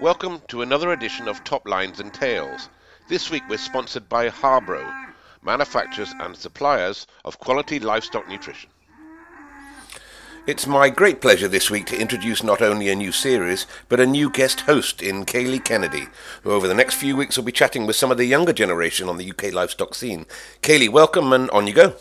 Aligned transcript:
Welcome 0.00 0.40
to 0.48 0.62
another 0.62 0.92
edition 0.92 1.28
of 1.28 1.44
Top 1.44 1.68
Lines 1.68 2.00
and 2.00 2.10
Tails. 2.10 2.70
This 3.10 3.30
week 3.30 3.42
we're 3.50 3.58
sponsored 3.58 4.08
by 4.08 4.30
Harbro, 4.30 4.90
manufacturers 5.42 6.14
and 6.20 6.34
suppliers 6.34 7.06
of 7.26 7.38
quality 7.38 7.78
livestock 7.78 8.26
nutrition. 8.26 8.70
It's 10.46 10.66
my 10.66 10.88
great 10.88 11.20
pleasure 11.20 11.48
this 11.48 11.70
week 11.70 11.84
to 11.88 12.00
introduce 12.00 12.42
not 12.42 12.62
only 12.62 12.88
a 12.88 12.96
new 12.96 13.12
series, 13.12 13.66
but 13.90 14.00
a 14.00 14.06
new 14.06 14.30
guest 14.30 14.62
host 14.62 15.02
in 15.02 15.26
Kaylee 15.26 15.62
Kennedy, 15.62 16.06
who 16.44 16.52
over 16.52 16.66
the 16.66 16.72
next 16.72 16.94
few 16.94 17.14
weeks 17.14 17.36
will 17.36 17.44
be 17.44 17.52
chatting 17.52 17.86
with 17.86 17.94
some 17.94 18.10
of 18.10 18.16
the 18.16 18.24
younger 18.24 18.54
generation 18.54 19.06
on 19.06 19.18
the 19.18 19.30
UK 19.30 19.52
livestock 19.52 19.94
scene. 19.94 20.24
Kaylee, 20.62 20.88
welcome 20.88 21.30
and 21.34 21.50
on 21.50 21.66
you 21.66 21.74
go. 21.74 21.94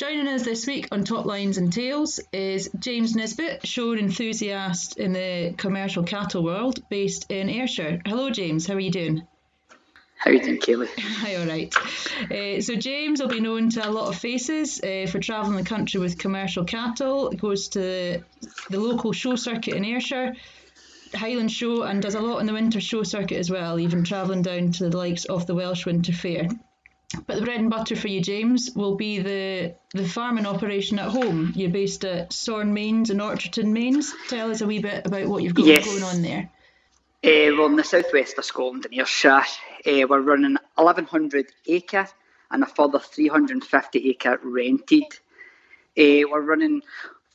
Joining 0.00 0.28
us 0.28 0.44
this 0.44 0.66
week 0.66 0.88
on 0.92 1.04
Top 1.04 1.26
Lines 1.26 1.58
and 1.58 1.70
Tails 1.70 2.20
is 2.32 2.70
James 2.78 3.14
Nisbet, 3.14 3.66
show 3.66 3.92
enthusiast 3.92 4.96
in 4.96 5.12
the 5.12 5.52
commercial 5.58 6.04
cattle 6.04 6.42
world 6.42 6.82
based 6.88 7.30
in 7.30 7.50
Ayrshire. 7.50 8.00
Hello, 8.06 8.30
James. 8.30 8.66
How 8.66 8.72
are 8.72 8.80
you 8.80 8.90
doing? 8.90 9.26
How 10.16 10.30
are 10.30 10.32
you 10.32 10.42
doing, 10.42 10.58
Kaylee? 10.58 10.88
Hi, 10.98 11.36
all 11.36 11.46
right. 11.46 11.76
Uh, 12.32 12.62
so 12.62 12.76
James 12.76 13.20
will 13.20 13.28
be 13.28 13.40
known 13.40 13.68
to 13.68 13.86
a 13.86 13.90
lot 13.90 14.08
of 14.08 14.16
faces 14.16 14.80
uh, 14.82 15.06
for 15.06 15.18
travelling 15.18 15.58
the 15.58 15.68
country 15.68 16.00
with 16.00 16.16
commercial 16.16 16.64
cattle. 16.64 17.30
He 17.30 17.36
goes 17.36 17.68
to 17.68 18.24
the 18.70 18.80
local 18.80 19.12
show 19.12 19.36
circuit 19.36 19.74
in 19.74 19.84
Ayrshire, 19.84 20.34
Highland 21.12 21.52
Show, 21.52 21.82
and 21.82 22.00
does 22.00 22.14
a 22.14 22.22
lot 22.22 22.38
in 22.38 22.46
the 22.46 22.54
winter 22.54 22.80
show 22.80 23.02
circuit 23.02 23.36
as 23.36 23.50
well, 23.50 23.78
even 23.78 24.04
travelling 24.04 24.40
down 24.40 24.72
to 24.72 24.88
the 24.88 24.96
likes 24.96 25.26
of 25.26 25.46
the 25.46 25.54
Welsh 25.54 25.84
Winter 25.84 26.14
Fair. 26.14 26.48
But 27.26 27.36
the 27.36 27.42
bread 27.42 27.58
and 27.58 27.70
butter 27.70 27.96
for 27.96 28.06
you, 28.06 28.20
James, 28.20 28.70
will 28.74 28.94
be 28.94 29.18
the 29.18 29.74
the 29.92 30.08
farming 30.08 30.46
operation 30.46 30.98
at 30.98 31.08
home. 31.08 31.52
You're 31.56 31.70
based 31.70 32.04
at 32.04 32.32
Sorn 32.32 32.72
Mains 32.72 33.10
and 33.10 33.20
Orcherton 33.20 33.72
Mains. 33.72 34.14
Tell 34.28 34.50
us 34.50 34.60
a 34.60 34.66
wee 34.66 34.78
bit 34.78 35.06
about 35.06 35.26
what 35.26 35.42
you've 35.42 35.54
got 35.54 35.66
yes. 35.66 35.84
going 35.86 36.04
on 36.04 36.22
there. 36.22 36.50
Uh, 37.22 37.52
well, 37.56 37.66
in 37.66 37.76
the 37.76 37.84
southwest 37.84 38.38
of 38.38 38.44
Scotland, 38.44 38.86
in 38.86 38.98
Ayrshire, 38.98 39.44
uh, 39.86 40.06
we're 40.08 40.20
running 40.20 40.56
1,100 40.76 41.52
acre 41.66 42.08
and 42.50 42.62
a 42.62 42.66
further 42.66 42.98
350 42.98 44.08
acre 44.08 44.40
rented. 44.42 45.02
Uh, 45.98 46.24
we're 46.30 46.40
running 46.40 46.80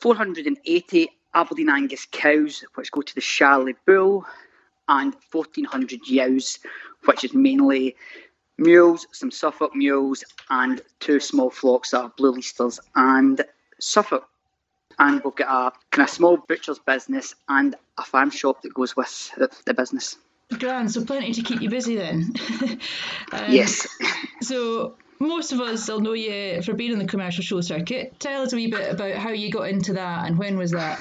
480 0.00 1.08
Aberdeen 1.34 1.68
Angus 1.68 2.06
cows, 2.10 2.64
which 2.74 2.90
go 2.90 3.02
to 3.02 3.14
the 3.14 3.20
Charlie 3.20 3.76
Bull, 3.86 4.24
and 4.88 5.14
1,400 5.30 6.08
ewes, 6.08 6.58
which 7.04 7.24
is 7.24 7.34
mainly 7.34 7.94
mules, 8.58 9.06
some 9.12 9.30
Suffolk 9.30 9.74
mules, 9.74 10.24
and 10.50 10.80
two 11.00 11.20
small 11.20 11.50
flocks 11.50 11.94
of 11.94 12.14
Blue 12.16 12.32
Leicesters 12.34 12.78
and 12.94 13.44
Suffolk. 13.78 14.28
And 14.98 15.22
we've 15.24 15.34
got 15.34 15.74
a 15.74 15.78
kind 15.90 16.08
of 16.08 16.14
small 16.14 16.38
butcher's 16.38 16.78
business 16.78 17.34
and 17.48 17.74
a 17.98 18.02
farm 18.02 18.30
shop 18.30 18.62
that 18.62 18.72
goes 18.72 18.96
with 18.96 19.30
the 19.66 19.74
business. 19.74 20.16
Grand, 20.58 20.90
so 20.90 21.04
plenty 21.04 21.32
to 21.32 21.42
keep 21.42 21.60
you 21.60 21.68
busy 21.68 21.96
then. 21.96 22.32
um, 23.32 23.44
yes. 23.48 23.86
So 24.42 24.96
most 25.18 25.52
of 25.52 25.60
us 25.60 25.88
will 25.88 26.00
know 26.00 26.12
you 26.12 26.60
for 26.62 26.74
being 26.74 26.92
in 26.92 26.98
the 26.98 27.06
commercial 27.06 27.42
show 27.42 27.62
circuit. 27.62 28.20
Tell 28.20 28.42
us 28.42 28.52
a 28.52 28.56
wee 28.56 28.70
bit 28.70 28.92
about 28.92 29.14
how 29.14 29.30
you 29.30 29.50
got 29.50 29.70
into 29.70 29.94
that 29.94 30.26
and 30.26 30.38
when 30.38 30.58
was 30.58 30.72
that? 30.72 31.00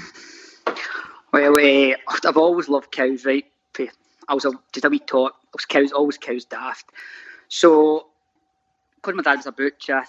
Well, 1.33 1.57
uh, 1.57 1.95
I've 2.25 2.37
always 2.37 2.69
loved 2.69 2.91
cows, 2.91 3.25
right? 3.25 3.45
I 4.27 4.33
was 4.33 4.45
a, 4.45 4.51
just 4.73 4.85
a 4.85 4.89
wee 4.89 4.99
tot. 4.99 5.33
I 5.33 5.49
was 5.53 5.65
cows, 5.65 5.91
always 5.91 6.17
cows 6.17 6.45
daft. 6.45 6.85
So, 7.55 8.07
because 8.95 9.15
my 9.15 9.23
dad 9.23 9.37
was 9.37 9.45
a 9.45 9.53
butcher, 9.53 10.03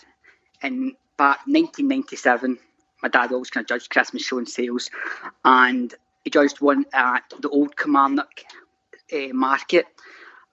in 0.65 0.97
back 1.17 1.47
1997, 1.47 2.59
my 3.05 3.09
dad 3.09 3.31
always 3.31 3.51
kind 3.51 3.63
of 3.63 3.69
judged 3.69 3.89
Christmas 3.89 4.25
show 4.25 4.39
and 4.39 4.49
sales, 4.49 4.91
and 5.45 5.95
he 6.25 6.31
judged 6.31 6.61
one 6.61 6.87
at 6.93 7.23
the 7.39 7.49
old 7.49 7.77
Kilmarnock 7.77 8.43
uh, 9.13 9.29
market, 9.33 9.87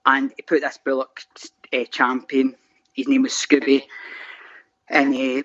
and 0.06 0.32
he 0.36 0.42
put 0.42 0.60
this 0.60 0.78
bullock 0.84 1.22
uh, 1.72 1.82
champion. 1.90 2.54
His 2.92 3.08
name 3.08 3.22
was 3.22 3.32
Scooby, 3.32 3.82
and 4.88 5.16
uh, 5.16 5.42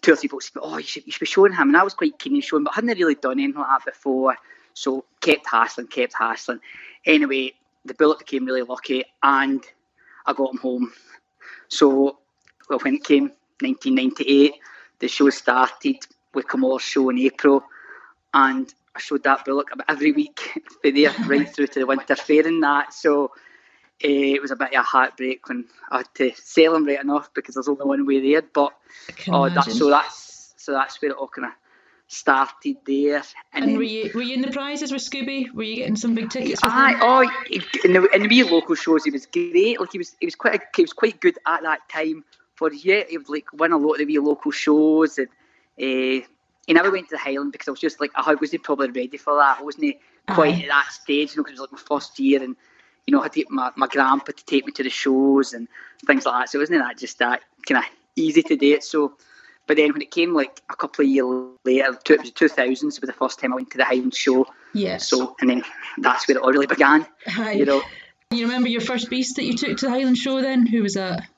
two 0.00 0.14
or 0.14 0.16
three 0.16 0.30
folks 0.30 0.50
said, 0.50 0.60
"Oh, 0.62 0.78
you 0.78 0.84
should, 0.84 1.04
you 1.04 1.12
should 1.12 1.20
be 1.20 1.26
showing 1.26 1.52
him." 1.52 1.68
And 1.68 1.76
I 1.76 1.82
was 1.82 1.92
quite 1.92 2.18
keen 2.18 2.36
on 2.36 2.40
showing, 2.40 2.60
him 2.60 2.64
but 2.64 2.70
I 2.70 2.74
hadn't 2.76 2.98
really 2.98 3.16
done 3.16 3.32
anything 3.32 3.60
like 3.60 3.84
that 3.84 3.92
before, 3.92 4.34
so 4.72 5.04
kept 5.20 5.46
hassling, 5.46 5.88
kept 5.88 6.14
hassling. 6.18 6.60
Anyway, 7.04 7.52
the 7.84 7.92
bullock 7.92 8.20
became 8.20 8.46
really 8.46 8.62
lucky, 8.62 9.04
and 9.22 9.62
I 10.30 10.32
got 10.32 10.52
him 10.52 10.58
home. 10.58 10.92
So 11.68 12.18
well, 12.68 12.78
when 12.80 12.94
it 12.94 13.04
came 13.04 13.32
1998, 13.60 14.54
the 15.00 15.08
show 15.08 15.30
started 15.30 15.96
with 16.32 16.46
Commerce 16.46 16.82
show 16.82 17.10
in 17.10 17.18
April, 17.18 17.64
and 18.32 18.72
I 18.94 19.00
showed 19.00 19.24
that 19.24 19.44
bullock 19.44 19.72
about 19.72 19.86
every 19.88 20.12
week 20.12 20.40
for 20.82 20.90
there, 20.90 21.12
right 21.26 21.48
through 21.54 21.68
to 21.68 21.80
the 21.80 21.86
winter 21.86 22.16
fair 22.16 22.46
and 22.46 22.62
that. 22.62 22.94
So 22.94 23.26
uh, 23.26 23.28
it 24.02 24.40
was 24.40 24.50
a 24.50 24.56
bit 24.56 24.68
of 24.68 24.80
a 24.80 24.82
heartbreak 24.82 25.48
when 25.48 25.66
I 25.90 25.98
had 25.98 26.14
to 26.16 26.32
sell 26.36 26.76
him 26.76 26.86
right 26.86 27.02
enough 27.02 27.34
because 27.34 27.54
there's 27.54 27.68
only 27.68 27.84
one 27.84 28.06
way 28.06 28.20
there. 28.20 28.42
But 28.42 28.72
oh, 29.28 29.48
that, 29.48 29.64
so 29.64 29.90
that's 29.90 30.54
so 30.56 30.72
that's 30.72 31.00
where 31.02 31.10
it 31.10 31.16
all 31.16 31.28
kind 31.28 31.48
of 31.48 31.52
started 32.12 32.76
there. 32.86 33.22
And, 33.52 33.64
and 33.64 33.76
were 33.76 33.84
you 33.84 34.10
were 34.14 34.22
you 34.22 34.34
in 34.34 34.42
the 34.42 34.50
prizes 34.50 34.92
with 34.92 35.00
Scooby? 35.00 35.52
Were 35.54 35.62
you 35.62 35.76
getting 35.76 35.96
some 35.96 36.14
big 36.14 36.28
tickets? 36.28 36.60
I, 36.62 36.98
oh, 37.00 37.22
in 37.84 37.92
the, 37.92 38.08
in 38.12 38.22
the 38.22 38.28
wee 38.28 38.42
local 38.42 38.74
shows, 38.74 39.04
he 39.04 39.12
was 39.12 39.26
great. 39.26 39.80
Like 39.80 39.92
he 39.92 39.98
was, 39.98 40.16
he 40.18 40.26
was 40.26 40.34
quite, 40.34 40.56
a, 40.56 40.60
he 40.74 40.82
was 40.82 40.92
quite 40.92 41.20
good 41.20 41.38
at 41.46 41.62
that 41.62 41.88
time. 41.88 42.24
For 42.56 42.72
yeah, 42.72 43.04
he 43.08 43.16
would 43.16 43.28
like 43.28 43.52
win 43.52 43.72
a 43.72 43.78
lot 43.78 43.92
of 43.92 43.98
the 43.98 44.06
wee 44.06 44.18
local 44.18 44.50
shows, 44.50 45.18
and 45.18 45.28
uh, 45.78 46.26
he 46.66 46.72
never 46.74 46.90
went 46.90 47.08
to 47.08 47.14
the 47.14 47.18
Highland 47.18 47.52
because 47.52 47.68
I 47.68 47.70
was 47.70 47.80
just 47.80 48.00
like, 48.00 48.10
I 48.16 48.34
wasn't 48.34 48.64
probably 48.64 48.88
ready 48.88 49.16
for 49.16 49.36
that. 49.36 49.60
I 49.60 49.62
wasn't 49.62 49.96
quite 50.28 50.56
Aye. 50.56 50.62
at 50.62 50.68
that 50.68 50.92
stage, 50.92 51.30
you 51.30 51.36
know, 51.36 51.44
because 51.44 51.58
it 51.58 51.62
was 51.62 51.70
like 51.70 51.72
my 51.72 51.96
first 51.96 52.18
year, 52.18 52.42
and 52.42 52.56
you 53.06 53.12
know, 53.12 53.20
I 53.20 53.24
had 53.24 53.32
to 53.32 53.40
get 53.40 53.50
my, 53.50 53.70
my 53.76 53.86
grandpa 53.86 54.32
to 54.32 54.44
take 54.44 54.66
me 54.66 54.72
to 54.72 54.82
the 54.82 54.90
shows 54.90 55.52
and 55.52 55.68
things 56.06 56.26
like 56.26 56.42
that. 56.42 56.48
So 56.50 56.58
wasn't 56.58 56.80
that 56.80 56.98
just 56.98 57.18
that 57.20 57.40
kind 57.66 57.78
of 57.78 57.84
easy 58.16 58.42
to 58.42 58.56
do 58.56 58.74
it. 58.74 58.84
So 58.84 59.14
but 59.70 59.76
then 59.76 59.92
when 59.92 60.02
it 60.02 60.10
came 60.10 60.34
like 60.34 60.60
a 60.68 60.74
couple 60.74 61.04
of 61.04 61.08
years 61.08 61.46
later, 61.64 61.84
it 61.84 62.20
was 62.20 62.32
2000s 62.32 62.82
was 62.82 62.98
the 62.98 63.12
first 63.12 63.38
time 63.38 63.52
I 63.52 63.54
went 63.54 63.70
to 63.70 63.78
the 63.78 63.84
Highland 63.84 64.16
show. 64.16 64.48
Yeah. 64.74 64.96
So, 64.96 65.36
and 65.40 65.48
then 65.48 65.62
that's 65.96 66.26
where 66.26 66.38
it 66.38 66.42
all 66.42 66.50
really 66.50 66.66
began. 66.66 67.06
Hi. 67.28 67.52
You 67.52 67.66
know. 67.66 67.80
You 68.32 68.46
remember 68.46 68.68
your 68.68 68.80
first 68.80 69.08
beast 69.08 69.36
that 69.36 69.44
you 69.44 69.56
took 69.56 69.78
to 69.78 69.86
the 69.86 69.92
Highland 69.92 70.18
show 70.18 70.42
then? 70.42 70.66
Who 70.66 70.82
was 70.82 70.94
that? 70.94 71.28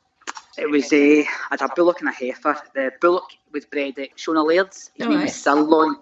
It 0.56 0.70
was 0.70 0.91
a, 0.94 1.20
uh, 1.20 1.25
had 1.50 1.60
a 1.60 1.69
bullock 1.76 2.00
and 2.00 2.09
a 2.09 2.12
heifer. 2.12 2.56
The 2.75 2.93
bullock 3.03 3.28
was 3.53 3.66
bred 3.66 3.98
at 3.98 4.16
Shona 4.16 4.47
Laird's. 4.47 4.91
His 4.94 5.04
oh, 5.06 5.10
name 5.10 5.19
right. 5.19 5.25
was 5.25 5.34
Sirloin, 5.34 5.97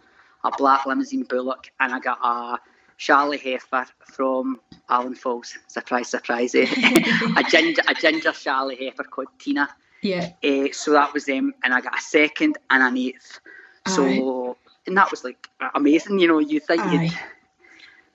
a 0.44 0.52
black 0.56 0.86
Limousin 0.86 1.24
bullock. 1.24 1.72
And 1.80 1.92
I 1.92 1.98
got 1.98 2.20
a 2.22 2.60
Charlie 2.96 3.38
heifer 3.38 3.86
from 4.04 4.60
Allen 4.88 5.16
Falls. 5.16 5.58
Surprise, 5.66 6.06
surprise. 6.06 6.54
Eh? 6.54 6.62
a 7.36 7.42
ginger, 7.50 7.82
a 7.88 7.94
ginger 7.94 8.30
Charlie 8.30 8.76
heifer 8.76 9.02
called 9.02 9.30
Tina. 9.40 9.68
Yeah. 10.02 10.32
Uh, 10.42 10.68
so 10.72 10.92
that 10.92 11.12
was 11.12 11.26
them, 11.26 11.54
and 11.62 11.74
I 11.74 11.80
got 11.80 11.98
a 11.98 12.02
second 12.02 12.58
and 12.70 12.82
an 12.82 12.96
eighth. 12.96 13.40
So 13.86 14.06
Aye. 14.06 14.54
and 14.86 14.96
that 14.96 15.10
was 15.10 15.24
like 15.24 15.48
amazing. 15.74 16.18
You 16.18 16.28
know, 16.28 16.38
you 16.38 16.60
think 16.60 16.82
you'd, 16.92 17.12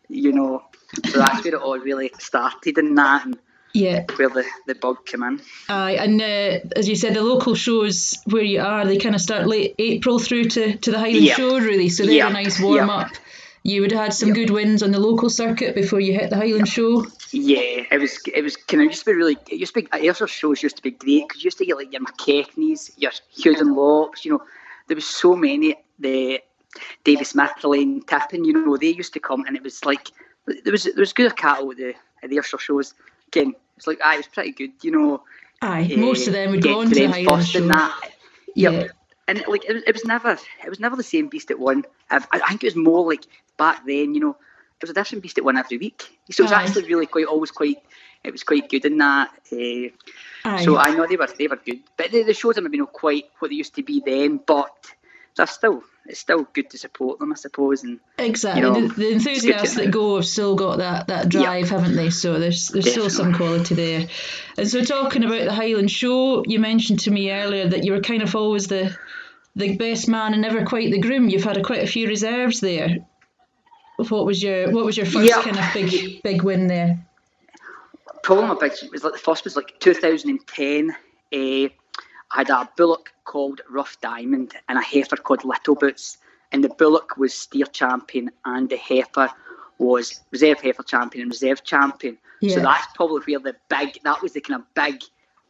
you 0.09 0.31
know, 0.31 0.63
so 1.05 1.19
that's 1.19 1.43
where 1.43 1.55
it 1.55 1.61
all 1.61 1.79
really 1.79 2.11
started 2.19 2.77
in 2.77 2.95
that. 2.95 3.25
And, 3.25 3.37
yeah. 3.73 4.05
Where 4.15 4.29
the, 4.29 4.45
the 4.67 4.75
bug 4.75 5.05
came 5.05 5.21
in. 5.23 5.41
Aye, 5.67 5.97
and 5.99 6.21
uh, 6.21 6.69
as 6.77 6.87
you 6.87 6.95
said, 6.95 7.13
the 7.13 7.21
local 7.21 7.55
shows 7.55 8.17
where 8.25 8.41
you 8.41 8.61
are, 8.61 8.85
they 8.85 8.97
kind 8.97 9.15
of 9.15 9.21
start 9.21 9.47
late 9.47 9.75
April 9.77 10.17
through 10.17 10.45
to, 10.45 10.77
to 10.77 10.91
the 10.91 10.97
Highland 10.97 11.25
yep. 11.25 11.35
show, 11.35 11.59
really. 11.59 11.89
So 11.89 12.05
they're 12.05 12.13
yep. 12.13 12.29
a 12.29 12.33
nice 12.33 12.59
warm 12.59 12.87
yep. 12.87 12.89
up 12.89 13.11
you 13.65 13.81
would 13.81 13.91
have 13.91 14.01
had 14.01 14.13
some 14.13 14.31
good 14.31 14.51
wins 14.51 14.83
on 14.83 14.91
the 14.91 14.99
local 14.99 15.27
circuit 15.27 15.73
before 15.73 15.99
you 15.99 16.13
hit 16.13 16.29
the 16.29 16.35
Highland 16.35 16.67
Show. 16.67 17.07
Yeah, 17.31 17.83
it 17.91 17.99
was 17.99 18.19
it 18.33 18.41
was 18.43 18.55
kind 18.55 18.81
of 18.81 18.87
used 18.87 18.99
to 18.99 19.05
be 19.05 19.13
really. 19.13 19.37
It 19.49 19.59
used 19.59 19.73
to 19.73 19.81
be 19.81 19.87
Ayrshire 19.93 20.27
shows 20.27 20.61
used 20.61 20.77
to 20.77 20.83
be 20.83 20.91
great 20.91 21.27
because 21.27 21.43
you 21.43 21.47
used 21.47 21.57
to 21.57 21.65
get 21.65 21.77
like 21.77 21.91
your 21.91 22.01
McKechnie's, 22.01 22.91
your 22.97 23.11
Hughes 23.29 23.61
and 23.61 23.73
Locks. 23.73 24.25
You 24.25 24.33
know, 24.33 24.43
there 24.87 24.95
was 24.95 25.07
so 25.07 25.35
many. 25.35 25.75
The 25.97 26.41
Davis 27.03 27.29
Smith, 27.29 27.63
Lane 27.63 28.01
Tippin, 28.01 28.43
you 28.43 28.53
know, 28.53 28.75
they 28.75 28.89
used 28.89 29.13
to 29.13 29.19
come 29.19 29.45
and 29.45 29.55
it 29.55 29.63
was 29.63 29.85
like 29.85 30.11
there 30.45 30.71
was 30.71 30.83
there 30.83 30.93
was 30.97 31.13
good 31.13 31.35
cattle 31.37 31.71
at 31.71 31.77
the 31.77 31.93
at 32.21 32.29
the 32.29 32.37
Ayrshire 32.37 32.59
shows. 32.59 32.93
Again, 33.27 33.55
it's 33.77 33.87
like 33.87 33.99
aye, 34.03 34.15
it 34.15 34.17
was 34.17 34.27
pretty 34.27 34.51
good. 34.51 34.71
You 34.81 34.91
know, 34.91 35.23
aye, 35.61 35.89
uh, 35.93 35.97
most 35.97 36.27
of 36.27 36.33
them 36.33 36.51
would 36.51 36.61
go 36.61 36.81
on 36.81 36.89
to 36.89 36.95
the 36.95 37.05
Highland 37.07 37.47
Show. 37.47 37.67
That. 37.67 38.11
Yep. 38.55 38.73
Yeah 38.73 38.87
and 39.27 39.43
like 39.47 39.65
it, 39.65 39.83
it, 39.87 39.93
was 39.93 40.05
never 40.05 40.37
it 40.63 40.69
was 40.69 40.79
never 40.79 40.95
the 40.95 41.03
same 41.03 41.27
beast 41.27 41.51
at 41.51 41.59
one. 41.59 41.83
I, 42.11 42.23
I, 42.31 42.49
think 42.49 42.63
it 42.63 42.67
was 42.67 42.75
more 42.75 43.05
like 43.05 43.25
back 43.57 43.85
then, 43.85 44.13
you 44.13 44.19
know, 44.19 44.37
it 44.81 44.83
was 44.83 44.89
a 44.89 44.93
different 44.93 45.23
beast 45.23 45.37
at 45.37 45.45
one 45.45 45.57
every 45.57 45.77
week. 45.77 46.03
So 46.31 46.43
it 46.43 46.45
was 46.45 46.51
Aye. 46.51 46.63
actually 46.63 46.85
really 46.85 47.05
quite 47.05 47.25
always 47.25 47.51
quite 47.51 47.81
it 48.23 48.31
was 48.31 48.43
quite 48.43 48.69
good 48.69 48.85
in 48.85 48.97
that. 48.97 49.29
Uh, 49.51 50.57
so 50.59 50.77
I 50.77 50.91
know 50.91 51.07
they 51.07 51.15
were 51.15 51.27
they 51.37 51.47
were 51.47 51.57
good, 51.57 51.81
but 51.97 52.11
the, 52.11 52.23
the 52.23 52.33
shows 52.33 52.55
have 52.55 52.69
been 52.69 52.79
not 52.79 52.93
quite 52.93 53.25
what 53.39 53.49
they 53.49 53.55
used 53.55 53.75
to 53.75 53.83
be 53.83 54.01
then, 54.05 54.39
but 54.45 54.73
they're 55.35 55.47
still 55.47 55.83
it's 56.07 56.19
still 56.19 56.47
good 56.53 56.69
to 56.69 56.77
support 56.77 57.19
them, 57.19 57.31
I 57.31 57.35
suppose. 57.35 57.83
And 57.83 57.99
exactly, 58.17 58.61
you 58.61 58.67
know, 58.67 58.87
the, 58.87 58.93
the, 58.93 59.13
enthusiasts 59.13 59.75
that 59.75 59.89
go 59.91 60.17
have 60.17 60.25
still 60.25 60.55
got 60.55 60.77
that, 60.77 61.07
that 61.07 61.29
drive, 61.29 61.69
haven't 61.69 61.95
they? 61.95 62.11
So 62.11 62.39
there's 62.39 62.69
there's 62.69 62.85
Definitely. 62.85 63.09
still 63.09 63.25
some 63.25 63.33
quality 63.33 63.75
there. 63.75 64.07
And 64.57 64.67
so 64.67 64.83
talking 64.83 65.23
about 65.23 65.45
the 65.45 65.53
Highland 65.53 65.89
Show, 65.89 66.43
you 66.45 66.59
mentioned 66.59 66.99
to 67.01 67.11
me 67.11 67.31
earlier 67.31 67.67
that 67.67 67.83
you 67.83 67.93
were 67.93 68.01
kind 68.01 68.21
of 68.21 68.35
always 68.35 68.67
the 68.67 68.95
the 69.55 69.77
best 69.77 70.07
man 70.07 70.33
and 70.33 70.41
never 70.41 70.65
quite 70.65 70.91
the 70.91 70.99
groom. 70.99 71.29
You've 71.29 71.43
had 71.43 71.57
a, 71.57 71.63
quite 71.63 71.83
a 71.83 71.87
few 71.87 72.07
reserves 72.07 72.59
there. 72.59 72.97
What 73.97 74.25
was 74.25 74.41
your 74.43 74.71
what 74.71 74.85
was 74.85 74.97
your 74.97 75.05
first 75.05 75.29
yeah. 75.29 75.41
kind 75.41 75.57
of 75.57 75.65
big 75.73 76.21
big 76.23 76.43
win 76.43 76.67
there? 76.67 77.05
Probably 78.23 78.47
my 78.47 78.55
big 78.55 78.73
was 78.91 79.03
like 79.03 79.13
the 79.13 79.19
first 79.19 79.43
was 79.43 79.55
like 79.55 79.79
2010. 79.79 80.91
Uh, 80.91 80.95
I 81.33 81.69
had 82.31 82.49
a 82.49 82.69
bullock 82.75 83.13
called 83.23 83.61
Rough 83.69 83.99
Diamond 84.01 84.53
and 84.67 84.77
a 84.77 84.81
heifer 84.81 85.15
called 85.15 85.45
Little 85.45 85.75
Boots, 85.75 86.17
and 86.51 86.63
the 86.63 86.69
bullock 86.69 87.17
was 87.17 87.33
steer 87.33 87.65
champion 87.65 88.31
and 88.45 88.69
the 88.69 88.77
heifer 88.77 89.29
was 89.77 90.21
reserve 90.31 90.61
heifer 90.61 90.83
champion 90.83 91.23
and 91.23 91.31
reserve 91.31 91.63
champion. 91.63 92.17
Yeah. 92.41 92.55
So 92.55 92.61
that's 92.61 92.87
probably 92.95 93.35
where 93.35 93.53
the 93.53 93.55
big 93.69 94.01
that 94.03 94.21
was 94.21 94.33
the 94.33 94.41
kind 94.41 94.61
of 94.61 94.73
big 94.73 95.01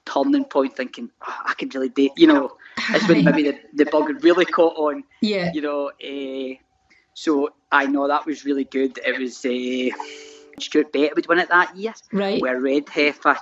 turning 0.06 0.46
point. 0.46 0.76
Thinking 0.76 1.10
oh, 1.28 1.42
I 1.46 1.54
could 1.54 1.74
really 1.74 1.90
do, 1.90 2.10
you 2.18 2.28
know, 2.28 2.58
it's 2.90 3.08
when 3.08 3.24
maybe 3.24 3.44
the, 3.44 3.60
the 3.74 3.86
bug 3.86 4.24
really 4.24 4.46
caught 4.46 4.76
on. 4.78 5.04
Yeah, 5.22 5.52
you 5.54 5.62
know. 5.62 5.92
Uh, 6.04 6.62
so 7.16 7.50
I 7.72 7.88
know 7.88 8.08
that 8.08 8.28
was 8.28 8.46
really 8.46 8.66
good. 8.66 9.00
It 9.04 9.18
was 9.20 9.44
uh, 9.44 10.62
Stuart 10.62 10.94
Bett 10.94 11.16
would 11.16 11.28
win 11.28 11.40
it 11.40 11.50
that 11.50 11.76
year, 11.76 11.94
right? 12.12 12.40
Where 12.40 12.62
Red 12.62 12.88
Heifer, 12.90 13.30
uh, 13.30 13.38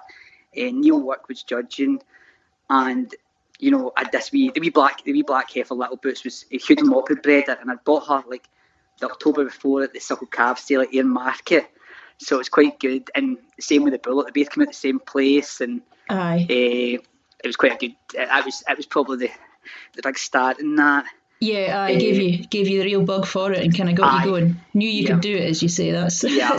Neil 0.54 1.02
Work 1.02 1.28
was 1.28 1.44
judging, 1.44 2.02
and 2.70 3.14
you 3.60 3.72
know, 3.72 3.92
I 3.98 4.02
had 4.04 4.12
this 4.12 4.31
wee 4.31 4.52
the 4.54 4.62
wee 4.62 4.70
black 4.70 5.04
the 5.04 5.12
wee 5.12 5.24
black 5.24 5.52
heifer 5.52 5.74
Little 5.74 5.98
Boots 5.98 6.24
was 6.24 6.46
a 6.52 6.58
Hugh 6.58 6.75
Dunlop 6.75 7.10
had 7.10 7.22
bred 7.22 7.46
and 7.48 7.72
I 7.72 7.75
bought 7.75 8.08
her 8.08 8.24
like 8.30 8.48
the 9.00 9.10
October 9.10 9.46
before 9.46 9.84
at 9.84 9.94
the 9.94 10.00
Suckle 10.00 10.28
Calf 10.28 10.60
sale 10.60 10.81
at 10.81 10.94
Ayr 10.94 11.04
Market. 11.04 11.69
So 12.19 12.40
it's 12.40 12.50
quite 12.50 12.80
good. 12.80 13.10
And 13.16 13.38
same 13.60 13.84
with 13.84 13.94
the 13.94 14.00
bullet, 14.00 14.34
they 14.34 14.44
both 14.44 14.52
came 14.52 14.62
out 14.62 14.68
the 14.68 14.74
same 14.74 15.00
place 15.00 15.62
and 15.62 15.81
Aye. 16.10 16.46
Uh, 16.50 17.02
it 17.44 17.48
was 17.48 17.56
quite 17.56 17.74
a 17.74 17.78
good 17.78 17.96
it 18.14 18.46
was 18.46 18.64
it 18.68 18.78
was 18.78 18.86
probably 18.86 19.18
the 19.18 19.31
the 19.96 20.02
big 20.04 20.18
start 20.18 20.60
in 20.60 20.76
that. 20.76 21.06
Yeah, 21.44 21.78
I 21.78 21.95
uh, 21.95 22.00
gave 22.00 22.18
you 22.18 22.45
gave 22.45 22.69
you 22.69 22.80
the 22.80 22.86
real 22.86 23.04
bug 23.04 23.25
for 23.25 23.51
it 23.51 23.60
and 23.60 23.75
kind 23.75 23.90
of 23.90 23.95
got 23.95 24.13
aye. 24.13 24.24
you 24.24 24.31
going. 24.31 24.62
Knew 24.74 24.88
you 24.88 25.04
yeah. 25.04 25.10
could 25.10 25.22
do 25.22 25.36
it, 25.36 25.50
as 25.50 25.62
you 25.62 25.68
say. 25.68 25.92
That's 25.92 26.24
yeah. 26.24 26.57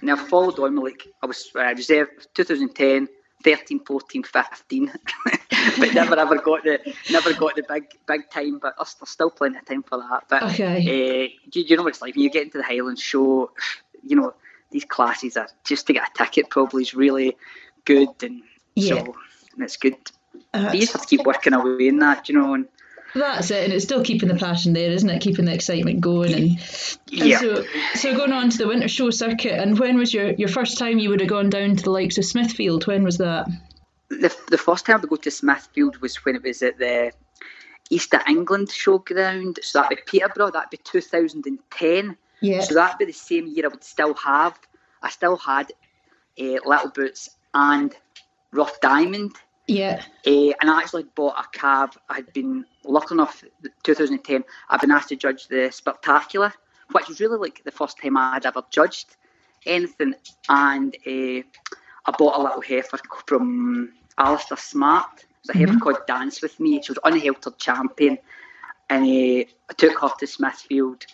now 0.00 0.14
followed 0.14 0.60
on 0.60 0.76
like 0.76 1.08
I 1.22 1.26
was 1.26 1.50
uh, 1.56 1.74
reserved 1.74 2.28
2010, 2.34 3.08
13, 3.42 3.80
14, 3.84 4.22
15, 4.22 4.92
but 5.78 5.94
never 5.94 6.16
ever 6.16 6.36
got 6.38 6.62
the 6.62 6.94
never 7.10 7.34
got 7.34 7.56
the 7.56 7.64
big 7.68 7.86
big 8.06 8.30
time. 8.30 8.60
But 8.60 8.74
there's, 8.78 8.94
there's 8.94 9.10
still 9.10 9.30
plenty 9.30 9.58
of 9.58 9.66
time 9.66 9.82
for 9.82 9.98
that. 9.98 10.24
But 10.28 10.42
okay, 10.52 10.76
uh, 10.76 11.28
you, 11.52 11.64
you 11.64 11.76
know 11.76 11.82
what 11.82 11.94
it's 11.94 12.02
like 12.02 12.14
when 12.14 12.22
you 12.22 12.30
get 12.30 12.44
into 12.44 12.58
the 12.58 12.64
Highland 12.64 13.00
Show. 13.00 13.50
You 14.04 14.14
know 14.14 14.34
these 14.70 14.84
classes 14.84 15.36
are 15.36 15.48
just 15.64 15.88
to 15.88 15.92
get 15.94 16.08
a 16.08 16.16
ticket 16.16 16.48
probably 16.48 16.82
is 16.82 16.94
really 16.94 17.36
good, 17.84 18.10
and 18.22 18.42
yeah. 18.76 19.02
so 19.02 19.16
and 19.54 19.64
it's 19.64 19.76
good. 19.76 19.96
Uh, 20.54 20.70
you 20.72 20.80
just 20.80 20.92
have 20.92 21.02
to 21.02 21.08
keep 21.08 21.26
working 21.26 21.54
away 21.54 21.88
in 21.88 21.98
that, 21.98 22.28
you 22.28 22.38
know. 22.38 22.54
And 22.54 22.68
that's 23.18 23.50
it, 23.50 23.64
and 23.64 23.72
it's 23.72 23.84
still 23.84 24.04
keeping 24.04 24.28
the 24.28 24.34
passion 24.34 24.72
there, 24.72 24.90
isn't 24.90 25.08
it? 25.08 25.20
Keeping 25.20 25.44
the 25.44 25.54
excitement 25.54 26.00
going, 26.00 26.32
and, 26.32 26.42
and 26.42 26.58
yeah. 27.08 27.38
So, 27.38 27.64
so 27.94 28.16
going 28.16 28.32
on 28.32 28.50
to 28.50 28.58
the 28.58 28.68
winter 28.68 28.88
show 28.88 29.10
circuit, 29.10 29.52
and 29.52 29.78
when 29.78 29.96
was 29.96 30.12
your, 30.12 30.32
your 30.32 30.48
first 30.48 30.78
time 30.78 30.98
you 30.98 31.10
would 31.10 31.20
have 31.20 31.28
gone 31.28 31.50
down 31.50 31.76
to 31.76 31.82
the 31.82 31.90
likes 31.90 32.18
of 32.18 32.24
Smithfield? 32.24 32.86
When 32.86 33.04
was 33.04 33.18
that? 33.18 33.48
The, 34.08 34.34
the 34.50 34.58
first 34.58 34.86
time 34.86 35.00
I 35.02 35.06
go 35.06 35.16
to 35.16 35.30
Smithfield 35.30 35.98
was 35.98 36.16
when 36.24 36.36
it 36.36 36.42
was 36.42 36.62
at 36.62 36.78
the 36.78 37.12
East 37.90 38.14
of 38.14 38.22
England 38.28 38.68
showground. 38.68 39.62
So 39.62 39.80
that'd 39.80 39.96
be 39.96 40.02
Peterborough. 40.18 40.50
That'd 40.50 40.70
be 40.70 40.78
2010. 40.78 42.16
Yeah. 42.40 42.60
So 42.60 42.74
that'd 42.74 42.98
be 42.98 43.06
the 43.06 43.12
same 43.12 43.46
year 43.46 43.66
I 43.66 43.68
would 43.68 43.84
still 43.84 44.14
have. 44.14 44.58
I 45.02 45.10
still 45.10 45.36
had 45.36 45.72
uh, 46.38 46.58
Little 46.64 46.90
Boots 46.94 47.30
and 47.54 47.94
Rough 48.52 48.80
Diamond. 48.80 49.36
Yeah. 49.66 50.02
Uh, 50.26 50.52
and 50.60 50.70
I 50.70 50.78
actually 50.78 51.04
bought 51.14 51.38
a 51.38 51.58
cab. 51.58 51.96
I'd 52.08 52.32
been 52.32 52.64
lucky 52.84 53.14
enough, 53.14 53.44
2010, 53.82 54.44
I've 54.70 54.80
been 54.80 54.90
asked 54.90 55.08
to 55.08 55.16
judge 55.16 55.48
the 55.48 55.70
Spectacular, 55.72 56.52
which 56.92 57.08
was 57.08 57.20
really 57.20 57.38
like 57.38 57.62
the 57.64 57.72
first 57.72 57.98
time 57.98 58.16
I'd 58.16 58.46
ever 58.46 58.62
judged 58.70 59.16
anything. 59.64 60.14
And 60.48 60.96
uh, 61.06 61.42
I 62.06 62.12
bought 62.16 62.38
a 62.38 62.42
little 62.42 62.60
heifer 62.60 62.98
from 63.26 63.92
Alistair 64.18 64.56
Smart. 64.56 65.20
It 65.20 65.26
was 65.42 65.56
a 65.56 65.58
heifer 65.58 65.72
mm-hmm. 65.72 65.80
called 65.80 66.06
Dance 66.06 66.42
With 66.42 66.58
Me. 66.60 66.80
She 66.82 66.92
was 66.92 66.98
unhaltered 67.04 67.58
champion. 67.58 68.18
And 68.88 69.04
uh, 69.04 69.44
I 69.68 69.74
took 69.76 69.98
her 69.98 70.10
to 70.20 70.26
Smithfield 70.26 71.06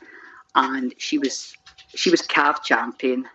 and 0.54 0.94
she 0.98 1.18
was 1.18 1.56
she 1.94 2.10
was 2.10 2.22
calf 2.22 2.62
champion 2.62 3.26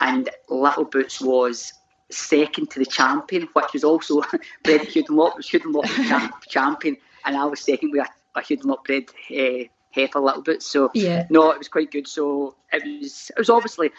and 0.00 0.28
Little 0.48 0.84
Boots 0.84 1.20
was 1.20 1.72
second 2.12 2.70
to 2.70 2.78
the 2.78 2.86
champion, 2.86 3.48
which 3.52 3.72
was 3.72 3.84
also 3.84 4.22
bred 4.62 4.82
Hugh 4.82 5.04
Dunlop. 5.04 5.36
Was 5.36 5.48
Hugh 5.48 5.60
Dunlop 5.60 5.86
champ, 5.86 6.34
champion, 6.48 6.96
and 7.24 7.36
I 7.36 7.44
was 7.44 7.60
second 7.60 7.92
with 7.92 8.06
a, 8.06 8.38
a 8.38 8.42
Hugh 8.42 8.58
Dunlop 8.58 8.84
bred 8.84 9.04
uh, 9.30 9.64
heifer 9.90 10.20
Little 10.20 10.42
bit. 10.42 10.62
So 10.62 10.90
yeah. 10.94 11.26
no, 11.30 11.50
it 11.50 11.58
was 11.58 11.68
quite 11.68 11.90
good. 11.90 12.08
So 12.08 12.54
it 12.72 12.84
was 12.84 13.30
it 13.30 13.38
was 13.38 13.50
obviously. 13.50 13.90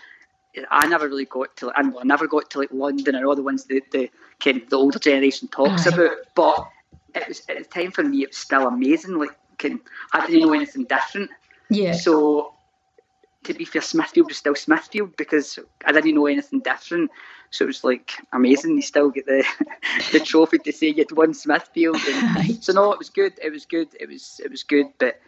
I 0.69 0.86
never 0.86 1.07
really 1.07 1.25
got 1.25 1.57
to, 1.57 1.71
and 1.71 1.95
I 2.00 2.04
never 2.04 2.27
got 2.27 2.51
to 2.51 2.60
like 2.60 2.71
London 2.71 3.15
or 3.15 3.25
all 3.25 3.36
the 3.36 3.42
ones 3.42 3.65
that 3.65 3.89
the 3.89 4.12
kind 4.39 4.62
of 4.62 4.69
the 4.69 4.75
older 4.75 5.00
generation 5.00 5.48
talks 5.48 5.88
about. 5.88 6.12
But 6.36 6.69
it 7.15 7.27
was 7.27 7.42
at 7.50 7.57
the 7.57 7.63
time 7.63 7.92
for 7.92 8.04
me, 8.04 8.21
it 8.21 8.30
was 8.30 8.38
still 8.38 8.68
amazing. 8.68 9.18
Like, 9.18 9.36
can 9.57 9.81
I 10.12 10.27
didn't 10.27 10.42
know 10.42 10.54
anything 10.54 10.83
different. 10.83 11.31
Yeah. 11.69 11.94
So 11.94 12.52
to 13.44 13.54
be 13.54 13.66
fair, 13.66 13.81
Smithfield 13.81 14.28
was 14.28 14.38
still 14.38 14.56
Smithfield 14.56 15.16
because 15.18 15.60
I 15.86 15.92
didn't 15.92 16.16
know 16.16 16.28
anything 16.28 16.60
different. 16.60 17.12
So 17.51 17.66
it 17.66 17.68
was 17.68 17.84
like 17.84 18.13
amazing. 18.31 18.75
You 18.75 18.81
still 18.81 19.10
get 19.10 19.25
the 19.25 19.45
the 20.12 20.19
trophy 20.19 20.57
to 20.60 20.72
say 20.72 20.88
you'd 20.88 21.12
won 21.12 21.34
Smithfield. 21.34 21.98
And, 22.07 22.63
so 22.63 22.74
no, 22.74 22.92
it 22.94 23.00
was 23.00 23.10
good. 23.10 23.34
It 23.42 23.51
was 23.51 23.66
good. 23.66 23.90
It 24.00 24.10
was 24.10 24.42
it 24.44 24.50
was 24.50 24.63
good. 24.63 24.88
But 24.98 25.19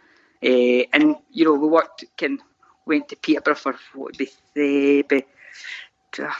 uh, 0.42 0.82
and 0.92 1.16
you 1.30 1.44
know 1.44 1.54
we 1.54 1.68
worked 1.68 2.04
can 2.16 2.38
went 2.84 3.08
to 3.08 3.16
Peterborough 3.16 3.54
for 3.54 3.76
what 3.94 4.18
would 4.18 4.18
be 4.18 4.30
the 4.54 5.24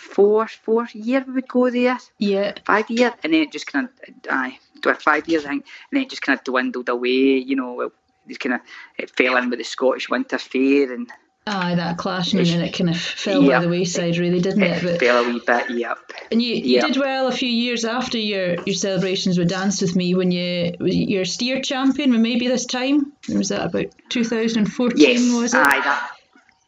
four 0.00 0.46
four 0.48 0.88
year 0.92 1.24
we 1.26 1.34
would 1.34 1.48
go 1.48 1.70
there. 1.70 1.98
Yeah. 2.18 2.54
Five 2.64 2.90
year, 2.90 3.14
and 3.22 3.32
then 3.32 3.42
it 3.42 3.52
just 3.52 3.66
kind 3.66 3.88
of 3.88 4.10
aye, 4.30 4.58
five 5.00 5.28
years 5.28 5.44
I 5.44 5.48
think, 5.48 5.66
and 5.90 5.98
then 5.98 6.02
it 6.02 6.10
just 6.10 6.22
kind 6.22 6.38
of 6.38 6.44
dwindled 6.44 6.88
away. 6.88 7.38
You 7.38 7.56
know, 7.56 7.92
it 8.28 8.40
kind 8.40 8.54
of 8.54 8.60
it 8.98 9.10
fell 9.10 9.36
in 9.36 9.50
with 9.50 9.58
the 9.58 9.64
Scottish 9.64 10.08
Winter 10.08 10.38
Fair 10.38 10.92
and 10.92 11.10
Aye, 11.48 11.76
that 11.76 11.96
clashing 11.96 12.40
and 12.40 12.48
then 12.48 12.60
it 12.60 12.72
kind 12.72 12.90
of 12.90 13.00
fell 13.00 13.40
yep. 13.40 13.60
by 13.60 13.64
the 13.64 13.68
wayside, 13.68 14.18
really, 14.18 14.40
didn't 14.40 14.64
it? 14.64 14.82
it? 14.82 14.82
But, 14.82 15.00
fell 15.00 15.24
a 15.24 15.28
wee 15.28 15.40
bit, 15.46 15.70
yep. 15.70 15.98
And 16.32 16.42
you, 16.42 16.56
you 16.56 16.74
yep. 16.76 16.88
did 16.88 16.96
well 16.96 17.28
a 17.28 17.32
few 17.32 17.48
years 17.48 17.84
after 17.84 18.18
your, 18.18 18.54
your 18.64 18.74
celebrations 18.74 19.38
with 19.38 19.48
Dance 19.48 19.80
with 19.80 19.94
Me 19.94 20.16
when 20.16 20.32
you 20.32 20.74
your 20.80 21.24
steer 21.24 21.60
champion. 21.60 22.20
Maybe 22.20 22.48
this 22.48 22.66
time 22.66 23.12
was 23.28 23.50
that 23.50 23.64
about 23.64 23.86
2014? 24.08 24.98
Yes, 24.98 25.32
was 25.40 25.54
it? 25.54 25.58
aye, 25.58 25.80
that 25.84 26.16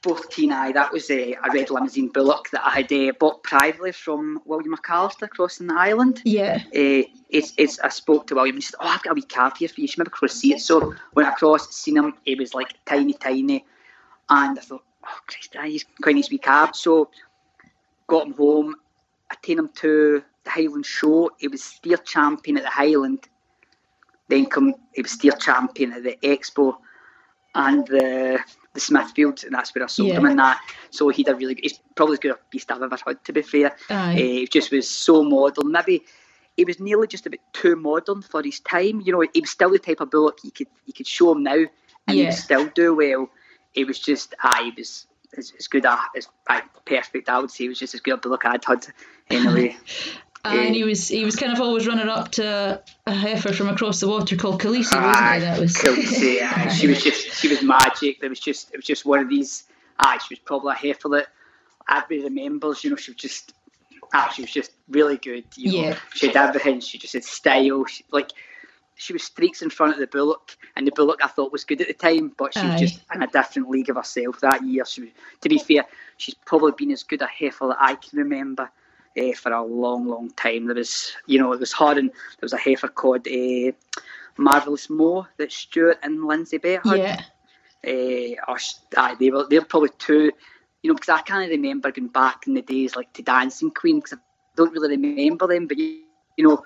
14. 0.03 0.53
Aye, 0.53 0.73
that 0.73 0.93
was 0.93 1.11
a, 1.11 1.33
a 1.33 1.51
red 1.53 1.71
Limousin 1.71 2.13
bullock 2.13 2.51
that 2.51 2.65
I 2.65 2.83
had 2.83 2.93
uh, 2.93 3.13
bought 3.19 3.43
privately 3.43 3.91
from 3.91 4.41
William 4.45 4.77
McAllister 4.77 5.29
crossing 5.29 5.67
the 5.67 5.75
island. 5.75 6.23
Yeah. 6.25 6.63
Uh, 6.67 7.03
it's, 7.29 7.53
it's 7.57 7.81
I 7.81 7.89
spoke 7.89 8.29
to 8.29 8.37
William 8.37 8.55
and 8.55 8.63
he 8.63 8.67
said, 8.67 8.77
"Oh, 8.81 8.87
I've 8.87 9.03
got 9.03 9.11
a 9.11 9.15
wee 9.15 9.23
cab 9.23 9.57
here 9.57 9.69
for 9.69 9.81
you. 9.81 9.83
You 9.83 9.89
should 9.89 9.99
maybe 9.99 10.11
cross 10.11 10.35
see 10.35 10.55
it." 10.55 10.61
So 10.61 10.95
when 11.15 11.27
I 11.27 11.33
crossed, 11.33 11.73
seen 11.75 11.97
him, 11.97 12.15
he 12.25 12.37
was 12.37 12.55
like 12.55 12.75
tiny, 12.87 13.13
tiny 13.13 13.65
and 14.31 14.59
I 14.59 14.63
thought, 14.63 14.85
oh 15.05 15.19
Christ, 15.27 15.57
he's 15.65 15.85
quite 16.03 16.15
needs 16.15 16.29
to 16.29 16.35
be 16.35 16.39
cab. 16.39 16.77
So 16.77 17.11
got 18.07 18.27
him 18.27 18.35
home. 18.35 18.77
I 19.31 19.35
taken 19.35 19.65
him 19.65 19.71
to 19.77 20.23
the 20.45 20.51
Highland 20.51 20.87
show. 20.87 21.31
He 21.39 21.49
was 21.49 21.63
steer 21.63 21.99
champion 21.99 22.57
at 22.57 22.65
the 22.65 22.71
Highland. 22.71 23.29
Then 24.29 24.47
come, 24.47 24.75
he 24.95 25.03
was 25.03 25.13
steer 25.13 25.33
champion 25.33 25.93
at 25.93 26.03
the 26.03 26.19
Expo 26.23 26.77
and 27.55 27.87
the 27.87 28.39
the 28.75 28.81
Smithfield, 28.81 29.43
and 29.45 29.55
that's 29.55 29.75
where 29.75 29.85
I 29.85 29.89
sold 29.89 30.11
yeah. 30.11 30.19
him 30.19 30.27
in 30.27 30.37
that. 30.37 30.61
So 30.91 31.09
he 31.09 31.23
did 31.23 31.39
really 31.39 31.55
good. 31.55 31.65
He's 31.65 31.81
probably 31.97 32.15
as 32.15 32.19
good 32.21 32.33
a 32.33 32.39
beast 32.51 32.71
I've 32.71 32.83
ever 32.83 32.97
had, 33.05 33.25
to 33.25 33.33
be 33.33 33.43
fair. 33.43 33.75
Uh, 33.89 34.11
he 34.11 34.47
just 34.47 34.71
was 34.71 34.89
so 34.89 35.25
modern. 35.25 35.73
Maybe 35.73 36.05
he 36.57 36.65
was 36.65 36.79
nearly 36.79 37.07
just 37.07 37.27
a 37.27 37.31
bit 37.31 37.41
too 37.53 37.77
modern 37.77 38.23
for 38.23 38.43
his 38.43 38.61
time. 38.61 39.01
You 39.01 39.13
know, 39.13 39.25
he 39.33 39.41
was 39.41 39.51
still 39.51 39.71
the 39.71 39.79
type 39.79 40.01
of 40.01 40.11
bullock 40.11 40.39
you 40.45 40.51
could 40.51 40.69
you 40.87 40.93
could 40.93 41.07
show 41.07 41.33
him 41.33 41.43
now, 41.43 41.65
and 42.07 42.17
yeah. 42.17 42.27
he'd 42.27 42.33
still 42.33 42.67
do 42.75 42.95
well 42.95 43.31
it 43.75 43.87
was 43.87 43.99
just, 43.99 44.35
ah, 44.43 44.51
I 44.55 44.73
was 44.77 45.07
as, 45.37 45.53
as 45.59 45.69
good 45.69 45.85
a, 45.85 45.99
as 46.17 46.29
I, 46.49 46.63
perfect. 46.85 47.29
I 47.29 47.39
would 47.39 47.51
say 47.51 47.65
it 47.65 47.69
was 47.69 47.79
just 47.79 47.95
as 47.95 48.01
good 48.01 48.25
a 48.25 48.29
look 48.29 48.45
I'd 48.45 48.65
had 48.65 48.87
anyway. 49.31 49.77
and 50.45 50.75
he 50.75 50.85
was 50.85 51.09
he 51.09 51.25
was 51.25 51.37
kind 51.37 51.53
of 51.53 51.61
always 51.61 51.87
running 51.87 52.09
up 52.09 52.31
to 52.33 52.83
a 53.07 53.13
heifer 53.13 53.53
from 53.53 53.69
across 53.69 54.01
the 54.01 54.09
water 54.09 54.37
called 54.37 54.61
Khaleesi, 54.61 55.01
wasn't 55.01 55.35
he? 55.35 55.41
That 55.41 55.61
was 55.61 55.77
Khaleesi. 55.77 56.37
yeah. 56.37 56.69
She 56.69 56.87
was 56.87 57.03
just 57.05 57.41
she 57.41 57.49
was 57.49 57.63
magic. 57.63 58.21
There 58.21 58.31
was 58.31 58.41
just 58.41 58.73
it 58.73 58.77
was 58.77 58.87
just 58.87 59.05
one 59.05 59.21
of 59.21 59.29
these. 59.29 59.65
Ah, 59.99 60.19
she 60.19 60.35
was 60.35 60.39
probably 60.39 60.73
a 60.73 60.77
heifer 60.77 61.09
that 61.11 61.29
everybody 61.91 62.23
remembers. 62.23 62.85
You 62.85 62.91
know, 62.91 62.97
she 62.97 63.11
was 63.11 63.17
just 63.17 63.53
ah, 64.15 64.33
she 64.35 64.43
was 64.43 64.51
just 64.51 64.73
really 64.89 65.17
good. 65.17 65.45
You 65.57 65.73
know, 65.73 65.89
yeah. 65.89 65.99
she 66.15 66.29
had 66.29 66.37
everything. 66.37 66.81
She 66.81 66.99
just 66.99 67.15
had 67.15 67.25
style. 67.25 67.85
She, 67.87 68.05
like 68.11 68.31
she 68.99 69.13
was 69.13 69.23
streaks 69.23 69.63
in 69.63 69.71
front 69.71 69.95
of 69.95 70.01
the 70.01 70.09
Bullock, 70.09 70.57
and 70.77 70.87
the 70.87 70.91
Bullock 70.91 71.21
I 71.25 71.29
thought 71.29 71.53
was 71.53 71.65
good 71.65 71.81
at 71.81 71.87
the 71.87 71.95
time, 71.95 72.33
but 72.37 72.53
she 72.53 72.61
Aye. 72.61 72.73
was 72.73 72.81
just 72.81 73.01
in 73.15 73.23
a 73.23 73.29
different 73.29 73.71
league 73.71 73.89
of 73.89 73.97
herself 73.97 74.41
that 74.41 74.65
year. 74.65 74.85
She, 74.85 75.03
was, 75.03 75.11
to 75.41 75.49
be 75.49 75.59
fair, 75.59 75.87
she's 76.17 76.35
probably 76.35 76.73
been 76.77 76.91
as 76.91 77.05
good 77.05 77.23
a 77.23 77.27
heifer 77.27 77.69
that 77.69 77.79
I 77.81 77.95
can 77.95 78.19
remember 78.19 78.69
uh, 79.17 79.33
for 79.35 79.53
a 79.53 79.65
long, 79.65 80.07
long 80.09 80.31
time. 80.31 80.67
There 80.67 80.75
was, 80.75 81.13
you 81.27 81.39
know, 81.39 81.53
it 81.53 81.61
was 81.61 81.73
hard, 81.73 81.97
and 81.97 82.11
there 82.11 82.43
was 82.43 82.53
a 82.53 82.59
heifer 82.59 82.89
called 82.89 83.29
uh, 83.29 83.73
Marvelous 84.37 84.91
Mo 84.91 85.29
that 85.37 85.53
Stuart 85.53 85.99
and 86.03 86.25
Lindsay 86.25 86.59
Bett 86.59 86.85
had. 86.85 86.99
Yeah. 86.99 87.23
Uh, 87.87 88.57
aye, 88.97 89.15
they 89.21 89.31
were 89.31 89.47
they're 89.49 89.65
probably 89.65 89.91
two. 89.99 90.33
You 90.83 90.91
know, 90.91 90.95
because 90.95 91.09
I 91.09 91.23
can't 91.23 91.51
remember 91.51 91.93
going 91.93 92.09
back 92.09 92.49
in 92.49 92.55
the 92.55 92.63
days 92.63 92.97
like 92.97 93.13
to 93.13 93.23
Dancing 93.23 93.71
Queen 93.71 94.01
because 94.01 94.15
I 94.15 94.21
don't 94.57 94.73
really 94.73 94.97
remember 94.97 95.47
them. 95.47 95.69
But 95.69 95.79
you, 95.79 96.03
you 96.37 96.49
know, 96.49 96.65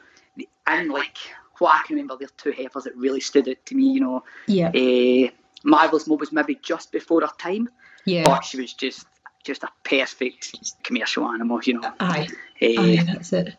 and 0.67 0.91
like 0.91 1.19
what 1.59 1.75
I 1.75 1.87
can 1.87 1.97
remember, 1.97 2.16
they're 2.18 2.28
two 2.37 2.52
heifers 2.52 2.85
that 2.85 2.97
really 2.97 3.21
stood 3.21 3.49
out 3.49 3.64
to 3.66 3.75
me. 3.75 3.92
You 3.92 4.00
know, 4.00 4.25
yeah. 4.47 4.68
Uh, 4.68 5.30
Marvelous 5.64 6.06
Mo 6.06 6.16
was 6.16 6.32
maybe 6.32 6.59
just 6.62 6.92
before 6.92 7.21
her 7.21 7.30
time. 7.38 7.68
Yeah. 8.04 8.25
But 8.25 8.44
she 8.44 8.61
was 8.61 8.73
just 8.73 9.06
just 9.44 9.64
a 9.64 9.68
perfect 9.82 10.54
commercial 10.85 11.26
animal, 11.26 11.61
you 11.64 11.75
know. 11.80 11.92
Aye. 11.99 12.28
Uh, 12.61 12.80
Aye, 12.80 13.02
that's 13.04 13.32
it. 13.32 13.56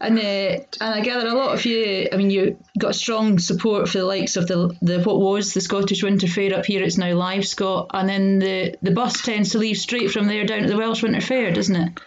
And 0.00 0.18
uh, 0.18 0.64
and 0.80 0.94
I 0.94 1.00
gather 1.00 1.28
a 1.28 1.34
lot 1.34 1.54
of 1.54 1.64
you. 1.66 2.08
I 2.10 2.16
mean, 2.16 2.30
you 2.30 2.58
got 2.78 2.94
strong 2.94 3.38
support 3.38 3.88
for 3.88 3.98
the 3.98 4.04
likes 4.04 4.36
of 4.36 4.46
the 4.46 4.74
the 4.80 5.02
what 5.02 5.20
was 5.20 5.52
the 5.52 5.60
Scottish 5.60 6.02
Winter 6.02 6.26
Fair 6.26 6.54
up 6.54 6.64
here. 6.64 6.82
It's 6.82 6.96
now 6.96 7.12
Live 7.14 7.46
Scot, 7.46 7.90
and 7.92 8.08
then 8.08 8.38
the 8.38 8.76
the 8.80 8.92
bus 8.92 9.20
tends 9.20 9.50
to 9.50 9.58
leave 9.58 9.76
straight 9.76 10.10
from 10.10 10.28
there 10.28 10.46
down 10.46 10.62
to 10.62 10.68
the 10.68 10.78
Welsh 10.78 11.02
Winter 11.02 11.20
Fair, 11.20 11.52
doesn't 11.52 11.76
it? 11.76 12.00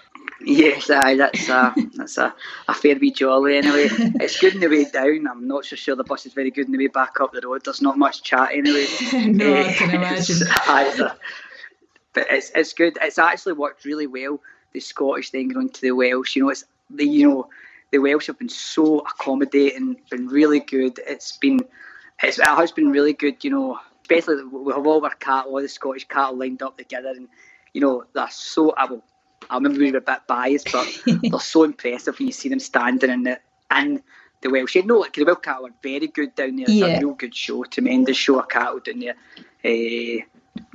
Yes, 0.45 0.89
aye, 0.89 1.15
that's 1.15 1.49
a 1.49 1.73
that's 1.93 2.17
a, 2.17 2.33
a 2.67 2.73
fair 2.73 2.95
wee 2.95 3.11
jolly 3.11 3.57
anyway. 3.57 3.87
it's 4.19 4.39
good 4.39 4.55
in 4.55 4.59
the 4.59 4.67
way 4.67 4.85
down. 4.89 5.27
I'm 5.27 5.47
not 5.47 5.65
so 5.65 5.75
sure 5.75 5.95
the 5.95 6.03
bus 6.03 6.25
is 6.25 6.33
very 6.33 6.51
good 6.51 6.65
in 6.65 6.71
the 6.71 6.77
way 6.77 6.87
back 6.87 7.19
up 7.19 7.33
the 7.33 7.41
road. 7.41 7.63
There's 7.63 7.81
not 7.81 7.97
much 7.97 8.23
chat 8.23 8.49
anyway. 8.53 8.87
no, 9.27 9.53
uh, 9.53 9.63
I 9.63 9.73
can 9.73 9.89
imagine. 9.91 10.37
It's, 10.41 11.01
but 12.13 12.27
it's 12.29 12.51
it's 12.55 12.73
good. 12.73 12.97
It's 13.01 13.17
actually 13.17 13.53
worked 13.53 13.85
really 13.85 14.07
well. 14.07 14.39
The 14.73 14.79
Scottish 14.79 15.31
then 15.31 15.49
going 15.49 15.69
to 15.69 15.81
the 15.81 15.91
Welsh. 15.91 16.35
You 16.35 16.43
know, 16.43 16.49
it's 16.49 16.65
the 16.89 17.05
you 17.05 17.29
know 17.29 17.49
the 17.91 17.99
Welsh 17.99 18.27
have 18.27 18.39
been 18.39 18.49
so 18.49 18.99
accommodating, 18.99 19.97
been 20.09 20.27
really 20.27 20.59
good. 20.59 20.99
It's 21.05 21.37
been 21.37 21.59
it's, 22.23 22.39
it 22.39 22.45
has 22.45 22.71
been 22.71 22.91
really 22.91 23.13
good. 23.13 23.43
You 23.43 23.51
know, 23.51 23.79
especially 24.01 24.43
we 24.43 24.73
have 24.73 24.85
all 24.85 25.03
our 25.03 25.15
cattle, 25.15 25.53
all 25.53 25.61
the 25.61 25.69
Scottish 25.69 26.07
cattle 26.07 26.37
lined 26.37 26.61
up 26.61 26.77
together, 26.77 27.09
and 27.09 27.27
you 27.73 27.81
know 27.81 28.05
they're 28.13 28.29
so. 28.29 28.71
I 28.71 28.85
will. 28.85 29.03
I 29.51 29.55
remember 29.55 29.79
we 29.79 29.91
were 29.91 29.97
a 29.97 30.01
bit 30.01 30.21
biased, 30.27 30.71
but 30.71 30.87
they're 31.21 31.39
so 31.39 31.63
impressive 31.63 32.17
when 32.17 32.27
you 32.27 32.33
see 32.33 32.49
them 32.49 32.59
standing 32.59 33.09
in 33.09 33.23
the 33.23 33.39
in 33.75 34.01
the 34.41 34.49
Welsh. 34.49 34.75
You 34.75 34.85
know, 34.85 34.99
like 34.99 35.13
the 35.13 35.25
Welsh 35.25 35.41
cattle 35.41 35.67
are 35.67 35.73
very 35.83 36.07
good 36.07 36.33
down 36.35 36.55
there. 36.55 36.63
It's 36.63 36.71
yeah. 36.71 36.85
a 36.85 36.99
real 36.99 37.13
good 37.13 37.35
show, 37.35 37.63
tremendous 37.65 38.17
show 38.17 38.39
of 38.39 38.47
cattle 38.47 38.79
down 38.79 38.99
there. 38.99 39.15
Uh, 39.63 40.23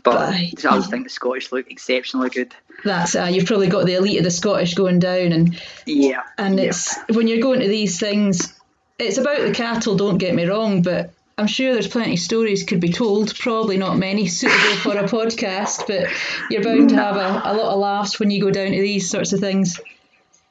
but 0.05 0.35
I 0.35 0.53
always 0.71 0.87
think 0.87 1.05
the 1.05 1.11
Scottish 1.11 1.53
look 1.53 1.71
exceptionally 1.71 2.31
good. 2.31 2.55
That's 2.85 3.17
uh, 3.17 3.25
you've 3.25 3.47
probably 3.47 3.69
got 3.69 3.87
the 3.87 3.95
elite 3.95 4.19
of 4.19 4.25
the 4.25 4.31
Scottish 4.31 4.75
going 4.75 4.99
down, 4.99 5.33
and 5.33 5.61
yeah, 5.87 6.23
and 6.37 6.61
it's 6.61 6.97
when 7.09 7.29
you're 7.29 7.41
going 7.41 7.61
to 7.61 7.69
these 7.69 7.99
things, 7.99 8.59
it's 8.99 9.19
about 9.19 9.41
the 9.41 9.53
cattle. 9.53 9.97
Don't 9.97 10.19
get 10.19 10.35
me 10.35 10.45
wrong, 10.45 10.83
but 10.83 11.11
I'm 11.39 11.47
sure 11.47 11.75
there's 11.75 11.89
plenty 11.89 12.15
of 12.15 12.19
stories 12.19 12.65
could 12.65 12.81
be 12.81 12.91
told. 12.93 13.39
Probably 13.39 13.77
not 13.77 13.99
many 13.99 14.27
suitable 14.27 14.77
for 14.77 14.97
a 14.97 15.05
podcast, 15.05 15.87
but 15.87 16.09
you're 16.51 16.63
bound 16.63 16.89
to 16.91 16.97
have 16.97 17.17
a, 17.17 17.43
a 17.45 17.53
lot 17.53 17.75
of 17.75 17.79
laughs 17.79 18.19
when 18.19 18.31
you 18.31 18.41
go 18.41 18.51
down 18.51 18.73
to 18.73 18.81
these 18.81 19.11
sorts 19.11 19.35
of 19.35 19.41
things. 19.41 19.79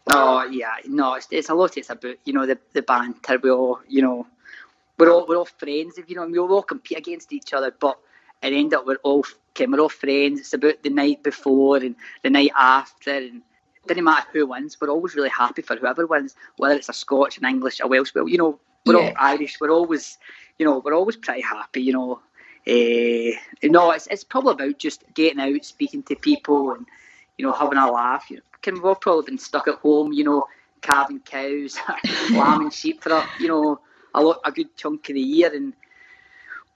Oh 0.07 0.43
yeah, 0.43 0.75
no, 0.85 1.15
it's, 1.15 1.27
it's 1.31 1.49
a 1.49 1.55
lot. 1.55 1.77
It's 1.77 1.89
about 1.89 2.17
you 2.23 2.33
know 2.33 2.45
the 2.45 2.59
the 2.73 2.83
banter. 2.83 3.39
We 3.39 3.49
all 3.49 3.79
you 3.87 4.03
know 4.03 4.27
we're 4.97 5.11
all 5.11 5.25
we're 5.27 5.37
all 5.37 5.45
friends. 5.45 5.97
If 5.97 6.09
you 6.09 6.15
know, 6.15 6.27
we 6.27 6.37
all 6.37 6.61
compete 6.61 6.99
against 6.99 7.33
each 7.33 7.53
other, 7.53 7.71
but 7.71 7.99
the 8.41 8.49
end 8.49 8.73
up 8.75 8.85
we're 8.85 8.97
all 8.97 9.25
okay, 9.51 9.65
we're 9.65 9.79
all 9.79 9.89
friends. 9.89 10.39
It's 10.39 10.53
about 10.53 10.83
the 10.83 10.91
night 10.91 11.23
before 11.23 11.77
and 11.77 11.95
the 12.21 12.29
night 12.29 12.51
after, 12.55 13.11
and 13.11 13.41
it 13.83 13.87
doesn't 13.87 14.03
matter 14.03 14.27
who 14.31 14.45
wins. 14.45 14.77
We're 14.79 14.89
always 14.89 15.15
really 15.15 15.29
happy 15.29 15.63
for 15.63 15.75
whoever 15.75 16.05
wins, 16.05 16.35
whether 16.57 16.75
it's 16.75 16.89
a 16.89 16.93
Scotch, 16.93 17.39
an 17.39 17.45
English, 17.45 17.79
a 17.79 17.87
Welsh. 17.87 18.13
Well, 18.13 18.29
you 18.29 18.37
know, 18.37 18.59
we're 18.85 18.99
yeah. 18.99 19.07
all 19.07 19.13
Irish. 19.17 19.59
We're 19.59 19.71
always, 19.71 20.17
you 20.57 20.65
know, 20.65 20.79
we're 20.79 20.93
always 20.93 21.15
pretty 21.15 21.41
happy. 21.41 21.81
You 21.81 21.93
know, 21.93 22.13
uh, 22.67 23.37
no, 23.63 23.91
it's 23.91 24.07
it's 24.07 24.23
probably 24.23 24.53
about 24.53 24.79
just 24.79 25.03
getting 25.13 25.39
out, 25.39 25.65
speaking 25.65 26.03
to 26.03 26.15
people, 26.15 26.71
and 26.71 26.85
you 27.37 27.45
know, 27.45 27.51
having 27.51 27.77
a 27.77 27.91
laugh. 27.91 28.25
You 28.29 28.37
know, 28.37 28.43
can 28.61 28.75
we've 28.75 28.85
all 28.85 28.95
probably 28.95 29.25
been 29.25 29.37
stuck 29.37 29.67
at 29.67 29.75
home. 29.75 30.13
You 30.13 30.23
know, 30.23 30.47
calving 30.81 31.19
cows, 31.19 31.77
lambing 32.31 32.71
sheep 32.71 33.01
for 33.01 33.13
a, 33.13 33.25
you 33.39 33.47
know 33.47 33.79
a 34.13 34.21
lot 34.21 34.39
a 34.45 34.51
good 34.51 34.75
chunk 34.77 35.09
of 35.09 35.15
the 35.15 35.21
year 35.21 35.53
and 35.53 35.73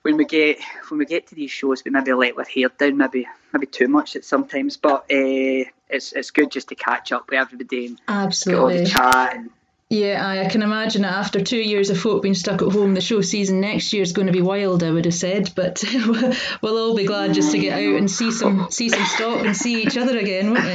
when 0.01 0.17
we 0.17 0.25
get 0.25 0.59
when 0.89 0.97
we 0.97 1.05
get 1.05 1.27
to 1.27 1.35
these 1.35 1.51
shows, 1.51 1.83
we 1.83 1.91
maybe 1.91 2.13
let 2.13 2.37
our 2.37 2.45
hair 2.45 2.69
down, 2.69 2.97
maybe 2.97 3.27
maybe 3.53 3.67
too 3.67 3.87
much 3.87 4.15
at 4.15 4.23
sometimes. 4.23 4.77
But 4.77 5.01
uh, 5.11 5.69
it's 5.89 6.13
it's 6.13 6.31
good 6.31 6.51
just 6.51 6.69
to 6.69 6.75
catch 6.75 7.11
up 7.11 7.29
with 7.29 7.39
everybody 7.39 7.87
and 7.87 8.01
absolutely 8.07 8.85
get 8.85 8.99
all 8.99 9.11
the 9.11 9.13
chat. 9.13 9.35
And, 9.35 9.49
yeah, 9.89 10.23
I, 10.23 10.45
I 10.45 10.49
can 10.49 10.61
imagine 10.61 11.01
that 11.01 11.13
after 11.13 11.41
two 11.41 11.57
years 11.57 11.89
of 11.89 11.99
folk 11.99 12.21
being 12.21 12.35
stuck 12.35 12.61
at 12.61 12.71
home, 12.71 12.93
the 12.93 13.01
show 13.01 13.21
season 13.21 13.59
next 13.59 13.91
year 13.91 14.03
is 14.03 14.11
going 14.11 14.27
to 14.27 14.33
be 14.33 14.41
wild. 14.41 14.83
I 14.83 14.91
would 14.91 15.05
have 15.05 15.15
said, 15.15 15.51
but 15.55 15.83
we'll 16.61 16.77
all 16.77 16.95
be 16.95 17.05
glad 17.05 17.33
just 17.33 17.51
to 17.51 17.57
get 17.57 17.73
out 17.73 17.97
and 17.97 18.09
see 18.09 18.31
some 18.31 18.69
see 18.69 18.89
some 18.89 19.05
stock 19.05 19.45
and 19.45 19.57
see 19.57 19.81
each 19.81 19.97
other 19.97 20.17
again, 20.17 20.51
won't 20.51 20.65
we? 20.65 20.73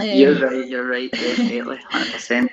Um, 0.00 0.18
you're 0.18 0.38
right. 0.38 0.68
You're 0.68 0.86
right. 0.86 1.10
Definitely, 1.10 1.78
hundred 1.88 2.12
percent. 2.12 2.52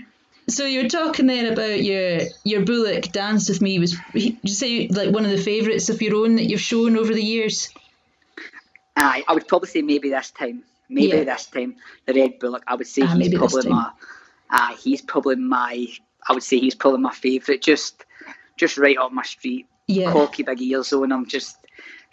So 0.49 0.65
you 0.65 0.83
were 0.83 0.89
talking 0.89 1.27
then 1.27 1.53
about 1.53 1.83
your 1.83 2.21
your 2.43 2.65
Bullock 2.65 3.11
Dance 3.11 3.47
with 3.47 3.61
Me 3.61 3.77
was 3.77 3.95
you 4.13 4.35
say 4.47 4.87
like 4.87 5.11
one 5.11 5.23
of 5.23 5.31
the 5.31 5.37
favourites 5.37 5.89
of 5.89 6.01
your 6.01 6.15
own 6.15 6.37
that 6.37 6.45
you've 6.45 6.59
shown 6.59 6.97
over 6.97 7.13
the 7.13 7.23
years? 7.23 7.69
Aye, 8.97 9.23
I 9.27 9.33
would 9.33 9.47
probably 9.47 9.69
say 9.69 9.83
maybe 9.83 10.09
this 10.09 10.31
time. 10.31 10.63
Maybe 10.89 11.17
yeah. 11.17 11.23
this 11.23 11.45
time 11.45 11.75
the 12.07 12.13
Red 12.13 12.39
Bullock. 12.39 12.63
I 12.67 12.75
would 12.75 12.87
say 12.87 13.03
ah, 13.03 13.15
he's 13.15 13.33
probably 13.33 13.69
my. 13.69 13.91
Aye, 14.51 14.77
he's 14.79 15.01
probably 15.01 15.35
my. 15.35 15.87
I 16.27 16.33
would 16.33 16.43
say 16.43 16.59
he's 16.59 16.75
probably 16.75 16.99
my 16.99 17.13
favourite. 17.13 17.61
Just, 17.61 18.05
just 18.57 18.77
right 18.77 18.97
up 18.97 19.11
my 19.11 19.23
street. 19.23 19.67
Yeah. 19.87 20.11
Cocky 20.11 20.43
big 20.43 20.61
ears 20.61 20.93
i'm 20.93 21.25
Just, 21.25 21.57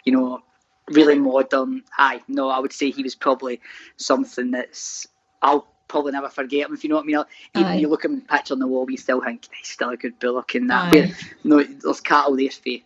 you 0.03 0.13
know, 0.13 0.41
really 0.89 1.17
modern. 1.17 1.83
Aye, 1.97 2.21
no, 2.27 2.49
I 2.49 2.59
would 2.59 2.73
say 2.73 2.89
he 2.89 3.03
was 3.03 3.15
probably 3.15 3.61
something 3.97 4.51
that's. 4.51 5.07
I'll 5.41 5.67
probably 5.87 6.11
never 6.11 6.29
forget 6.29 6.67
him 6.67 6.73
if 6.73 6.83
you 6.83 6.89
know 6.89 6.97
what 6.97 7.03
I 7.03 7.07
mean. 7.07 7.23
Even 7.55 7.71
Aye. 7.73 7.75
you 7.75 7.87
look 7.87 8.05
at 8.05 8.11
him 8.11 8.21
patch 8.21 8.51
on 8.51 8.59
the 8.59 8.67
wall, 8.67 8.89
you 8.89 8.97
still 8.97 9.21
think 9.21 9.47
he's 9.57 9.69
still 9.69 9.89
a 9.89 9.97
good 9.97 10.19
bullock 10.19 10.55
in 10.55 10.67
that. 10.67 10.91
Where, 10.91 11.07
know, 11.43 11.63
there's 11.63 12.01
cattle 12.01 12.35
there 12.35 12.49
for 12.49 12.77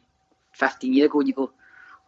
15 0.54 0.94
years 0.94 1.06
ago, 1.08 1.20
and 1.20 1.28
you 1.28 1.34
go, 1.34 1.52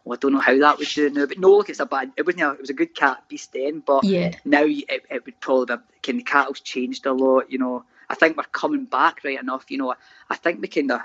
oh, 0.06 0.12
I 0.12 0.16
don't 0.16 0.32
know 0.32 0.40
how 0.40 0.58
that 0.58 0.78
would 0.78 0.88
do 0.88 1.10
now. 1.10 1.26
But 1.26 1.38
no, 1.38 1.50
look, 1.56 1.68
it's 1.68 1.80
a 1.80 1.86
bad. 1.86 2.12
It 2.16 2.24
wasn't. 2.24 2.44
A, 2.44 2.52
it 2.52 2.60
was 2.60 2.70
a 2.70 2.74
good 2.74 2.94
cat 2.94 3.24
beast 3.28 3.52
then, 3.52 3.80
but 3.80 4.04
yeah. 4.04 4.32
now 4.44 4.64
it, 4.64 5.04
it 5.10 5.24
would 5.26 5.40
probably 5.40 5.76
be. 5.76 5.82
Can 6.02 6.16
the 6.18 6.22
cattle's 6.22 6.60
changed 6.60 7.06
a 7.06 7.12
lot? 7.12 7.50
You 7.50 7.58
know, 7.58 7.84
I 8.08 8.14
think 8.14 8.36
we're 8.36 8.44
coming 8.44 8.84
back 8.84 9.24
right 9.24 9.40
enough. 9.40 9.66
You 9.68 9.78
know, 9.78 9.94
I 10.30 10.36
think 10.36 10.60
we 10.60 10.68
kind 10.68 10.92
of. 10.92 11.00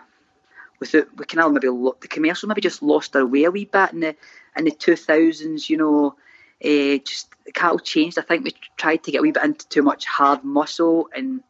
With 0.80 0.96
it, 0.96 1.16
we 1.16 1.26
kind 1.26 1.46
of 1.46 1.54
maybe 1.54 1.68
the 1.68 2.08
commercial 2.08 2.50
maybe 2.50 2.62
just 2.62 2.82
lost 2.82 3.16
our 3.16 3.24
way 3.24 3.44
a 3.44 3.52
wee 3.52 3.66
bit 3.66 3.94
in 3.94 4.00
the 4.00 4.16
in 4.58 4.66
the 4.66 4.72
two 4.72 4.96
thousands. 4.96 5.70
You 5.70 5.78
know, 5.78 6.16
uh, 6.64 6.98
just 6.98 7.30
the 7.46 7.52
cattle 7.52 7.78
changed. 7.78 8.18
I 8.18 8.24
think 8.24 8.44
we 8.44 8.56
tried 8.78 9.04
to 9.04 9.12
get 9.12 9.20
a 9.20 9.22
wee 9.22 9.32
bit 9.32 9.44
into 9.44 9.68
too 9.68 9.84
much 9.84 10.06
hard 10.06 10.44
muscle, 10.44 11.08
and 11.16 11.44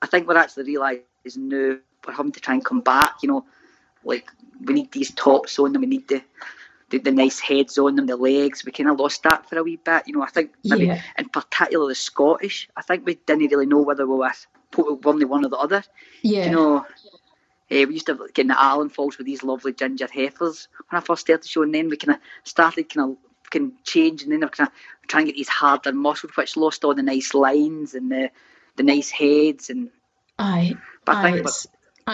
I 0.00 0.06
think 0.06 0.28
we're 0.28 0.36
actually 0.36 0.64
realising 0.64 1.02
now 1.36 1.78
we're 2.06 2.14
having 2.14 2.30
to 2.30 2.40
try 2.40 2.54
and 2.54 2.64
come 2.64 2.80
back. 2.80 3.14
You 3.24 3.30
know, 3.30 3.44
like 4.04 4.30
we 4.64 4.74
need 4.74 4.92
these 4.92 5.12
tops 5.12 5.58
on 5.58 5.72
them, 5.72 5.82
we 5.82 5.88
need 5.88 6.06
the 6.06 6.22
the, 6.90 6.98
the 6.98 7.12
nice 7.12 7.40
heads 7.40 7.78
on 7.78 7.96
them, 7.96 8.06
the 8.06 8.16
legs. 8.16 8.64
We 8.64 8.72
kind 8.72 8.90
of 8.90 8.98
lost 8.98 9.22
that 9.22 9.48
for 9.48 9.58
a 9.58 9.62
wee 9.62 9.80
bit. 9.82 10.04
You 10.06 10.14
know, 10.14 10.22
I 10.22 10.28
think 10.28 10.52
maybe 10.64 10.86
yeah. 10.86 11.02
in 11.18 11.28
particular 11.28 11.88
the 11.88 11.94
Scottish. 11.94 12.68
I 12.76 12.82
think 12.82 13.06
we 13.06 13.14
didn't 13.14 13.50
really 13.50 13.66
know 13.66 13.82
whether 13.82 14.06
we 14.06 14.16
were 14.16 14.32
only 15.04 15.24
one 15.24 15.44
or 15.44 15.48
the 15.48 15.56
other. 15.56 15.82
Yeah. 16.22 16.46
You 16.46 16.50
know. 16.50 16.86
Uh, 17.72 17.86
we 17.86 17.94
used 17.94 18.06
to 18.06 18.16
get 18.34 18.42
in 18.42 18.48
the 18.48 18.60
Allen 18.60 18.88
Falls 18.88 19.16
with 19.16 19.28
these 19.28 19.44
lovely 19.44 19.72
ginger 19.72 20.08
heifers 20.12 20.66
when 20.88 21.00
I 21.00 21.04
first 21.04 21.20
started 21.20 21.48
showing 21.48 21.70
then 21.70 21.88
We 21.88 21.96
kind 21.96 22.16
of 22.16 22.22
started 22.42 22.92
kind 22.92 23.12
of 23.12 23.16
can 23.50 23.72
change, 23.84 24.22
and 24.22 24.32
then 24.32 24.40
they're 24.40 24.48
kind 24.48 24.68
of 24.68 25.08
trying 25.08 25.26
to 25.26 25.32
get 25.32 25.36
these 25.36 25.48
harder 25.48 25.92
muscles, 25.92 26.32
which 26.36 26.56
lost 26.56 26.84
all 26.84 26.94
the 26.94 27.02
nice 27.02 27.34
lines 27.34 27.94
and 27.94 28.10
the 28.10 28.30
the 28.76 28.82
nice 28.82 29.10
heads 29.10 29.70
and. 29.70 29.90
Aye, 30.38 30.74
but 31.04 31.16
aye, 31.16 31.20
I 31.20 31.32
think 31.32 31.44
but, 31.44 31.66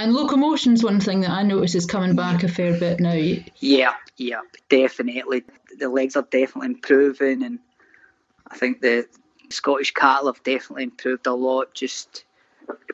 and 0.02 0.12
locomotion's 0.12 0.82
one 0.82 1.00
thing 1.00 1.20
that 1.20 1.30
I 1.30 1.42
notice 1.42 1.74
is 1.74 1.86
coming 1.86 2.16
back 2.16 2.42
a 2.42 2.48
fair 2.48 2.78
bit 2.78 3.00
now. 3.00 3.12
Yeah, 3.12 3.94
yeah, 4.16 4.40
definitely. 4.68 5.44
The 5.78 5.88
legs 5.88 6.16
are 6.16 6.26
definitely 6.30 6.66
improving, 6.66 7.42
and 7.42 7.58
I 8.50 8.56
think 8.56 8.80
the 8.80 9.06
Scottish 9.50 9.92
cattle 9.92 10.26
have 10.26 10.42
definitely 10.42 10.84
improved 10.84 11.26
a 11.26 11.34
lot. 11.34 11.74
Just 11.74 12.24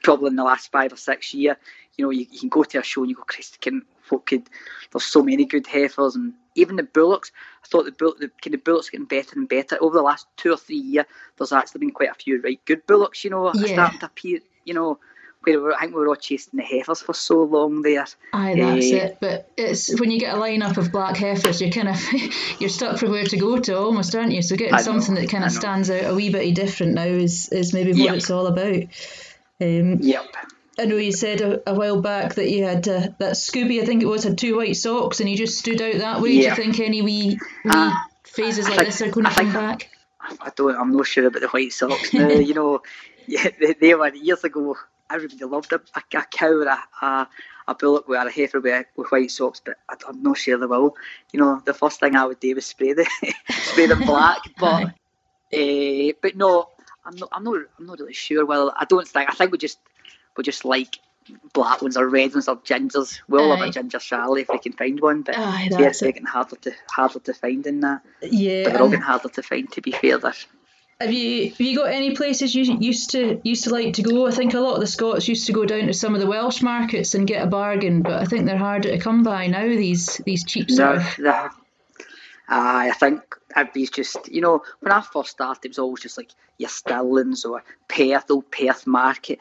probably 0.02 0.28
in 0.28 0.36
the 0.36 0.44
last 0.44 0.70
five 0.70 0.92
or 0.92 0.96
six 0.96 1.32
years, 1.32 1.56
you 1.96 2.04
know, 2.04 2.10
you, 2.10 2.26
you 2.30 2.40
can 2.40 2.48
go 2.48 2.64
to 2.64 2.78
a 2.78 2.82
show 2.82 3.02
and 3.02 3.10
you 3.10 3.16
go, 3.16 3.22
Christ, 3.22 3.60
can 3.60 3.82
folk 4.02 4.26
could. 4.26 4.48
There's 4.90 5.04
so 5.04 5.22
many 5.22 5.44
good 5.44 5.66
heifers 5.66 6.16
and 6.16 6.34
even 6.54 6.76
the 6.76 6.82
bullocks, 6.82 7.32
I 7.64 7.68
thought 7.68 7.84
the, 7.84 7.92
bull, 7.92 8.14
the 8.18 8.30
kind 8.42 8.54
of 8.54 8.64
bullocks 8.64 8.90
getting 8.90 9.06
better 9.06 9.38
and 9.38 9.48
better 9.48 9.78
over 9.80 9.96
the 9.96 10.02
last 10.02 10.26
two 10.36 10.52
or 10.52 10.56
three 10.56 10.76
years. 10.76 11.06
There's 11.38 11.52
actually 11.52 11.80
been 11.80 11.92
quite 11.92 12.10
a 12.10 12.14
few 12.14 12.40
right 12.42 12.60
good 12.66 12.86
bullocks, 12.86 13.24
you 13.24 13.30
know, 13.30 13.52
yeah. 13.54 13.72
starting 13.72 14.00
to 14.00 14.06
appear. 14.06 14.40
You 14.64 14.74
know, 14.74 14.98
where 15.44 15.74
I 15.74 15.80
think 15.80 15.94
we 15.94 16.00
were 16.00 16.08
all 16.08 16.16
chasing 16.16 16.58
the 16.58 16.64
heifers 16.64 17.00
for 17.00 17.14
so 17.14 17.42
long 17.42 17.82
there. 17.82 18.06
Aye, 18.32 18.54
that's 18.56 18.92
uh, 18.92 18.96
it. 18.96 19.18
But 19.20 19.50
it's 19.56 19.98
when 20.00 20.10
you 20.10 20.18
get 20.18 20.34
a 20.34 20.38
lineup 20.38 20.76
of 20.76 20.92
black 20.92 21.16
heifers, 21.16 21.60
you're 21.60 21.70
kind 21.70 21.88
of 21.88 22.00
you're 22.60 22.70
stuck 22.70 22.98
for 22.98 23.08
where 23.08 23.24
to 23.24 23.36
go 23.36 23.58
to 23.58 23.78
almost, 23.78 24.14
aren't 24.14 24.32
you? 24.32 24.42
So 24.42 24.56
getting 24.56 24.78
something 24.78 25.14
that 25.14 25.28
kind 25.28 25.44
of 25.44 25.52
stands 25.52 25.90
out 25.90 26.10
a 26.10 26.14
wee 26.14 26.30
bit 26.30 26.54
different 26.54 26.94
now 26.94 27.04
is 27.04 27.48
is 27.50 27.72
maybe 27.72 27.92
what 27.92 27.98
yep. 27.98 28.14
it's 28.14 28.30
all 28.30 28.46
about. 28.46 28.84
Um, 29.60 29.98
yep. 30.00 30.26
I 30.78 30.86
know 30.86 30.96
you 30.96 31.12
said 31.12 31.40
a, 31.42 31.70
a 31.70 31.74
while 31.74 32.00
back 32.00 32.34
that 32.34 32.50
you 32.50 32.64
had 32.64 32.88
uh, 32.88 33.08
that 33.18 33.34
Scooby, 33.34 33.82
I 33.82 33.84
think 33.84 34.02
it 34.02 34.06
was, 34.06 34.24
had 34.24 34.38
two 34.38 34.56
white 34.56 34.76
socks, 34.76 35.20
and 35.20 35.28
he 35.28 35.36
just 35.36 35.58
stood 35.58 35.82
out 35.82 35.98
that 35.98 36.20
way. 36.20 36.30
Yeah. 36.30 36.54
Do 36.54 36.62
you 36.62 36.72
think 36.72 36.80
any 36.80 37.02
wee, 37.02 37.38
wee 37.64 37.70
uh, 37.70 37.92
phases 38.24 38.66
like 38.66 38.78
think, 38.78 38.88
this 38.88 39.02
are 39.02 39.10
going 39.10 39.26
to 39.26 39.32
come 39.32 39.52
back? 39.52 39.90
I 40.20 40.50
don't. 40.56 40.74
I'm 40.74 40.96
not 40.96 41.06
sure 41.06 41.26
about 41.26 41.42
the 41.42 41.48
white 41.48 41.72
socks 41.72 42.14
now. 42.14 42.28
you 42.28 42.54
know, 42.54 42.82
yeah, 43.26 43.48
they, 43.60 43.74
they, 43.74 43.94
were 43.94 44.14
years 44.14 44.44
ago. 44.44 44.76
Everybody 45.12 45.44
loved 45.44 45.72
a, 45.72 45.80
a, 45.94 46.18
a 46.18 46.22
cow 46.22 46.48
or 46.48 46.66
a, 46.66 46.78
a, 47.02 47.28
a 47.68 47.74
bullock 47.74 48.08
with 48.08 48.26
a 48.26 48.30
heifer 48.30 48.60
with, 48.60 48.86
with 48.96 49.12
white 49.12 49.30
socks, 49.30 49.60
but 49.64 49.76
I, 49.88 49.94
am 50.08 50.22
not 50.22 50.38
sure 50.38 50.58
they 50.58 50.66
will. 50.66 50.96
You 51.32 51.40
know, 51.40 51.62
the 51.64 51.74
first 51.74 52.00
thing 52.00 52.16
I 52.16 52.24
would 52.24 52.40
do 52.40 52.54
was 52.54 52.66
spray 52.66 52.92
the 52.92 53.08
spray 53.50 53.86
them 53.86 54.04
black, 54.04 54.40
but 54.58 54.94
uh, 55.54 56.12
but 56.22 56.36
no, 56.36 56.68
I'm 57.04 57.16
not. 57.16 57.28
I'm 57.32 57.44
not. 57.44 57.56
I'm 57.78 57.86
not 57.86 57.98
really 57.98 58.14
sure. 58.14 58.46
Well, 58.46 58.74
I 58.76 58.84
don't 58.84 59.06
think. 59.06 59.30
I 59.30 59.34
think 59.34 59.52
we 59.52 59.58
just 59.58 59.78
we 60.36 60.44
just 60.44 60.64
like 60.64 60.98
black 61.52 61.82
ones 61.82 61.96
or 61.96 62.08
red 62.08 62.32
ones 62.32 62.48
or 62.48 62.56
gingers. 62.56 63.20
We'll 63.28 63.48
love 63.48 63.60
a 63.60 63.70
ginger 63.70 63.98
Charlie 63.98 64.42
if 64.42 64.48
we 64.48 64.58
can 64.58 64.72
find 64.72 65.00
one, 65.00 65.22
but 65.22 65.36
Aye, 65.38 65.68
yeah, 65.70 65.88
it's 65.88 66.00
getting 66.00 66.24
harder 66.24 66.56
to 66.56 66.72
harder 66.90 67.20
to 67.20 67.34
find 67.34 67.66
in 67.66 67.80
that. 67.80 68.02
Yeah, 68.22 68.64
but 68.64 68.72
they're 68.72 68.82
all 68.82 68.88
getting 68.88 69.02
harder 69.02 69.28
to 69.28 69.42
find. 69.42 69.70
To 69.72 69.80
be 69.80 69.92
fair, 69.92 70.18
there. 70.18 70.34
Have 71.02 71.12
you 71.12 71.50
have 71.50 71.60
you 71.60 71.76
got 71.76 71.90
any 71.90 72.14
places 72.14 72.54
you 72.54 72.76
used 72.78 73.10
to 73.10 73.40
used 73.44 73.64
to 73.64 73.70
like 73.70 73.94
to 73.94 74.02
go? 74.02 74.26
I 74.26 74.30
think 74.30 74.54
a 74.54 74.60
lot 74.60 74.74
of 74.74 74.80
the 74.80 74.86
Scots 74.86 75.28
used 75.28 75.46
to 75.46 75.52
go 75.52 75.64
down 75.64 75.86
to 75.86 75.92
some 75.92 76.14
of 76.14 76.20
the 76.20 76.26
Welsh 76.26 76.62
markets 76.62 77.14
and 77.14 77.26
get 77.26 77.42
a 77.42 77.46
bargain, 77.46 78.02
but 78.02 78.14
I 78.14 78.24
think 78.24 78.46
they're 78.46 78.56
harder 78.56 78.90
to 78.90 78.98
come 78.98 79.22
by 79.22 79.46
now. 79.48 79.66
These 79.66 80.18
these 80.24 80.44
cheap 80.44 80.70
stuff. 80.70 81.16
They're, 81.16 81.50
I 82.48 82.92
think 82.92 83.22
everybody's 83.54 83.90
just, 83.90 84.28
you 84.28 84.40
know, 84.40 84.62
when 84.80 84.92
I 84.92 85.00
first 85.00 85.30
started, 85.30 85.64
it 85.64 85.68
was 85.68 85.78
always 85.78 86.02
just 86.02 86.18
like 86.18 86.30
your 86.58 86.68
Stirlings 86.68 87.44
or 87.44 87.62
Perth, 87.88 88.30
old 88.30 88.50
Perth 88.50 88.86
market. 88.86 89.38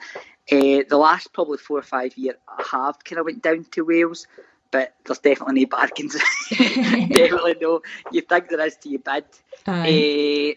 Uh, 0.52 0.84
the 0.88 0.98
last 0.98 1.34
probably 1.34 1.58
four 1.58 1.80
or 1.80 1.84
five 1.84 2.18
years, 2.18 2.38
I 2.48 2.64
have 2.72 3.04
kind 3.04 3.20
of 3.20 3.26
went 3.26 3.42
down 3.42 3.66
to 3.72 3.86
Wales, 3.86 4.28
but 4.72 4.96
there's 5.06 5.20
definitely 5.20 5.62
no 5.62 5.68
bargains. 5.68 6.16
definitely 6.50 7.56
no. 7.62 7.82
You 8.12 8.22
think 8.22 8.50
there 8.50 8.66
is 8.66 8.78
to 8.78 8.90
you 8.90 9.00
bid. 9.00 9.26
Uh, 9.68 10.56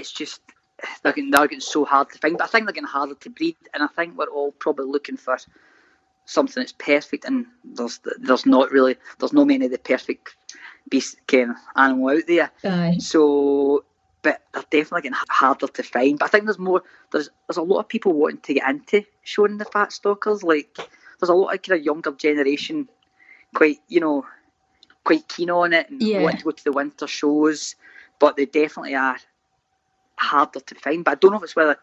it's 0.00 0.12
just 0.12 0.40
they're 1.02 1.12
getting, 1.12 1.30
they're 1.30 1.46
getting 1.46 1.60
so 1.60 1.84
hard 1.84 2.10
to 2.10 2.18
find. 2.18 2.38
But 2.38 2.44
I 2.44 2.46
think 2.48 2.66
they're 2.66 2.72
getting 2.72 2.88
harder 2.88 3.14
to 3.14 3.30
breed, 3.30 3.56
and 3.72 3.82
I 3.82 3.86
think 3.86 4.16
we're 4.16 4.26
all 4.26 4.52
probably 4.52 4.86
looking 4.86 5.16
for 5.16 5.38
something 6.24 6.60
that's 6.60 6.72
perfect. 6.72 7.24
And 7.24 7.46
there's 7.64 8.00
there's 8.18 8.46
not 8.46 8.70
really 8.70 8.96
there's 9.18 9.32
no 9.32 9.44
many 9.44 9.66
of 9.66 9.72
the 9.72 9.78
perfect 9.78 10.34
beast 10.88 11.16
kind 11.26 11.50
of 11.50 11.56
animal 11.76 12.10
out 12.10 12.26
there. 12.26 12.50
Aye. 12.64 12.98
So 12.98 13.84
but 14.22 14.42
they're 14.52 14.62
definitely 14.70 15.02
getting 15.02 15.18
harder 15.28 15.66
to 15.66 15.82
find. 15.82 16.18
But 16.18 16.26
I 16.26 16.28
think 16.28 16.44
there's 16.44 16.58
more. 16.58 16.82
There's 17.12 17.30
there's 17.48 17.56
a 17.56 17.62
lot 17.62 17.80
of 17.80 17.88
people 17.88 18.12
wanting 18.12 18.40
to 18.40 18.54
get 18.54 18.68
into 18.68 19.04
showing 19.22 19.58
the 19.58 19.64
fat 19.64 19.92
stalkers. 19.92 20.42
Like 20.42 20.76
there's 21.18 21.30
a 21.30 21.34
lot 21.34 21.54
of 21.54 21.62
kind 21.62 21.78
of 21.78 21.84
younger 21.84 22.12
generation, 22.12 22.88
quite 23.54 23.78
you 23.88 24.00
know, 24.00 24.26
quite 25.04 25.28
keen 25.28 25.50
on 25.50 25.72
it 25.72 25.90
and 25.90 26.02
yeah. 26.02 26.22
want 26.22 26.38
to 26.38 26.44
go 26.44 26.50
to 26.50 26.64
the 26.64 26.72
winter 26.72 27.06
shows. 27.06 27.76
But 28.18 28.36
they 28.36 28.44
definitely 28.44 28.94
are 28.94 29.16
harder 30.20 30.60
to 30.60 30.74
find. 30.76 31.04
But 31.04 31.12
I 31.12 31.14
don't 31.16 31.32
know 31.32 31.38
if 31.38 31.44
it's 31.44 31.56
whether 31.56 31.76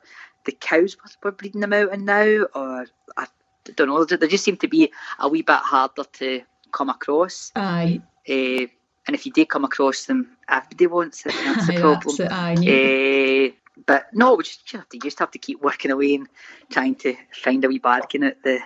the 0.46 0.52
cows 0.54 0.96
were 1.24 1.32
breeding 1.32 1.62
them 1.62 1.74
out 1.74 1.92
and 1.92 2.06
now, 2.06 2.48
or 2.56 2.86
I 3.18 3.28
don't 3.76 3.88
know. 3.88 4.06
They 4.06 4.28
just 4.28 4.44
seem 4.44 4.58
to 4.58 4.68
be 4.68 4.92
a 5.20 5.28
wee 5.28 5.42
bit 5.42 5.58
harder 5.58 6.04
to 6.04 6.42
come 6.72 6.90
across. 6.90 7.52
Aye. 7.56 8.02
Uh, 8.28 8.68
and 9.08 9.16
if 9.16 9.26
you 9.26 9.32
do 9.32 9.46
come 9.46 9.64
across 9.64 10.06
them, 10.06 10.38
everybody 10.50 10.88
wants 10.88 11.26
it. 11.26 11.34
That's 11.34 11.68
the 11.68 11.80
problem. 11.80 12.16
That's 12.18 12.62
it, 12.64 13.52
uh, 13.52 13.56
but 13.86 14.08
no, 14.14 14.36
we 14.36 14.44
just, 14.44 14.72
you, 14.74 14.80
have 14.80 14.90
to, 14.90 15.00
just 15.00 15.20
have 15.20 15.32
to 15.32 15.40
keep 15.40 15.62
working 15.62 15.92
away 15.92 16.16
and 16.16 16.28
trying 16.70 16.96
to 16.96 17.16
find 17.32 17.64
a 17.64 17.68
wee 17.68 17.80
bargain 17.80 18.24
at 18.24 18.42
the 18.44 18.60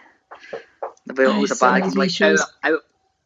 the 1.06 1.14
well, 1.14 1.34
always 1.34 1.52
a 1.52 1.56
bargain 1.56 1.94
like 1.94 2.20
out, 2.22 2.40
out, 2.64 2.82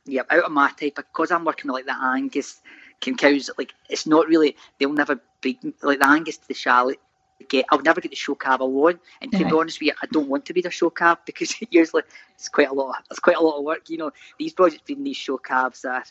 yeah, 0.05 0.23
out 0.29 0.43
of 0.43 0.51
my 0.51 0.71
type 0.71 0.95
because 0.95 1.31
I'm 1.31 1.45
working 1.45 1.71
like 1.71 1.85
the 1.85 1.95
Angus 1.95 2.59
can 3.05 3.15
cows. 3.15 3.49
Like 3.57 3.73
it's 3.89 4.05
not 4.05 4.27
really 4.27 4.55
they'll 4.79 4.91
never 4.91 5.19
be 5.41 5.57
like 5.81 5.99
the 5.99 6.07
Angus 6.07 6.37
to 6.37 6.47
the 6.47 6.53
Charlotte. 6.53 6.99
Get, 7.49 7.65
I'll 7.69 7.81
never 7.81 7.99
get 7.99 8.11
the 8.11 8.15
show 8.15 8.33
cab 8.33 8.61
want, 8.61 9.01
and 9.21 9.29
to 9.33 9.39
yeah. 9.39 9.49
be 9.49 9.55
honest 9.55 9.79
with 9.79 9.87
you, 9.87 9.93
I 10.01 10.07
don't 10.07 10.29
want 10.29 10.45
to 10.45 10.53
be 10.53 10.61
the 10.61 10.71
show 10.71 10.89
cab 10.89 11.19
because 11.25 11.53
usually 11.69 12.03
it's 12.33 12.49
quite 12.49 12.69
a 12.69 12.73
lot. 12.73 13.03
It's 13.11 13.19
quite 13.19 13.35
a 13.35 13.41
lot 13.41 13.57
of 13.57 13.65
work. 13.65 13.89
You 13.89 13.97
know, 13.97 14.11
these 14.39 14.53
projects 14.53 14.83
being 14.85 15.03
these 15.03 15.17
show 15.17 15.37
cabs 15.37 15.83
are, 15.83 16.03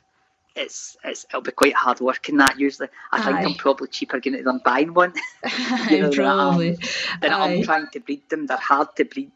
it's, 0.55 0.99
it's 1.03 1.25
it'll 1.31 1.40
be 1.40 1.51
quite 1.51 1.75
hard 1.75 2.01
work 2.01 2.29
in 2.29 2.37
that 2.37 2.61
usually. 2.61 2.88
I 3.11 3.23
think 3.23 3.38
I'm 3.38 3.55
probably 3.55 3.88
cheaper 3.88 4.21
getting 4.21 4.40
it 4.40 4.45
than 4.45 4.61
buying 4.64 4.92
one. 4.92 5.14
you 5.90 6.03
know, 6.03 6.09
um, 6.09 6.12
probably. 6.12 6.79
Than 7.23 7.33
I'm, 7.33 7.62
trying 7.62 7.88
to 7.95 8.01
breed 8.01 8.29
them. 8.29 8.47
They're 8.47 8.59
hard 8.59 8.95
to 8.97 9.05
breed. 9.05 9.33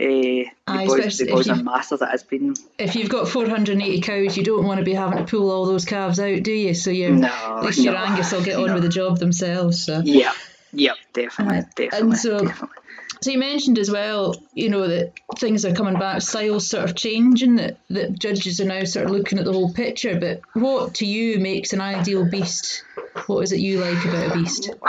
Uh, 0.00 0.50
the 0.66 0.84
boys, 0.86 1.18
the 1.18 1.26
boys 1.26 1.48
are 1.48 1.62
masters 1.62 2.02
at 2.02 2.10
has 2.10 2.24
been. 2.24 2.54
If 2.78 2.96
you've 2.96 3.08
got 3.08 3.28
480 3.28 4.00
cows, 4.00 4.36
you 4.36 4.42
don't 4.42 4.64
want 4.64 4.78
to 4.78 4.84
be 4.84 4.94
having 4.94 5.18
to 5.18 5.24
pull 5.24 5.50
all 5.50 5.66
those 5.66 5.84
calves 5.84 6.18
out, 6.18 6.42
do 6.42 6.52
you? 6.52 6.74
So 6.74 6.90
you 6.90 7.14
no, 7.14 7.28
at 7.28 7.64
least 7.64 7.78
no, 7.78 7.84
your 7.84 7.96
Angus 7.96 8.32
will 8.32 8.42
get 8.42 8.58
on 8.58 8.66
no. 8.66 8.74
with 8.74 8.82
the 8.82 8.88
job 8.88 9.18
themselves. 9.18 9.84
So. 9.84 10.00
Yeah, 10.04 10.32
yeah, 10.72 10.94
definitely, 11.12 11.62
definitely. 11.76 11.98
And 12.00 12.18
so, 12.18 12.38
definitely. 12.40 12.78
So 13.24 13.30
you 13.30 13.38
mentioned 13.38 13.78
as 13.78 13.90
well, 13.90 14.34
you 14.52 14.68
know, 14.68 14.86
that 14.86 15.12
things 15.38 15.64
are 15.64 15.72
coming 15.72 15.98
back, 15.98 16.20
styles 16.20 16.68
sort 16.68 16.84
of 16.84 16.94
changing, 16.94 17.56
that, 17.56 17.78
that 17.88 18.18
judges 18.18 18.60
are 18.60 18.66
now 18.66 18.84
sort 18.84 19.06
of 19.06 19.12
looking 19.12 19.38
at 19.38 19.46
the 19.46 19.52
whole 19.52 19.72
picture. 19.72 20.20
But 20.20 20.42
what 20.52 20.96
to 20.96 21.06
you 21.06 21.38
makes 21.38 21.72
an 21.72 21.80
ideal 21.80 22.28
beast? 22.28 22.84
What 23.26 23.40
is 23.40 23.52
it 23.52 23.60
you 23.60 23.80
like 23.80 24.04
about 24.04 24.32
a 24.32 24.34
beast? 24.34 24.70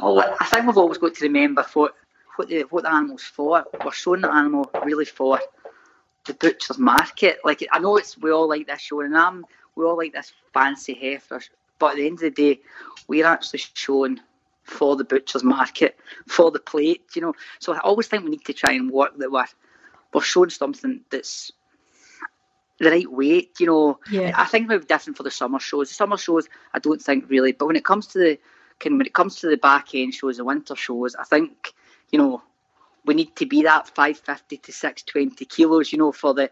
Well, 0.00 0.20
I 0.40 0.46
think 0.46 0.66
we've 0.66 0.78
always 0.78 0.96
got 0.96 1.14
to 1.14 1.24
remember 1.24 1.66
what 1.74 1.94
what 2.36 2.48
the 2.48 2.62
what 2.70 2.84
the 2.84 2.92
animal's 2.92 3.22
for. 3.22 3.64
We're 3.84 3.92
showing 3.92 4.22
the 4.22 4.32
animal 4.32 4.70
really 4.84 5.04
for 5.04 5.40
the 6.26 6.34
butcher's 6.34 6.78
market. 6.78 7.38
Like 7.44 7.66
I 7.70 7.78
know 7.78 7.96
it's 7.96 8.18
we 8.18 8.30
all 8.30 8.48
like 8.48 8.66
this 8.66 8.80
show, 8.80 9.00
and 9.00 9.16
I'm 9.16 9.44
we 9.74 9.84
all 9.84 9.96
like 9.96 10.12
this 10.12 10.32
fancy 10.52 10.94
heifer, 10.94 11.40
but 11.78 11.92
at 11.92 11.96
the 11.96 12.06
end 12.06 12.14
of 12.14 12.20
the 12.20 12.30
day, 12.30 12.60
we're 13.08 13.26
actually 13.26 13.60
showing 13.74 14.20
for 14.64 14.96
the 14.96 15.04
butcher's 15.04 15.42
market, 15.42 15.98
for 16.28 16.50
the 16.50 16.58
plate, 16.58 17.02
you 17.14 17.22
know. 17.22 17.34
So 17.58 17.74
I 17.74 17.78
always 17.78 18.06
think 18.06 18.24
we 18.24 18.30
need 18.30 18.44
to 18.44 18.52
try 18.52 18.72
and 18.72 18.90
work 18.90 19.16
that 19.18 19.30
we're, 19.30 19.46
we're 20.12 20.22
showing 20.22 20.50
something 20.50 21.00
that's 21.10 21.52
the 22.78 22.90
right 22.90 23.10
weight, 23.10 23.58
you 23.58 23.66
know. 23.66 23.98
Yeah. 24.10 24.32
I 24.36 24.44
think 24.44 24.64
it 24.64 24.74
would 24.74 24.82
be 24.82 24.94
different 24.94 25.16
for 25.16 25.22
the 25.22 25.30
summer 25.30 25.58
shows. 25.58 25.88
The 25.88 25.94
summer 25.94 26.16
shows, 26.16 26.48
I 26.72 26.78
don't 26.78 27.02
think 27.02 27.28
really, 27.28 27.52
but 27.52 27.66
when 27.66 27.76
it 27.76 27.84
comes 27.84 28.06
to 28.08 28.18
the 28.18 28.38
can 28.78 28.98
when 28.98 29.06
it 29.06 29.14
comes 29.14 29.36
to 29.36 29.48
the 29.48 29.56
back 29.56 29.94
end 29.94 30.14
shows, 30.14 30.36
the 30.36 30.44
winter 30.44 30.76
shows, 30.76 31.14
I 31.14 31.24
think 31.24 31.74
you 32.12 32.18
know 32.18 32.42
we 33.04 33.14
need 33.14 33.34
to 33.36 33.46
be 33.46 33.62
that 33.62 33.88
550 33.88 34.58
to 34.58 34.72
620 34.72 35.44
kilos, 35.46 35.92
you 35.92 35.98
know, 35.98 36.12
for 36.12 36.34
the 36.34 36.50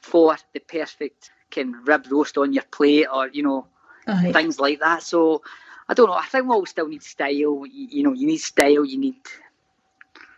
for 0.00 0.36
the 0.52 0.60
perfect 0.60 1.30
can 1.50 1.72
rib 1.84 2.06
roast 2.10 2.38
on 2.38 2.52
your 2.52 2.62
plate 2.64 3.06
or 3.12 3.28
you 3.28 3.42
know 3.42 3.66
Aye. 4.06 4.32
things 4.32 4.60
like 4.60 4.80
that. 4.80 5.02
So 5.02 5.42
I 5.88 5.94
don't 5.94 6.08
know. 6.08 6.14
I 6.14 6.26
think 6.26 6.44
we 6.44 6.50
all 6.52 6.66
still 6.66 6.88
need 6.88 7.02
style. 7.02 7.30
You, 7.30 7.66
you 7.66 8.02
know, 8.02 8.12
you 8.12 8.26
need 8.26 8.38
style. 8.38 8.84
You 8.84 8.98
need 8.98 9.16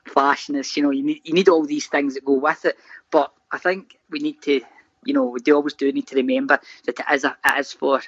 flashness. 0.07 0.77
You 0.77 0.85
know, 0.85 0.91
you 0.91 1.03
need 1.03 1.21
you 1.25 1.35
need 1.35 1.49
all 1.49 1.65
these 1.65 1.87
things 1.87 2.15
that 2.15 2.25
go 2.25 2.35
with 2.35 2.65
it. 2.65 2.77
But 3.11 3.33
I 3.51 3.59
think 3.59 3.97
we 4.09 4.21
need 4.21 4.41
to, 4.43 4.61
you 5.05 5.15
know, 5.15 5.25
we 5.25 5.41
do 5.41 5.55
always 5.55 5.75
do 5.75 5.91
need 5.93 6.07
to 6.09 6.17
remember 6.17 6.61
that 6.87 7.01
it 7.01 7.07
is 7.13 7.25
a, 7.25 7.37
it 7.45 7.61
is 7.61 7.73
for 7.73 8.01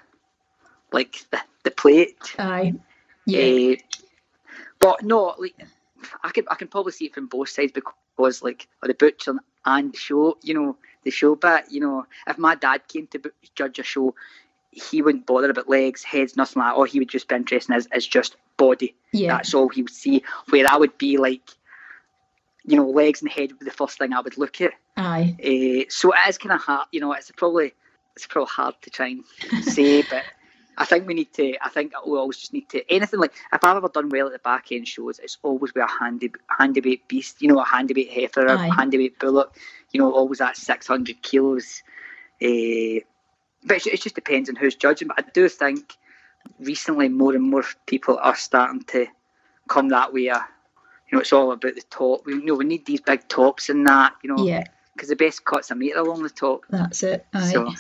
like 0.92 1.25
the 1.31 1.40
the 1.64 1.70
plate. 1.70 2.35
Aye. 2.38 2.75
Yeah. 3.27 3.75
Uh, 3.75 3.77
but 4.79 5.03
no, 5.03 5.35
like 5.38 5.57
I 6.23 6.31
can 6.31 6.45
I 6.51 6.55
can 6.55 6.69
probably 6.69 6.93
see 6.93 7.07
it 7.07 7.15
from 7.15 7.27
both 7.27 7.49
sides 7.49 7.73
because 7.73 8.43
like 8.43 8.69
or 8.83 8.88
the 8.88 8.95
butcher 8.95 9.35
and 9.65 9.93
the 9.93 9.99
show, 9.99 10.37
you 10.43 10.55
know, 10.55 10.77
the 11.05 11.11
show 11.11 11.35
bit, 11.35 11.65
you 11.71 11.81
know, 11.81 12.07
if 12.27 12.38
my 12.38 12.55
dad 12.55 12.88
came 12.88 13.07
to 13.09 13.21
judge 13.55 13.79
a 13.79 13.83
show, 13.83 14.15
he 14.71 15.03
wouldn't 15.03 15.27
bother 15.27 15.51
about 15.51 15.69
legs, 15.69 16.03
heads, 16.03 16.37
nothing 16.37 16.61
like 16.61 16.73
that. 16.73 16.77
All 16.77 16.85
he 16.85 16.99
would 16.99 17.09
just 17.09 17.29
be 17.29 17.35
interested 17.37 17.73
in 17.73 17.79
is, 17.79 17.88
is 17.95 18.07
just 18.07 18.37
body. 18.57 18.95
Yeah. 19.12 19.37
That's 19.37 19.55
all 19.55 19.69
he 19.69 19.83
would 19.83 19.93
see. 19.93 20.23
Where 20.51 20.67
I 20.67 20.77
would 20.77 20.97
be 20.99 21.19
like, 21.19 21.43
you 22.65 22.77
know, 22.77 22.88
legs 22.88 23.23
and 23.23 23.31
head 23.31 23.51
would 23.51 23.61
be 23.61 23.65
the 23.65 23.71
first 23.71 23.99
thing 23.99 24.12
I 24.12 24.21
would 24.21 24.38
look 24.38 24.61
at. 24.61 24.73
Aye. 24.97 25.37
Uh, 25.38 25.91
so 25.91 26.12
it 26.12 26.29
is 26.29 26.38
kind 26.38 26.53
of 26.53 26.61
hard, 26.61 26.87
you 26.93 27.01
know, 27.01 27.12
it's 27.12 27.31
probably 27.33 27.75
it's 28.17 28.27
probably 28.27 28.51
hard 28.51 28.75
to 28.83 28.91
try 28.91 29.09
and 29.09 29.65
say, 29.65 30.03
but 30.03 30.25
I 30.77 30.85
think 30.85 31.07
we 31.07 31.15
need 31.15 31.33
to. 31.35 31.55
I 31.65 31.69
think 31.69 31.93
we 32.07 32.19
always 32.19 32.39
just 32.39 32.53
need 32.53 32.69
to. 32.71 32.83
Anything 32.93 33.21
like 33.21 33.33
if 33.53 33.63
I've 33.63 33.77
ever 33.77 33.89
done 33.89 34.09
well 34.09 34.27
at 34.27 34.33
the 34.33 34.39
back 34.39 34.73
end 34.73 34.89
shows, 34.89 35.19
it's 35.19 35.39
always 35.43 35.75
with 35.75 35.85
a 35.85 35.89
handy 35.89 36.33
handy 36.59 36.81
weight 36.81 37.09
beast. 37.09 37.43
You 37.43 37.49
know, 37.49 37.61
a 37.61 37.65
handy 37.65 37.95
weight 37.95 38.11
heifer, 38.11 38.49
Aye. 38.49 38.67
a 38.67 38.73
handy 38.73 38.99
weight 38.99 39.19
bullock. 39.19 39.57
You 39.93 40.01
know, 40.01 40.13
always 40.13 40.41
at 40.41 40.57
six 40.57 40.87
hundred 40.87 41.23
kilos. 41.23 41.83
Uh, 42.43 43.05
but 43.65 43.87
it 43.87 44.01
just 44.01 44.15
depends 44.15 44.49
on 44.49 44.57
who's 44.57 44.75
judging. 44.75 45.09
But 45.09 45.25
I 45.25 45.31
do 45.33 45.49
think 45.49 45.97
recently 46.59 47.09
more 47.09 47.35
and 47.35 47.45
more 47.45 47.65
people 47.87 48.19
are 48.21 48.37
starting 48.37 48.83
to 48.85 49.07
come 49.69 49.89
that 49.91 50.13
way. 50.13 50.31
Uh, 50.31 50.41
you 51.11 51.17
know, 51.17 51.21
it's 51.21 51.33
all 51.33 51.53
about 51.53 51.75
the 51.75 51.83
top. 51.91 52.25
We 52.25 52.35
you 52.35 52.45
know 52.45 52.55
we 52.55 52.65
need 52.65 52.87
these 52.87 53.01
big 53.01 53.29
tops 53.29 53.69
and 53.69 53.87
that. 53.87 54.15
You 54.23 54.35
know, 54.35 54.45
yeah. 54.45 54.65
Because 54.95 55.09
the 55.09 55.17
best 55.17 55.45
cuts 55.45 55.71
a 55.71 55.75
metre 55.75 55.99
along 55.99 56.23
the 56.23 56.31
top. 56.31 56.63
That's 56.69 57.03
it. 57.03 57.27
Aye. 57.33 57.51
So, 57.51 57.73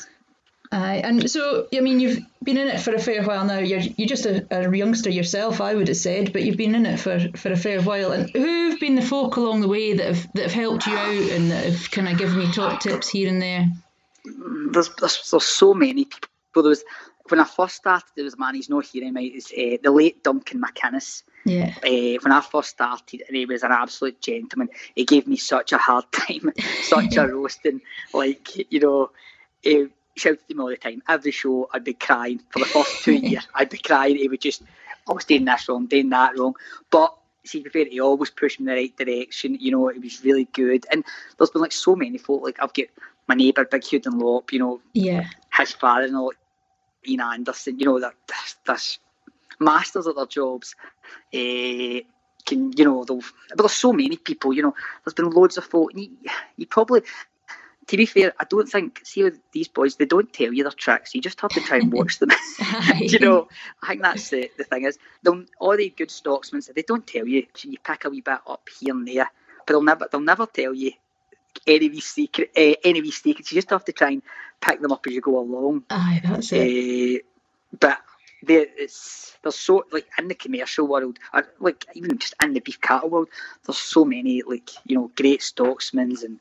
Aye, 0.72 1.02
and 1.04 1.30
so 1.30 1.68
I 1.74 1.80
mean, 1.80 2.00
you've 2.00 2.24
been 2.42 2.56
in 2.56 2.68
it 2.68 2.80
for 2.80 2.94
a 2.94 2.98
fair 2.98 3.22
while 3.22 3.44
now. 3.44 3.58
You're 3.58 3.80
you're 3.80 4.08
just 4.08 4.24
a, 4.24 4.46
a 4.50 4.74
youngster 4.74 5.10
yourself, 5.10 5.60
I 5.60 5.74
would 5.74 5.88
have 5.88 5.98
said, 5.98 6.32
but 6.32 6.44
you've 6.44 6.56
been 6.56 6.74
in 6.74 6.86
it 6.86 6.98
for, 6.98 7.20
for 7.36 7.52
a 7.52 7.56
fair 7.56 7.82
while. 7.82 8.10
And 8.10 8.30
who've 8.30 8.80
been 8.80 8.94
the 8.94 9.02
folk 9.02 9.36
along 9.36 9.60
the 9.60 9.68
way 9.68 9.92
that 9.92 10.06
have 10.06 10.32
that 10.32 10.44
have 10.44 10.52
helped 10.52 10.86
you 10.86 10.96
out 10.96 11.30
and 11.30 11.50
that 11.50 11.66
have 11.66 11.90
kind 11.90 12.08
of 12.08 12.16
given 12.16 12.40
you 12.40 12.50
top 12.50 12.80
tips 12.80 13.10
here 13.10 13.28
and 13.28 13.42
there? 13.42 13.68
There's 14.24 14.88
there's, 14.98 15.30
there's 15.30 15.44
so 15.44 15.74
many 15.74 16.06
people. 16.06 16.30
There 16.54 16.70
was 16.70 16.84
when 17.28 17.38
I 17.38 17.44
first 17.44 17.76
started, 17.76 18.08
there 18.16 18.24
was 18.24 18.34
a 18.34 18.38
man 18.38 18.54
he's 18.54 18.70
not 18.70 18.86
here 18.86 19.02
anymore. 19.02 19.24
It's 19.24 19.52
uh, 19.52 19.76
the 19.82 19.90
late 19.90 20.24
Duncan 20.24 20.62
McInnes. 20.62 21.22
Yeah. 21.44 21.74
Uh, 21.84 22.18
when 22.22 22.32
I 22.32 22.40
first 22.40 22.70
started, 22.70 23.24
and 23.28 23.36
he 23.36 23.44
was 23.44 23.62
an 23.62 23.72
absolute 23.72 24.22
gentleman. 24.22 24.70
He 24.94 25.04
gave 25.04 25.26
me 25.26 25.36
such 25.36 25.72
a 25.72 25.78
hard 25.78 26.06
time, 26.12 26.50
such 26.82 27.16
a 27.16 27.26
roasting. 27.26 27.82
Like 28.14 28.72
you 28.72 28.80
know, 28.80 29.10
he 29.60 29.88
shouted 30.16 30.40
at 30.48 30.56
me 30.56 30.62
all 30.62 30.68
the 30.68 30.76
time. 30.76 31.02
Every 31.08 31.30
show, 31.30 31.68
I'd 31.72 31.84
be 31.84 31.94
crying 31.94 32.40
for 32.50 32.58
the 32.58 32.66
first 32.66 33.02
two 33.02 33.12
years. 33.14 33.46
I'd 33.54 33.70
be 33.70 33.78
crying. 33.78 34.16
He 34.16 34.28
would 34.28 34.40
just, 34.40 34.62
I 35.08 35.12
was 35.12 35.24
doing 35.24 35.44
this 35.44 35.68
wrong, 35.68 35.86
doing 35.86 36.10
that 36.10 36.38
wrong. 36.38 36.54
But 36.90 37.16
see, 37.44 37.62
fair, 37.64 37.86
he 37.86 38.00
always 38.00 38.30
pushed 38.30 38.60
me 38.60 38.64
in 38.64 38.76
the 38.76 38.82
right 38.82 38.96
direction. 38.96 39.56
You 39.60 39.72
know, 39.72 39.88
it 39.88 40.02
was 40.02 40.24
really 40.24 40.44
good. 40.44 40.86
And 40.90 41.04
there's 41.38 41.50
been 41.50 41.62
like 41.62 41.72
so 41.72 41.96
many 41.96 42.18
folk. 42.18 42.42
Like 42.42 42.58
I've 42.60 42.74
got 42.74 42.86
my 43.28 43.34
neighbour, 43.34 43.64
Big 43.64 43.84
Hugh 43.84 44.00
Dunlop. 44.00 44.52
You 44.52 44.58
know, 44.58 44.80
yeah, 44.92 45.26
his 45.56 45.72
father-in-law, 45.72 46.30
Ian 47.06 47.20
Anderson. 47.20 47.78
You 47.78 47.86
know 47.86 48.00
that 48.00 48.14
that's 48.66 48.98
masters 49.60 50.06
at 50.06 50.16
their 50.16 50.26
jobs. 50.26 50.74
Uh, 51.34 52.00
can 52.44 52.72
you 52.76 52.84
know? 52.84 53.04
But 53.04 53.58
there's 53.58 53.72
so 53.72 53.92
many 53.92 54.16
people. 54.16 54.52
You 54.52 54.62
know, 54.62 54.74
there's 55.04 55.14
been 55.14 55.30
loads 55.30 55.58
of 55.58 55.64
folk. 55.64 55.92
You, 55.94 56.10
you 56.56 56.66
probably 56.66 57.02
to 57.88 57.96
be 57.96 58.06
fair, 58.06 58.32
I 58.38 58.44
don't 58.44 58.68
think 58.68 59.00
see 59.04 59.28
these 59.52 59.68
boys 59.68 59.96
they 59.96 60.04
don't 60.04 60.32
tell 60.32 60.52
you 60.52 60.62
their 60.62 60.72
tracks. 60.72 61.14
You 61.14 61.20
just 61.20 61.40
have 61.40 61.50
to 61.52 61.60
try 61.60 61.78
and 61.78 61.92
watch 61.92 62.18
them. 62.18 62.30
you 62.98 63.18
know, 63.18 63.48
I 63.82 63.88
think 63.88 64.02
that's 64.02 64.30
the, 64.30 64.50
the 64.56 64.64
thing 64.64 64.84
is 64.84 64.98
they'll, 65.22 65.44
all 65.58 65.76
the 65.76 65.88
good 65.90 66.08
stocksmen 66.08 66.72
they 66.72 66.82
don't 66.82 67.06
tell 67.06 67.26
you. 67.26 67.46
You 67.62 67.78
pick 67.82 68.04
a 68.04 68.10
wee 68.10 68.20
bit 68.20 68.38
up 68.46 68.68
here 68.80 68.94
and 68.94 69.06
there, 69.06 69.30
but 69.66 69.72
they'll 69.72 69.82
never 69.82 70.08
they'll 70.10 70.20
never 70.20 70.46
tell 70.46 70.74
you 70.74 70.92
any 71.66 71.86
of 71.86 71.92
these 71.92 72.06
secret 72.06 72.50
uh, 72.56 72.74
any 72.84 72.98
of 72.98 73.04
these 73.04 73.20
secrets. 73.20 73.50
You 73.50 73.56
just 73.56 73.70
have 73.70 73.84
to 73.86 73.92
try 73.92 74.10
and 74.10 74.22
pick 74.60 74.80
them 74.80 74.92
up 74.92 75.06
as 75.06 75.14
you 75.14 75.20
go 75.20 75.38
along. 75.38 75.84
Aye, 75.90 76.20
that's 76.24 76.52
it. 76.52 77.16
Uh, 77.16 77.76
but 77.80 77.98
there, 78.42 78.66
it's 78.76 79.36
there's 79.42 79.58
so 79.58 79.84
like 79.92 80.06
in 80.18 80.28
the 80.28 80.34
commercial 80.34 80.86
world, 80.86 81.18
or, 81.32 81.46
like 81.60 81.84
even 81.94 82.18
just 82.18 82.34
in 82.42 82.52
the 82.52 82.60
beef 82.60 82.80
cattle 82.80 83.10
world, 83.10 83.28
there's 83.66 83.78
so 83.78 84.04
many 84.04 84.42
like 84.42 84.70
you 84.84 84.96
know 84.96 85.10
great 85.16 85.40
stocksmen 85.40 86.22
and 86.22 86.38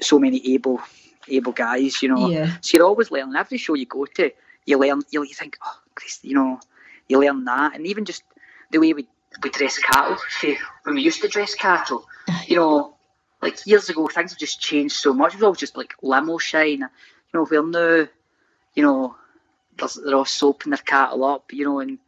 so 0.00 0.18
many 0.18 0.54
able 0.54 0.80
able 1.28 1.52
guys, 1.52 2.02
you 2.02 2.08
know. 2.08 2.28
Yeah. 2.28 2.56
So 2.60 2.78
you're 2.78 2.86
always 2.86 3.10
learning. 3.10 3.36
Every 3.36 3.58
show 3.58 3.74
you 3.74 3.86
go 3.86 4.04
to, 4.04 4.30
you 4.64 4.78
learn. 4.78 5.02
You, 5.10 5.22
you 5.22 5.34
think, 5.34 5.58
oh, 5.64 5.78
Christ, 5.94 6.24
you 6.24 6.34
know, 6.34 6.60
you 7.08 7.20
learn 7.20 7.44
that, 7.44 7.74
and 7.74 7.86
even 7.86 8.04
just 8.04 8.22
the 8.70 8.78
way 8.78 8.92
we 8.92 9.06
we 9.42 9.50
dress 9.50 9.78
cattle. 9.78 10.16
See, 10.40 10.56
when 10.84 10.94
we 10.96 11.02
used 11.02 11.20
to 11.22 11.28
dress 11.28 11.54
cattle, 11.54 12.06
you 12.46 12.56
know, 12.56 12.94
like 13.42 13.66
years 13.66 13.88
ago, 13.88 14.06
things 14.06 14.32
have 14.32 14.38
just 14.38 14.60
changed 14.60 14.96
so 14.96 15.12
much. 15.12 15.34
It 15.34 15.36
was 15.36 15.44
always 15.44 15.60
just 15.60 15.76
like 15.76 15.94
limo 16.02 16.38
shine. 16.38 16.80
You 16.80 16.88
know, 17.34 17.44
where 17.44 17.62
now, 17.62 18.08
you 18.74 18.82
know, 18.82 19.16
they're 19.76 20.14
all 20.14 20.24
soaping 20.24 20.70
their 20.70 20.78
cattle 20.78 21.24
up, 21.24 21.52
you 21.52 21.64
know, 21.64 21.80
and 21.80 21.98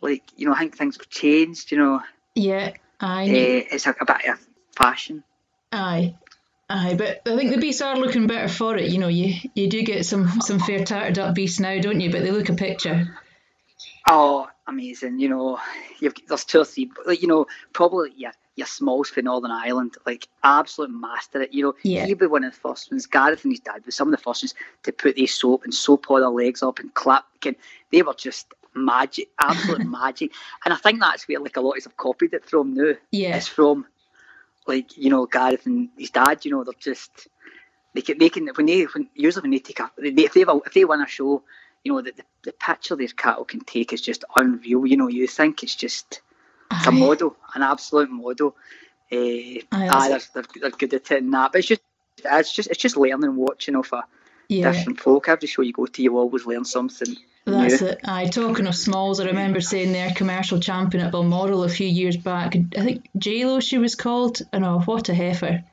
like 0.00 0.22
you 0.36 0.46
know, 0.46 0.54
I 0.54 0.60
think 0.60 0.76
things 0.76 0.96
have 0.96 1.08
changed. 1.08 1.72
You 1.72 1.78
know. 1.78 2.02
Yeah, 2.34 2.72
I. 3.00 3.24
Uh, 3.24 3.74
it's 3.74 3.86
a, 3.86 3.94
a 4.00 4.04
bit 4.04 4.28
of 4.28 4.46
fashion. 4.76 5.24
Aye, 5.72 6.14
Aye, 6.72 6.94
but 6.96 7.22
I 7.26 7.36
think 7.36 7.50
the 7.50 7.58
beasts 7.58 7.82
are 7.82 7.96
looking 7.96 8.28
better 8.28 8.46
for 8.46 8.76
it. 8.76 8.92
You 8.92 8.98
know, 8.98 9.08
you 9.08 9.34
you 9.54 9.68
do 9.68 9.82
get 9.82 10.06
some 10.06 10.40
some 10.40 10.60
fair 10.60 10.84
tattered 10.84 11.18
up 11.18 11.34
beasts 11.34 11.58
now, 11.58 11.80
don't 11.80 12.00
you? 12.00 12.12
But 12.12 12.22
they 12.22 12.30
look 12.30 12.48
a 12.48 12.54
picture. 12.54 13.08
Oh, 14.06 14.48
amazing! 14.68 15.18
You 15.18 15.30
know, 15.30 15.58
you've 15.98 16.14
there's 16.28 16.44
two 16.44 16.60
or 16.60 16.64
three, 16.64 16.88
like 17.04 17.22
you 17.22 17.28
know, 17.28 17.48
probably 17.72 18.12
yeah, 18.16 18.30
your 18.54 18.68
smalls 18.68 19.08
for 19.08 19.20
Northern 19.20 19.50
Ireland, 19.50 19.96
like 20.06 20.28
absolute 20.44 20.92
master 20.92 21.42
it. 21.42 21.52
You 21.52 21.64
know, 21.64 21.74
yeah. 21.82 22.06
he'd 22.06 22.20
be 22.20 22.26
one 22.26 22.44
of 22.44 22.54
the 22.54 22.60
first 22.60 22.92
ones. 22.92 23.06
Gareth 23.06 23.42
and 23.42 23.52
his 23.52 23.60
dad 23.60 23.84
were 23.84 23.90
some 23.90 24.06
of 24.06 24.12
the 24.12 24.22
first 24.22 24.44
ones 24.44 24.54
to 24.84 24.92
put 24.92 25.16
these 25.16 25.34
soap 25.34 25.64
and 25.64 25.74
soap 25.74 26.08
all 26.08 26.20
their 26.20 26.28
legs 26.28 26.62
up 26.62 26.78
and 26.78 26.94
clap. 26.94 27.24
Again, 27.34 27.56
they 27.90 28.02
were 28.02 28.14
just 28.14 28.46
magic, 28.74 29.28
absolute 29.40 29.84
magic. 29.90 30.30
And 30.64 30.72
I 30.72 30.76
think 30.76 31.00
that's 31.00 31.26
where 31.26 31.40
like 31.40 31.56
a 31.56 31.60
lot 31.60 31.78
of 31.78 31.82
have 31.82 31.96
copied 31.96 32.32
it 32.32 32.48
from 32.48 32.74
now. 32.74 32.92
Yeah, 33.10 33.36
it's 33.36 33.48
from 33.48 33.86
like 34.66 34.96
you 34.96 35.10
know 35.10 35.26
Gareth 35.26 35.66
and 35.66 35.88
his 35.96 36.10
dad. 36.10 36.44
You 36.44 36.52
know 36.52 36.64
they're 36.64 36.74
just 36.78 37.28
they 37.94 38.02
can 38.02 38.18
they 38.18 38.28
can 38.28 38.48
when 38.48 38.66
they 38.66 38.82
when 38.84 39.08
usually 39.14 39.42
when 39.42 39.50
they 39.50 39.58
take 39.58 39.80
a 39.80 39.90
they, 39.98 40.08
if 40.24 40.34
they 40.34 40.42
if 40.42 40.74
they 40.74 40.84
win 40.84 41.00
a 41.00 41.06
show, 41.06 41.42
you 41.84 41.92
know 41.92 42.02
the, 42.02 42.12
the, 42.12 42.24
the 42.44 42.52
picture 42.52 42.96
their 42.96 43.08
cattle 43.08 43.44
can 43.44 43.60
take 43.60 43.92
is 43.92 44.00
just 44.00 44.24
unreal. 44.36 44.86
You 44.86 44.96
know 44.96 45.08
you 45.08 45.26
think 45.26 45.62
it's 45.62 45.74
just 45.74 46.20
it's 46.70 46.86
a 46.86 46.92
model, 46.92 47.36
an 47.54 47.62
absolute 47.62 48.10
model. 48.10 48.54
Uh, 49.12 49.58
ah, 49.72 50.06
they're, 50.08 50.20
they're, 50.34 50.44
they're 50.60 50.70
good 50.70 50.94
at 50.94 51.10
it 51.10 51.22
and 51.22 51.34
that, 51.34 51.50
but 51.50 51.58
it's 51.58 51.68
just 51.68 51.82
it's 52.24 52.52
just 52.52 52.70
it's 52.70 52.80
just 52.80 52.96
learning 52.96 53.34
watching 53.34 53.76
off 53.76 53.92
a 53.92 54.04
yeah. 54.50 54.72
different 54.72 55.00
folk. 55.00 55.28
Every 55.28 55.48
show 55.48 55.62
you 55.62 55.72
go 55.72 55.86
to, 55.86 56.02
you 56.02 56.18
always 56.18 56.46
learn 56.46 56.64
something. 56.64 57.16
That's 57.46 57.80
it. 57.82 58.00
I 58.04 58.26
talking 58.26 58.66
of 58.66 58.76
smalls, 58.76 59.18
I 59.18 59.26
remember 59.26 59.60
saying 59.60 59.92
their 59.92 60.10
commercial 60.10 60.60
champion 60.60 61.04
at 61.04 61.12
Balmoral 61.12 61.64
a 61.64 61.68
few 61.68 61.86
years 61.86 62.16
back. 62.16 62.54
I 62.76 62.84
think 62.84 63.08
J 63.16 63.44
Lo 63.46 63.60
she 63.60 63.78
was 63.78 63.94
called. 63.94 64.42
I 64.52 64.58
know 64.58 64.80
what 64.80 65.08
a 65.08 65.14
heifer. 65.14 65.64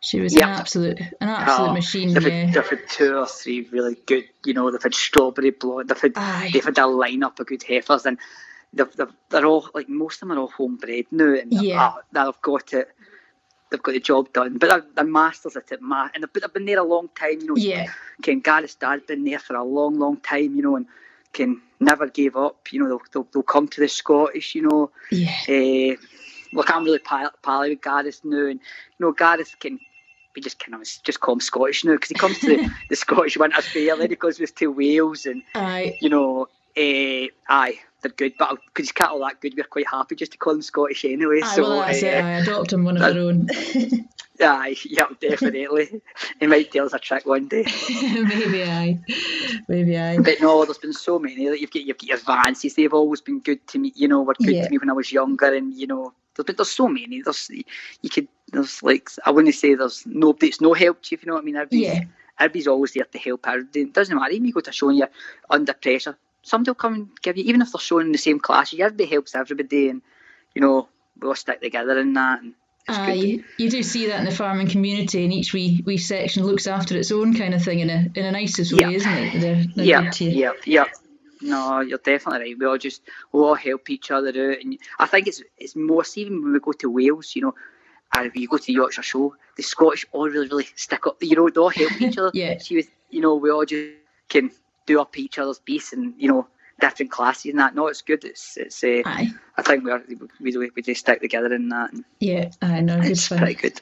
She 0.00 0.20
was 0.20 0.32
yep. 0.34 0.44
an 0.44 0.50
absolute 0.50 1.00
an 1.00 1.28
absolute 1.28 1.68
oh, 1.70 1.72
machine. 1.72 2.14
They've, 2.14 2.26
yeah. 2.26 2.44
had, 2.44 2.54
they've 2.54 2.68
had 2.68 2.88
two 2.88 3.16
or 3.16 3.26
three 3.26 3.68
really 3.72 3.96
good. 4.06 4.24
You 4.44 4.54
know, 4.54 4.70
they've 4.70 4.82
had 4.82 4.94
strawberry 4.94 5.50
blonde. 5.50 5.88
They've 5.88 5.98
had 6.00 6.12
Aye. 6.14 6.50
they've 6.52 6.64
had 6.64 6.78
a 6.78 6.82
lineup 6.82 7.40
of 7.40 7.46
good 7.46 7.64
heifers, 7.64 8.06
and 8.06 8.18
they've, 8.72 8.92
they've, 8.94 9.12
they're 9.30 9.46
all 9.46 9.68
like 9.74 9.88
most 9.88 10.16
of 10.16 10.28
them 10.28 10.38
are 10.38 10.40
all 10.40 10.48
homebred 10.48 11.06
now, 11.10 11.34
and 11.34 11.52
yeah. 11.52 11.86
uh, 11.86 11.94
they've 12.12 12.42
got 12.42 12.72
it. 12.74 12.88
They've 13.70 13.82
got 13.82 13.92
the 13.92 14.00
job 14.00 14.32
done, 14.32 14.58
but 14.58 14.68
they're, 14.70 14.84
they're 14.94 15.04
masters 15.04 15.56
at 15.56 15.70
it, 15.72 15.82
ma- 15.82 16.08
and 16.14 16.24
they've, 16.24 16.42
they've 16.42 16.52
been 16.52 16.64
there 16.64 16.78
a 16.78 16.84
long 16.84 17.08
time. 17.14 17.40
You 17.40 17.48
know, 17.48 17.56
yeah. 17.56 17.86
Ken 18.22 18.40
Gareth's 18.40 18.74
dad's 18.74 19.04
been 19.04 19.24
there 19.24 19.38
for 19.38 19.56
a 19.56 19.64
long, 19.64 19.98
long 19.98 20.18
time. 20.18 20.56
You 20.56 20.62
know, 20.62 20.76
and 20.76 20.86
can 21.32 21.60
never 21.80 22.08
give 22.08 22.36
up. 22.36 22.72
You 22.72 22.80
know, 22.80 22.88
they'll, 22.88 23.02
they'll, 23.12 23.28
they'll 23.32 23.42
come 23.42 23.68
to 23.68 23.80
the 23.80 23.88
Scottish, 23.88 24.54
you 24.54 24.62
know. 24.62 24.90
Yeah. 25.10 25.34
Uh, 25.48 25.96
look, 26.52 26.70
I'm 26.70 26.84
really 26.84 26.98
pally 26.98 27.70
with 27.70 27.82
Gareth 27.82 28.20
now, 28.24 28.46
and 28.46 28.60
you 28.60 29.06
know, 29.06 29.12
Gareth 29.12 29.54
can. 29.60 29.78
We 30.34 30.42
just 30.42 30.58
kind 30.60 30.74
of 30.74 30.86
just 31.02 31.20
call 31.20 31.34
him 31.34 31.40
Scottish 31.40 31.84
now 31.84 31.94
because 31.94 32.10
he 32.10 32.14
comes 32.14 32.38
to 32.40 32.46
the, 32.46 32.70
the 32.90 32.96
Scottish 32.96 33.36
Winter 33.36 33.60
Fair, 33.60 33.96
then 33.96 34.10
he 34.10 34.14
goes 34.14 34.38
with 34.38 34.54
to 34.56 34.70
Wales, 34.70 35.26
and 35.26 35.42
aye. 35.54 35.98
you 36.00 36.08
know, 36.08 36.48
uh, 36.76 37.26
aye, 37.48 37.78
they're 38.00 38.12
good. 38.12 38.34
But 38.38 38.58
because 38.66 38.86
he's 38.86 38.92
cat 38.92 39.10
all 39.10 39.20
that 39.20 39.40
good, 39.40 39.54
we're 39.56 39.64
quite 39.64 39.88
happy 39.88 40.14
just 40.14 40.32
to 40.32 40.38
call 40.38 40.54
him 40.54 40.62
Scottish 40.62 41.04
anyway. 41.04 41.40
Aye, 41.42 41.54
so 41.54 41.62
well, 41.62 41.80
that's 41.80 42.02
uh, 42.02 42.06
it. 42.06 42.24
I 42.24 42.30
adopt 42.40 42.72
him 42.72 42.84
one 42.84 42.96
of 42.96 43.02
their 43.02 43.22
own. 43.22 43.48
Aye, 44.40 44.76
yeah, 44.84 45.06
definitely. 45.20 46.00
he 46.38 46.46
might 46.46 46.70
tell 46.70 46.86
us 46.86 46.92
a 46.92 46.98
trick 46.98 47.26
one 47.26 47.48
day. 47.48 47.64
Maybe 47.90 48.62
I, 48.62 49.00
maybe 49.66 49.98
I. 49.98 50.18
But 50.18 50.40
no, 50.40 50.64
there's 50.64 50.78
been 50.78 50.92
so 50.92 51.18
many. 51.18 51.50
Like 51.50 51.60
you've 51.60 51.72
got 51.72 51.82
you've 51.82 51.98
got 51.98 52.08
your 52.08 52.18
Vances. 52.18 52.74
They've 52.74 52.92
always 52.92 53.20
been 53.20 53.40
good 53.40 53.66
to 53.68 53.78
me. 53.78 53.92
You 53.96 54.06
know, 54.06 54.22
were 54.22 54.34
good 54.34 54.54
yeah. 54.54 54.64
to 54.64 54.70
me 54.70 54.78
when 54.78 54.90
I 54.90 54.92
was 54.92 55.10
younger, 55.10 55.52
and 55.52 55.74
you 55.74 55.86
know, 55.86 56.12
there's 56.36 56.44
been 56.46 56.56
there's 56.56 56.70
so 56.70 56.88
many. 56.88 57.20
There's 57.22 57.50
you 57.50 58.10
could 58.10 58.28
there's 58.52 58.82
like 58.82 59.10
I 59.24 59.30
wouldn't 59.30 59.54
say 59.54 59.74
there's 59.74 60.06
no 60.06 60.36
It's 60.40 60.60
no 60.60 60.72
help 60.72 61.02
to 61.02 61.08
you 61.10 61.16
if 61.16 61.24
you 61.24 61.28
know 61.28 61.34
what 61.34 61.42
I 61.42 61.44
mean. 61.44 61.56
Everybody's, 61.56 61.86
yeah. 61.86 62.04
everybody's 62.38 62.68
always 62.68 62.92
there 62.92 63.04
to 63.04 63.18
help 63.18 63.46
everybody. 63.48 63.80
It 63.82 63.92
doesn't 63.92 64.14
matter. 64.14 64.32
Even 64.32 64.46
you 64.46 64.52
go 64.52 64.60
to 64.60 64.70
a 64.70 64.72
show 64.72 64.88
and 64.88 64.98
you're 64.98 65.10
under 65.50 65.72
pressure, 65.72 66.16
somebody 66.48 66.70
will 66.70 66.76
come 66.76 66.94
and 66.94 67.08
give 67.22 67.36
you. 67.36 67.44
Even 67.44 67.62
if 67.62 67.72
they're 67.72 67.80
showing 67.80 68.06
in 68.06 68.12
the 68.12 68.18
same 68.18 68.40
class, 68.40 68.72
everybody 68.72 69.06
helps 69.06 69.34
everybody, 69.34 69.90
and 69.90 70.02
you 70.54 70.62
know 70.62 70.88
we 71.20 71.28
all 71.28 71.34
stick 71.34 71.60
together 71.60 71.98
in 71.98 72.14
that. 72.14 72.42
And, 72.42 72.54
uh, 72.88 73.12
you, 73.12 73.44
you, 73.58 73.68
do 73.68 73.82
see 73.82 74.06
that 74.06 74.20
in 74.20 74.24
the 74.24 74.30
farming 74.30 74.68
community, 74.68 75.24
and 75.24 75.32
each 75.32 75.52
wee 75.52 75.82
wee 75.84 75.98
section 75.98 76.46
looks 76.46 76.66
after 76.66 76.96
its 76.96 77.12
own 77.12 77.34
kind 77.34 77.54
of 77.54 77.62
thing 77.62 77.80
in 77.80 77.90
a 77.90 78.06
in 78.14 78.24
a 78.24 78.32
nicest 78.32 78.72
way, 78.72 78.94
isn't 78.94 79.12
it? 79.12 79.40
They're, 79.40 79.64
they're 79.76 79.84
yeah, 79.84 80.10
yeah, 80.18 80.52
yeah. 80.64 80.84
No, 81.40 81.80
you're 81.80 81.98
definitely 81.98 82.54
right. 82.54 82.58
We 82.58 82.66
all 82.66 82.78
just 82.78 83.02
we 83.30 83.40
all 83.40 83.54
help 83.54 83.90
each 83.90 84.10
other 84.10 84.28
out, 84.28 84.58
and 84.62 84.78
I 84.98 85.06
think 85.06 85.26
it's 85.28 85.42
it's 85.58 85.76
most 85.76 86.16
even 86.16 86.42
when 86.42 86.52
we 86.52 86.60
go 86.60 86.72
to 86.72 86.90
Wales, 86.90 87.36
you 87.36 87.42
know, 87.42 87.54
and 88.14 88.32
you 88.34 88.48
go 88.48 88.56
to 88.56 88.64
the 88.64 88.72
Yorkshire 88.72 89.02
Show, 89.02 89.36
the 89.56 89.62
Scottish 89.62 90.06
all 90.12 90.28
really 90.28 90.48
really 90.48 90.68
stick 90.74 91.06
up. 91.06 91.22
You 91.22 91.36
know, 91.36 91.50
they 91.50 91.60
all 91.60 91.68
help 91.68 92.00
each 92.00 92.18
other. 92.18 92.30
yeah. 92.32 92.58
See, 92.58 92.76
with 92.76 92.90
you 93.10 93.20
know, 93.20 93.36
we 93.36 93.50
all 93.50 93.66
just 93.66 93.90
can 94.28 94.50
do 94.88 95.00
up 95.00 95.16
each 95.18 95.38
other's 95.38 95.60
beasts, 95.60 95.92
and 95.92 96.14
you 96.18 96.28
know, 96.28 96.48
different 96.80 97.12
classes 97.12 97.50
and 97.50 97.60
that. 97.60 97.74
No, 97.74 97.86
it's 97.86 98.02
good. 98.02 98.24
It's 98.24 98.56
it's. 98.56 98.82
Uh, 98.82 99.02
Aye. 99.04 99.30
I 99.56 99.62
think 99.62 99.84
we 99.84 99.90
are, 99.90 100.02
we 100.40 100.56
we, 100.56 100.70
we 100.74 100.82
just 100.82 101.00
stick 101.00 101.20
together 101.20 101.52
in 101.54 101.68
that. 101.68 101.90
yeah, 102.18 102.50
I 102.60 102.80
know. 102.80 102.98
It's 103.00 103.28
fun. 103.28 103.38
pretty 103.38 103.54
good. 103.54 103.80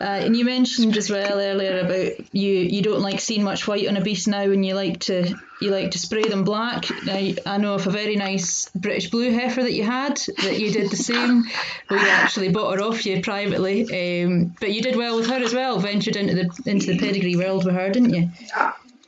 Uh, 0.00 0.04
and 0.04 0.34
you 0.34 0.46
mentioned 0.46 0.96
as 0.96 1.10
well 1.10 1.38
earlier 1.38 1.80
about 1.80 2.34
you 2.34 2.54
you 2.54 2.80
don't 2.80 3.02
like 3.02 3.20
seeing 3.20 3.44
much 3.44 3.68
white 3.68 3.86
on 3.86 3.98
a 3.98 4.00
beast 4.00 4.26
now, 4.26 4.42
and 4.42 4.64
you 4.64 4.74
like 4.74 5.00
to 5.00 5.34
you 5.60 5.70
like 5.70 5.90
to 5.90 5.98
spray 5.98 6.22
them 6.22 6.44
black. 6.44 6.86
Now 7.04 7.32
I 7.44 7.58
know 7.58 7.74
of 7.74 7.86
a 7.86 7.90
very 7.90 8.16
nice 8.16 8.70
British 8.70 9.10
blue 9.10 9.30
heifer 9.30 9.62
that 9.62 9.74
you 9.74 9.84
had 9.84 10.16
that 10.42 10.58
you 10.58 10.72
did 10.72 10.90
the 10.90 10.96
same, 10.96 11.44
you 11.90 11.98
actually 11.98 12.48
bought 12.48 12.78
her 12.78 12.82
off 12.82 13.04
you 13.04 13.20
privately. 13.20 14.24
Um, 14.24 14.56
but 14.58 14.72
you 14.72 14.80
did 14.80 14.96
well 14.96 15.16
with 15.16 15.28
her 15.28 15.42
as 15.42 15.52
well. 15.52 15.78
Ventured 15.78 16.16
into 16.16 16.34
the 16.34 16.70
into 16.70 16.86
the 16.86 16.98
pedigree 16.98 17.36
world 17.36 17.66
with 17.66 17.74
her, 17.74 17.90
didn't 17.90 18.14
you? 18.14 18.30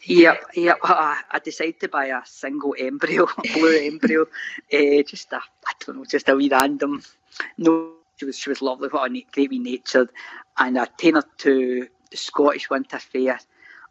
Yep, 0.07 0.45
yep. 0.55 0.79
I, 0.83 1.21
I 1.31 1.39
decided 1.39 1.81
to 1.81 1.89
buy 1.89 2.07
a 2.07 2.21
single 2.27 2.75
embryo, 2.79 3.27
blue 3.55 3.87
embryo. 3.87 4.27
Uh, 4.73 5.03
just 5.03 5.33
a, 5.33 5.37
I 5.37 5.73
don't 5.81 5.97
know, 5.99 6.05
just 6.05 6.29
a 6.29 6.35
wee 6.35 6.49
random. 6.51 7.03
No, 7.57 7.93
she 8.17 8.27
was 8.27 8.39
she 8.39 8.51
was 8.51 8.63
lovely, 8.63 8.89
what 8.89 9.11
a 9.11 9.27
great 9.33 9.51
wee 9.51 9.59
natured, 9.59 10.11
and 10.59 10.79
I 10.79 10.87
taken 10.99 11.17
her 11.17 11.25
to 11.39 11.89
the 12.11 12.17
Scottish 12.17 12.69
Winter 12.69 12.99
Fair, 12.99 13.39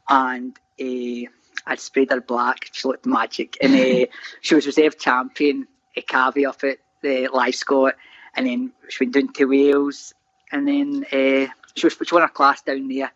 and 0.08 0.58
uh, 0.80 1.30
I'd 1.65 1.80
sprayed 1.80 2.12
her 2.12 2.21
black. 2.21 2.69
She 2.71 2.88
looked 2.88 3.06
magic, 3.06 3.58
and 3.62 3.73
uh, 3.73 4.06
she 4.41 4.56
was 4.56 4.67
reserve 4.67 4.99
champion, 4.99 5.67
a 5.95 6.02
cavi 6.02 6.47
up 6.47 6.63
at 6.63 6.78
the 7.02 7.28
Live 7.34 7.56
Scot, 7.56 7.95
and 8.36 8.45
then 8.45 8.71
she 8.88 9.04
went 9.04 9.15
down 9.15 9.34
to 9.34 9.45
Wales, 9.45 10.13
and 10.52 10.67
then 10.67 11.06
uh, 11.06 11.52
she 11.76 11.88
was 11.88 11.93
she 11.93 12.13
won 12.15 12.21
her 12.21 12.30
class 12.30 12.62
down 12.62 12.88
there 12.88 13.12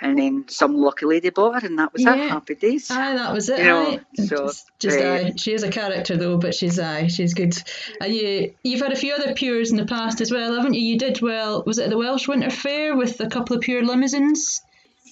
and 0.00 0.18
then 0.18 0.46
some 0.48 0.76
lucky 0.76 1.06
lady 1.06 1.30
bought 1.30 1.60
her, 1.60 1.66
and 1.66 1.78
that 1.78 1.92
was 1.92 2.02
yeah. 2.02 2.14
it. 2.14 2.30
Happy 2.30 2.54
days. 2.54 2.90
Aye, 2.90 3.16
that 3.16 3.32
was 3.32 3.48
it. 3.48 3.58
You 3.58 3.64
know, 3.64 4.00
so, 4.14 4.46
just, 4.46 4.70
just 4.78 4.98
uh, 4.98 5.02
aye. 5.02 5.32
She 5.36 5.52
is 5.52 5.62
a 5.62 5.70
character 5.70 6.16
though, 6.16 6.38
but 6.38 6.54
she's 6.54 6.78
aye, 6.78 7.08
she's 7.08 7.34
good. 7.34 7.54
You, 8.00 8.54
you've 8.62 8.80
had 8.80 8.92
a 8.92 8.96
few 8.96 9.14
other 9.14 9.34
pures 9.34 9.70
in 9.70 9.76
the 9.76 9.86
past 9.86 10.20
as 10.20 10.30
well, 10.30 10.54
haven't 10.54 10.74
you? 10.74 10.80
You 10.80 10.98
did 10.98 11.20
well. 11.20 11.62
Was 11.66 11.78
it 11.78 11.90
the 11.90 11.98
Welsh 11.98 12.28
Winter 12.28 12.50
Fair 12.50 12.96
with 12.96 13.20
a 13.20 13.28
couple 13.28 13.56
of 13.56 13.62
pure 13.62 13.82
Limousins? 13.82 14.62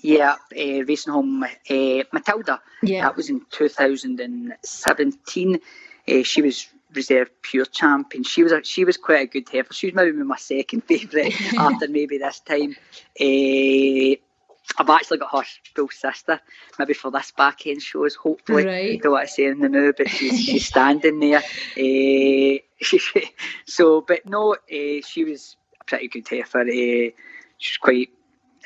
Yeah, 0.01 0.37
uh, 0.57 0.85
racing 0.85 1.13
home 1.13 1.43
uh, 1.43 2.05
Matilda. 2.13 2.61
Yeah, 2.83 3.03
that 3.03 3.17
was 3.17 3.31
in 3.31 3.45
2017. 3.51 5.61
Uh, 6.09 6.23
she 6.23 6.43
was 6.43 6.69
reserve 6.95 7.31
pure 7.43 7.67
champion. 7.67 8.25
She 8.25 8.43
was 8.43 8.53
a, 8.53 8.65
she 8.65 8.85
was 8.85 8.97
quite 8.97 9.23
a 9.23 9.27
good 9.27 9.49
heifer. 9.49 9.73
She 9.73 9.89
was 9.89 9.95
maybe 9.95 10.13
my 10.13 10.37
second 10.37 10.81
favourite 10.89 11.35
after 11.59 11.89
maybe 11.89 12.19
this 12.19 12.41
time. 12.41 12.77
Uh, 13.21 14.17
I've 14.77 14.91
actually 14.91 15.19
got 15.19 15.33
her 15.33 15.45
full 15.75 15.89
sister, 15.89 16.41
maybe 16.79 16.95
for 16.95 17.11
this 17.11 17.33
back 17.33 17.67
end 17.67 17.83
shows, 17.83 18.15
hopefully. 18.15 18.67
Right. 18.67 19.03
Don't 19.03 19.13
want 19.13 19.29
to 19.29 19.33
say 19.33 19.47
in 19.47 19.61
the 19.61 19.69
now, 19.69 19.93
but 19.97 20.09
she's, 20.09 20.41
she's 20.45 20.67
standing 20.67 21.21
there. 21.21 21.43
Uh, 21.77 22.59
so, 23.67 24.03
but 24.03 24.27
no, 24.27 24.55
uh, 24.55 25.01
she 25.07 25.25
was 25.25 25.57
a 25.81 25.85
pretty 25.85 26.09
good 26.09 26.29
heifer. 26.29 26.61
Uh, 26.61 27.11
she's 27.59 27.79
quite 27.81 28.11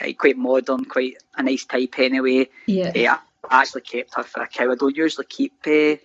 uh, 0.01 0.13
quite 0.19 0.37
modern, 0.37 0.85
quite 0.85 1.17
a 1.37 1.43
nice 1.43 1.65
type 1.65 1.99
anyway. 1.99 2.49
Yeah. 2.67 3.19
I 3.49 3.61
actually 3.63 3.83
kept 3.83 4.15
her 4.15 4.23
for 4.23 4.43
a 4.43 4.49
cow. 4.49 4.71
I 4.71 4.75
don't 4.75 4.97
usually 4.97 5.27
keep 5.27 5.53
uh, 5.67 5.97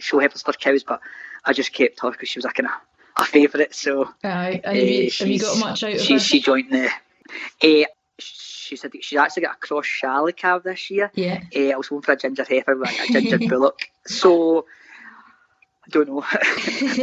show 0.00 0.18
heifers 0.18 0.42
for 0.42 0.52
cows, 0.52 0.84
but 0.84 1.00
I 1.44 1.52
just 1.52 1.72
kept 1.72 2.00
her 2.00 2.10
because 2.10 2.28
she 2.28 2.38
was 2.38 2.44
like 2.44 2.58
a, 2.58 2.70
a 3.16 3.24
favourite. 3.24 3.74
So, 3.74 4.12
Aye. 4.24 4.60
Have, 4.64 4.76
you, 4.76 5.10
have 5.18 5.28
you 5.28 5.38
got 5.38 5.58
much 5.58 5.82
out 5.84 5.94
of 5.94 6.00
she, 6.00 6.14
her? 6.14 6.18
She 6.18 6.40
joined 6.40 6.72
the. 6.72 6.90
Uh, 7.62 7.86
she 8.68 8.76
said 8.76 8.92
she 9.00 9.16
actually 9.16 9.42
got 9.42 9.56
a 9.56 9.58
cross 9.58 9.86
Charlie 9.86 10.32
calf 10.32 10.62
this 10.62 10.90
year. 10.90 11.10
Yeah. 11.14 11.40
Uh, 11.54 11.70
I 11.70 11.76
was 11.76 11.88
hoping 11.88 12.02
for 12.02 12.12
a 12.12 12.16
ginger 12.16 12.44
heifer, 12.48 12.74
like 12.76 13.00
a 13.00 13.12
ginger 13.12 13.38
bullock. 13.48 13.90
So 14.06 14.66
I 15.86 15.90
don't 15.90 16.08
know. 16.08 16.24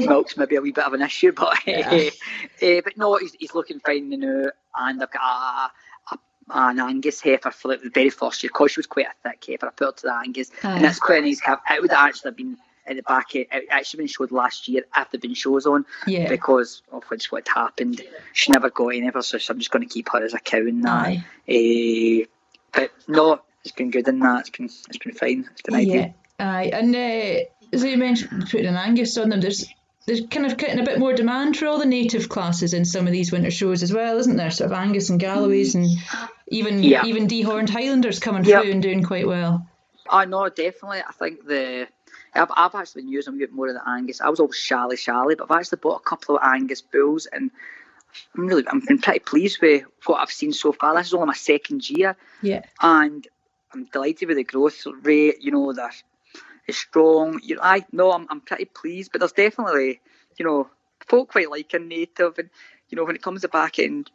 Milk's 0.08 0.38
maybe 0.38 0.56
a 0.56 0.62
wee 0.62 0.72
bit 0.72 0.86
of 0.86 0.94
an 0.94 1.02
issue, 1.02 1.32
but 1.32 1.58
yeah. 1.66 1.90
uh, 1.90 2.66
uh, 2.66 2.82
but 2.84 2.98
no, 2.98 3.18
he's, 3.18 3.34
he's 3.34 3.56
looking 3.56 3.80
fine 3.80 4.10
now, 4.10 4.50
and 4.78 5.02
I've 5.02 5.12
got 5.12 5.22
a, 5.22 5.72
a, 6.14 6.20
an 6.50 6.80
Angus 6.80 7.20
heifer 7.22 7.52
for 7.52 7.70
like 7.70 7.82
the 7.82 7.90
very 7.90 8.12
first 8.12 8.44
year 8.44 8.50
because 8.54 8.72
she 8.72 8.80
was 8.80 8.88
quite 8.88 9.08
a 9.08 9.30
thick 9.30 9.44
heifer. 9.48 9.68
I 9.68 9.72
put 9.72 9.86
her 9.86 9.92
to 9.92 10.02
the 10.04 10.14
Angus, 10.14 10.52
and 10.62 10.84
that's 10.84 11.00
quite 11.00 11.24
a 11.24 11.26
nice 11.26 11.42
calf. 11.42 11.62
It 11.70 11.82
would 11.82 11.92
actually 11.92 12.30
have 12.30 12.38
been 12.38 12.58
at 12.88 12.96
the 12.96 13.04
back. 13.04 13.36
It 13.36 13.50
actually 13.70 14.00
been 14.00 14.08
showed 14.08 14.32
last 14.32 14.68
year 14.68 14.84
after 14.94 15.18
been 15.18 15.34
shows 15.34 15.66
on. 15.66 15.86
Yeah. 16.08 16.30
Because 16.30 16.82
of 16.92 17.04
which 17.06 17.32
what 17.32 17.48
happened. 17.48 18.02
She 18.34 18.52
never 18.52 18.70
got 18.70 18.90
anywhere, 18.90 19.22
so 19.22 19.38
I'm 19.50 19.60
just 19.60 19.72
going 19.72 19.88
to 19.88 19.94
keep 19.94 20.10
her 20.12 20.24
as 20.24 20.34
a 20.34 20.40
cow 20.40 20.60
in 20.60 20.82
that. 20.82 21.18
Uh, 21.50 22.26
but 22.74 22.92
no, 23.08 23.42
it's 23.64 23.74
been 23.74 23.92
good 23.92 24.08
in 24.08 24.20
that. 24.20 24.42
It's 24.42 24.50
been 24.50 24.66
it's 24.66 24.98
been 24.98 25.14
fine. 25.14 25.50
It's 25.52 25.62
been 25.62 25.88
yeah. 25.88 26.12
Aye, 26.40 26.72
and 26.74 26.96
uh, 26.96 27.46
as 27.74 27.84
you 27.84 27.98
mentioned, 27.98 28.50
putting 28.50 28.66
an 28.68 28.76
Angus 28.76 29.18
on 29.18 29.30
them, 29.30 29.42
there's 29.42 29.66
there's 30.06 30.22
kind 30.28 30.46
of 30.46 30.58
getting 30.58 30.80
a 30.80 30.84
bit 30.84 31.00
more 31.00 31.14
demand 31.14 31.58
for 31.58 31.66
all 31.66 31.80
the 31.80 31.86
native 31.86 32.30
classes 32.30 32.74
in 32.74 32.86
some 32.86 33.08
of 33.08 33.14
these 33.14 33.32
winter 33.32 33.50
shows 33.50 33.82
as 33.82 33.92
well, 33.92 34.18
isn't 34.18 34.36
there? 34.36 34.52
Sort 34.52 34.72
of 34.72 34.78
Angus 34.78 35.10
and 35.10 35.20
Galloways 35.20 35.76
and 35.76 35.88
even 36.48 36.84
yeah. 36.84 37.06
even 37.06 37.28
dehorned 37.28 37.70
Highlanders 37.70 38.20
coming 38.20 38.44
yep. 38.44 38.62
through 38.62 38.72
and 38.72 38.84
doing 38.84 39.04
quite 39.04 39.28
well. 39.28 39.68
I 40.08 40.26
know, 40.26 40.50
definitely. 40.50 41.02
I 41.08 41.12
think 41.14 41.46
the 41.48 41.88
I've, 42.36 42.52
I've 42.56 42.76
actually 42.76 43.04
been 43.04 43.12
using 43.12 43.38
them 43.38 43.56
more 43.56 43.68
of 43.68 43.74
the 43.74 43.90
Angus. 43.90 44.22
I 44.22 44.30
was 44.30 44.40
always 44.40 44.58
Shally 44.58 44.98
Shally, 44.98 45.36
but 45.36 45.50
I've 45.50 45.60
actually 45.60 45.80
bought 45.82 46.02
a 46.02 46.10
couple 46.10 46.38
of 46.38 46.44
Angus 46.44 46.82
bulls, 46.82 47.28
and 47.32 47.52
I'm 48.36 48.48
really 48.48 48.64
I'm 48.68 48.80
been 48.80 49.00
pretty 49.00 49.20
pleased 49.20 49.62
with 49.62 49.84
what 50.06 50.20
I've 50.20 50.32
seen 50.32 50.54
so 50.54 50.72
far. 50.72 50.96
This 50.96 51.08
is 51.08 51.14
only 51.14 51.28
my 51.28 51.34
second 51.34 51.90
year, 51.90 52.16
yeah, 52.42 52.64
and 52.82 53.28
I'm 53.74 53.86
delighted 53.86 54.28
with 54.28 54.38
the 54.38 54.44
growth 54.44 54.86
rate. 55.04 55.38
You 55.42 55.52
know 55.52 55.74
that 55.74 55.94
it's 56.68 56.78
strong. 56.78 57.40
You 57.44 57.56
know, 57.56 57.62
I 57.64 57.86
know 57.92 58.12
I'm 58.12 58.28
I'm 58.30 58.42
pretty 58.42 58.66
pleased, 58.66 59.12
but 59.12 59.20
there's 59.20 59.32
definitely 59.32 60.02
you 60.38 60.46
know 60.46 60.70
folk 61.08 61.32
quite 61.32 61.50
like 61.50 61.74
a 61.74 61.80
native, 61.80 62.38
and 62.38 62.50
you 62.90 62.96
know 62.96 63.06
when 63.06 63.16
it 63.16 63.24
comes 63.24 63.42
to 63.42 63.48
back 63.48 63.80
end. 63.80 64.12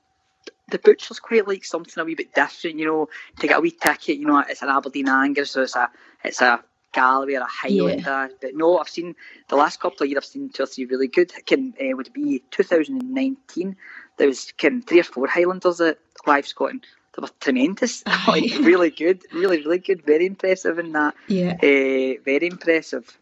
The 0.71 0.79
butcher's 0.79 1.19
quite 1.19 1.49
like 1.49 1.65
something 1.65 2.01
a 2.01 2.05
wee 2.05 2.15
bit 2.15 2.33
different, 2.33 2.79
you 2.79 2.87
know. 2.87 3.09
To 3.41 3.47
get 3.49 3.59
a 3.59 3.61
wee 3.61 3.73
ticket, 3.73 4.19
you 4.19 4.27
know, 4.27 4.39
it's 4.39 4.63
an 4.63 4.69
Aberdeen 4.69 5.09
Angus, 5.09 5.51
so 5.51 5.63
it's 5.63 5.75
a 5.75 5.91
it's 6.23 6.41
a 6.41 6.63
Galloway 6.93 7.35
or 7.35 7.43
a 7.43 7.47
Highlander. 7.47 8.03
Yeah. 8.05 8.29
But 8.41 8.55
no, 8.55 8.79
I've 8.79 8.89
seen 8.89 9.15
the 9.49 9.57
last 9.57 9.81
couple 9.81 10.05
of 10.05 10.11
years. 10.11 10.19
I've 10.19 10.25
seen 10.25 10.51
two 10.51 10.63
or 10.63 10.67
three 10.67 10.85
really 10.87 11.09
good. 11.09 11.33
Can 11.47 11.75
uh, 11.81 11.97
would 11.97 12.13
be 12.13 12.43
2019. 12.51 13.77
There 14.17 14.27
was 14.27 14.53
can 14.57 14.83
three 14.83 15.01
or 15.01 15.05
four 15.05 15.27
Highlanders 15.27 15.81
at 15.81 15.99
Live 16.27 16.47
Scotland. 16.47 16.87
They 17.17 17.23
were 17.23 17.29
tremendous, 17.41 18.05
like 18.29 18.51
really 18.61 18.91
good, 18.91 19.23
really 19.33 19.59
really 19.59 19.79
good, 19.79 20.05
very 20.05 20.27
impressive 20.27 20.79
in 20.79 20.93
that. 20.93 21.15
Yeah, 21.27 21.55
uh, 21.55 22.23
very 22.25 22.47
impressive. 22.47 23.19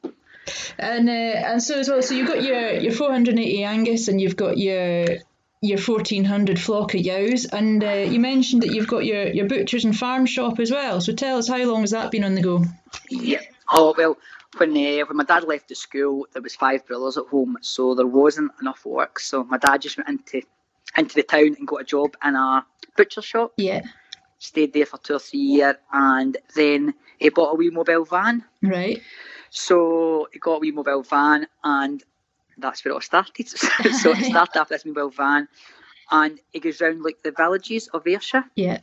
And 0.78 1.08
uh, 1.08 1.12
and 1.12 1.62
so 1.62 1.78
as 1.78 1.88
well, 1.88 2.02
so 2.02 2.14
you've 2.14 2.28
got 2.28 2.42
your 2.42 2.70
your 2.74 2.92
480 2.92 3.64
Angus, 3.64 4.08
and 4.08 4.20
you've 4.20 4.36
got 4.36 4.58
your 4.58 5.06
your 5.60 5.78
1400 5.78 6.60
flock 6.60 6.94
of 6.94 7.00
yows, 7.00 7.44
and 7.46 7.82
uh, 7.82 8.06
you 8.08 8.20
mentioned 8.20 8.62
that 8.62 8.72
you've 8.72 8.86
got 8.86 9.04
your, 9.04 9.26
your 9.26 9.48
butchers 9.48 9.84
and 9.84 9.96
farm 9.96 10.24
shop 10.24 10.60
as 10.60 10.70
well. 10.70 11.00
So 11.00 11.12
tell 11.12 11.38
us, 11.38 11.48
how 11.48 11.64
long 11.64 11.80
has 11.80 11.90
that 11.90 12.10
been 12.10 12.24
on 12.24 12.34
the 12.34 12.42
go? 12.42 12.64
Yeah, 13.10 13.40
Oh 13.70 13.94
well, 13.96 14.16
when 14.56 14.70
uh, 14.70 15.04
when 15.06 15.16
my 15.16 15.24
dad 15.24 15.44
left 15.44 15.68
the 15.68 15.74
school, 15.74 16.26
there 16.32 16.42
was 16.42 16.56
five 16.56 16.86
brothers 16.86 17.18
at 17.18 17.26
home, 17.26 17.58
so 17.60 17.94
there 17.94 18.06
wasn't 18.06 18.52
enough 18.60 18.84
work. 18.84 19.18
So 19.20 19.44
my 19.44 19.58
dad 19.58 19.82
just 19.82 19.98
went 19.98 20.08
into 20.08 20.42
into 20.96 21.14
the 21.14 21.22
town 21.22 21.56
and 21.58 21.68
got 21.68 21.82
a 21.82 21.84
job 21.84 22.16
in 22.24 22.34
a 22.34 22.64
butcher 22.96 23.22
shop. 23.22 23.52
Yeah. 23.56 23.82
Stayed 24.38 24.72
there 24.72 24.86
for 24.86 24.98
two 24.98 25.14
or 25.14 25.18
three 25.18 25.40
years, 25.40 25.76
and 25.92 26.36
then 26.54 26.94
he 27.18 27.28
bought 27.28 27.52
a 27.52 27.56
wee 27.56 27.70
mobile 27.70 28.04
van. 28.04 28.44
Right. 28.62 29.02
So 29.50 30.28
he 30.32 30.38
got 30.38 30.56
a 30.56 30.58
wee 30.60 30.70
mobile 30.70 31.02
van, 31.02 31.46
and 31.64 32.02
that's 32.56 32.84
where 32.84 32.92
it 32.92 32.94
all 32.94 33.00
started. 33.00 33.48
so 33.48 34.12
it 34.12 34.24
started 34.24 34.58
after 34.58 34.74
this 34.74 34.86
mobile 34.86 35.10
van, 35.10 35.48
and 36.10 36.40
he 36.52 36.60
goes 36.60 36.80
round 36.80 37.02
like 37.02 37.22
the 37.22 37.32
villages 37.32 37.88
of 37.88 38.06
Ayrshire. 38.06 38.44
Yeah. 38.54 38.78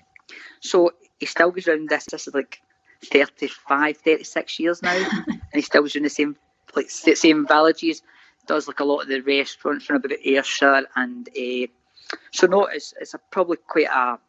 So 0.60 0.92
he 1.20 1.26
still 1.26 1.52
goes 1.52 1.68
round 1.68 1.90
this. 1.90 2.06
This 2.06 2.28
is 2.28 2.34
like 2.34 2.60
35, 3.06 3.98
36 3.98 4.60
years 4.60 4.82
now, 4.82 4.96
and 5.28 5.42
he 5.54 5.62
still 5.62 5.84
was 5.84 5.94
doing 5.94 6.04
the 6.04 6.10
same 6.10 6.36
like 6.76 6.90
same 6.90 7.48
villages. 7.48 8.02
Does 8.48 8.68
like 8.68 8.80
a 8.80 8.86
lot 8.86 9.02
of 9.02 9.08
the 9.08 9.22
restaurants 9.22 9.86
from 9.86 9.98
about 9.98 10.12
Ayrshire, 10.24 10.86
and 10.96 11.28
uh, 11.30 11.68
so 12.32 12.48
no, 12.48 12.66
it's 12.66 12.94
it's 13.00 13.14
a, 13.14 13.20
probably 13.32 13.58
quite 13.58 13.88
a. 13.88 14.20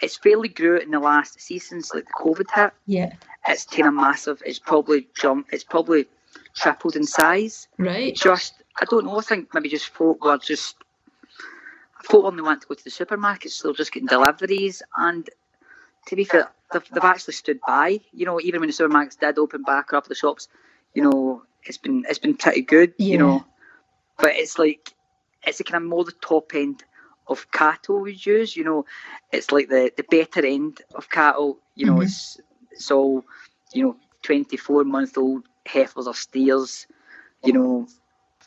It's 0.00 0.16
fairly 0.16 0.48
grew 0.48 0.78
in 0.78 0.90
the 0.90 0.98
last 0.98 1.40
seasons, 1.40 1.92
like 1.94 2.06
the 2.06 2.12
COVID 2.18 2.46
hit. 2.54 2.72
Yeah, 2.86 3.12
it's 3.46 3.66
of 3.78 3.94
massive. 3.94 4.42
It's 4.44 4.58
probably 4.58 5.06
jumped. 5.14 5.52
It's 5.52 5.64
probably 5.64 6.06
tripled 6.56 6.96
in 6.96 7.06
size. 7.06 7.68
Right. 7.78 8.14
Just 8.14 8.62
I 8.80 8.84
don't 8.90 9.04
know. 9.04 9.18
I 9.18 9.22
think 9.22 9.52
maybe 9.54 9.68
just 9.68 9.88
folk 9.88 10.24
were 10.24 10.38
just 10.38 10.76
folk 12.02 12.24
only 12.24 12.42
want 12.42 12.62
to 12.62 12.68
go 12.68 12.74
to 12.74 12.84
the 12.84 12.90
supermarkets, 12.90 13.52
so 13.52 13.68
they're 13.68 13.74
just 13.74 13.92
getting 13.92 14.08
deliveries. 14.08 14.82
And 14.96 15.28
to 16.06 16.16
be 16.16 16.24
fair, 16.24 16.50
they've, 16.72 16.88
they've 16.92 17.04
actually 17.04 17.34
stood 17.34 17.60
by. 17.66 18.00
You 18.12 18.26
know, 18.26 18.40
even 18.40 18.60
when 18.60 18.68
the 18.68 18.74
supermarkets 18.74 19.18
did 19.18 19.38
open 19.38 19.62
back 19.62 19.92
up, 19.92 20.06
the 20.06 20.14
shops, 20.14 20.48
you 20.94 21.02
know, 21.02 21.42
it's 21.64 21.78
been 21.78 22.04
it's 22.08 22.18
been 22.18 22.36
pretty 22.36 22.62
good. 22.62 22.94
Yeah. 22.98 23.12
You 23.12 23.18
know, 23.18 23.44
but 24.18 24.32
it's 24.34 24.58
like 24.58 24.92
it's 25.44 25.60
a 25.60 25.64
kind 25.64 25.82
of 25.82 25.88
more 25.88 26.04
the 26.04 26.12
top 26.12 26.52
end 26.54 26.84
of 27.26 27.50
cattle 27.50 28.00
we 28.00 28.14
use. 28.14 28.56
You 28.56 28.64
know, 28.64 28.84
it's 29.30 29.52
like 29.52 29.68
the 29.68 29.92
the 29.96 30.04
better 30.04 30.44
end 30.44 30.82
of 30.94 31.08
cattle. 31.08 31.58
You 31.74 31.86
know, 31.86 31.92
mm-hmm. 31.94 32.02
it's 32.02 32.40
it's 32.70 32.90
all 32.90 33.24
you 33.72 33.84
know, 33.84 33.96
twenty 34.22 34.56
four 34.56 34.84
month 34.84 35.16
old 35.16 35.44
heifers 35.66 36.06
or 36.06 36.14
steers. 36.14 36.86
You 37.44 37.52
know, 37.52 37.88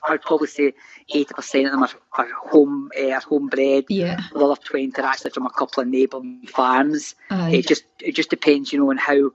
I'd 0.07 0.21
probably 0.21 0.47
say 0.47 0.73
eighty 1.09 1.33
percent 1.33 1.65
of 1.65 1.71
them 1.71 1.83
are, 1.83 1.89
are 2.17 2.29
home 2.49 2.91
uh, 2.97 3.11
are 3.11 3.21
homebred. 3.21 3.85
Yeah. 3.89 4.21
The 4.33 4.39
other 4.39 4.61
twenty 4.61 4.91
are 5.01 5.05
actually 5.05 5.31
from 5.31 5.45
a 5.45 5.49
couple 5.49 5.81
of 5.81 5.89
neighbouring 5.89 6.47
farms. 6.47 7.15
It 7.31 7.67
just 7.67 7.85
it 7.99 8.15
just 8.15 8.29
depends, 8.29 8.71
you 8.71 8.79
know, 8.79 8.89
on 8.89 8.97
how, 8.97 9.13
you 9.13 9.33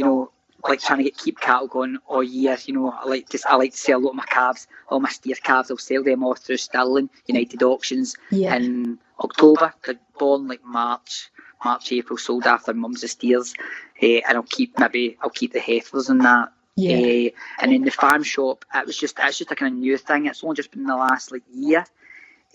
know, 0.00 0.30
like 0.66 0.80
trying 0.80 0.98
to 0.98 1.04
get 1.04 1.18
keep 1.18 1.40
cattle 1.40 1.68
going 1.68 1.98
all 2.06 2.22
year. 2.22 2.56
You 2.64 2.74
know, 2.74 2.90
I 2.90 3.06
like 3.06 3.28
to 3.30 3.40
I 3.48 3.56
like 3.56 3.72
to 3.72 3.78
sell 3.78 3.98
a 3.98 4.02
lot 4.02 4.10
of 4.10 4.16
my 4.16 4.24
calves, 4.24 4.66
all 4.88 5.00
my 5.00 5.10
steer 5.10 5.36
calves. 5.36 5.70
I'll 5.70 5.78
sell 5.78 6.02
them 6.02 6.22
all 6.22 6.34
through 6.34 6.58
Stirling 6.58 7.10
United 7.26 7.62
Auctions 7.62 8.16
yeah. 8.30 8.54
in 8.56 8.98
October. 9.20 9.74
They're 9.84 10.00
born 10.18 10.48
like 10.48 10.64
March, 10.64 11.30
March, 11.64 11.92
April, 11.92 12.18
sold 12.18 12.46
after 12.46 12.72
mum's 12.72 13.02
of 13.02 13.10
steers, 13.10 13.52
uh, 14.02 14.06
and 14.06 14.36
I'll 14.36 14.42
keep 14.42 14.78
maybe 14.78 15.16
I'll 15.20 15.30
keep 15.30 15.52
the 15.52 15.60
heifers 15.60 16.08
and 16.08 16.20
that. 16.22 16.52
Yeah. 16.76 17.30
Uh, 17.30 17.30
and 17.60 17.72
in 17.72 17.82
the 17.82 17.90
farm 17.90 18.22
shop, 18.22 18.64
it 18.74 18.86
was 18.86 18.96
just 18.96 19.18
it's 19.20 19.38
just 19.38 19.52
a 19.52 19.56
kind 19.56 19.72
of 19.72 19.78
new 19.78 19.96
thing. 19.96 20.26
It's 20.26 20.42
only 20.42 20.56
just 20.56 20.72
been 20.72 20.86
the 20.86 20.96
last 20.96 21.30
like 21.30 21.42
year. 21.52 21.84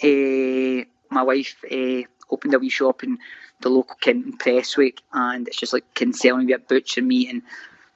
Uh, 0.03 0.85
my 1.09 1.23
wife 1.23 1.55
uh, 1.71 2.01
opened 2.29 2.53
a 2.53 2.59
wee 2.59 2.69
shop 2.69 3.03
in 3.03 3.17
the 3.61 3.69
local 3.69 3.95
Kenton 4.01 4.37
Prestwick, 4.37 4.99
and 5.13 5.47
it's 5.47 5.57
just 5.57 5.73
like 5.73 5.93
can 5.93 6.13
selling 6.13 6.51
a 6.51 6.59
butcher 6.59 7.01
meat 7.01 7.29
and 7.29 7.41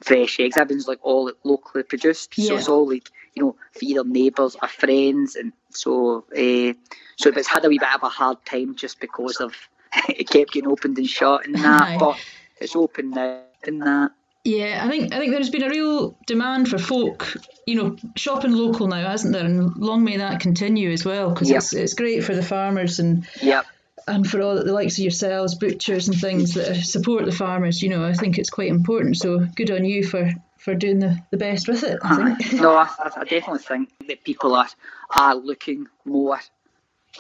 fresh 0.02 0.40
eggs. 0.40 0.58
Everything's 0.58 0.88
like 0.88 1.00
all 1.02 1.32
locally 1.44 1.84
produced, 1.84 2.38
yeah. 2.38 2.48
so 2.48 2.56
it's 2.56 2.70
all 2.70 2.88
like 2.88 3.10
you 3.36 3.44
know 3.44 3.56
for 3.74 3.80
either 3.82 4.04
neighbours 4.04 4.56
or 4.62 4.68
friends, 4.68 5.36
and 5.36 5.52
so 5.70 6.26
uh, 6.32 6.74
so 7.18 7.30
it's 7.30 7.48
had 7.48 7.66
a 7.66 7.70
wee 7.70 7.80
bit 7.80 7.96
of 7.96 8.04
a 8.04 8.10
hard 8.10 8.44
time 8.46 8.76
just 8.76 9.00
because 9.00 9.38
of 9.38 9.54
it 10.10 10.30
kept 10.30 10.54
getting 10.54 10.70
opened 10.70 10.98
and 10.98 11.10
shut 11.10 11.46
and 11.46 11.56
that, 11.56 12.00
but 12.00 12.18
it's 12.60 12.76
open 12.76 13.12
now 13.12 13.42
and 13.66 13.82
that. 13.82 14.12
Yeah, 14.46 14.82
I 14.84 14.90
think 14.90 15.14
I 15.14 15.20
think 15.20 15.32
there's 15.32 15.50
been 15.50 15.64
a 15.64 15.70
real 15.70 16.18
demand 16.28 16.68
for 16.68 16.78
folk, 16.78 17.34
you 17.66 17.76
know, 17.76 17.96
shopping 18.18 18.52
local 18.52 18.88
now, 18.88 19.08
hasn't 19.08 19.34
there? 19.34 19.46
And 19.46 19.76
long 19.78 20.04
may 20.04 20.18
that 20.18 20.42
continue 20.42 20.92
as 20.92 21.06
well, 21.06 21.30
because 21.30 21.50
Yep. 21.50 21.58
it's 21.58 21.74
it's 21.74 21.94
great 21.94 22.24
for 22.26 22.36
the 22.36 22.44
farmers 22.44 23.00
and 23.00 23.26
Yep. 23.42 23.66
and 24.06 24.30
for 24.30 24.42
all 24.42 24.56
the 24.56 24.74
likes 24.74 24.96
of 24.98 25.00
yourselves, 25.04 25.56
butchers 25.56 26.10
and 26.10 26.20
things 26.20 26.56
that 26.56 26.76
support 26.76 27.24
the 27.24 27.32
farmers. 27.32 27.82
You 27.82 27.90
know, 27.90 28.04
I 28.04 28.12
think 28.14 28.38
it's 28.38 28.50
quite 28.50 28.68
important. 28.70 29.16
So 29.18 29.40
good 29.56 29.72
on 29.72 29.86
you 29.86 30.04
for 30.06 30.30
for 30.58 30.76
doing 30.76 31.00
the, 31.00 31.18
the 31.32 31.38
best 31.38 31.70
with 31.70 31.84
it. 31.84 32.00
I 32.04 32.36
think. 32.36 32.62
no, 32.62 32.76
I, 32.76 32.90
I 33.00 33.24
definitely 33.24 33.60
think 33.60 33.90
that 34.10 34.26
people 34.26 34.56
are 34.56 34.68
are 35.16 35.36
looking 35.36 35.88
more, 36.04 36.40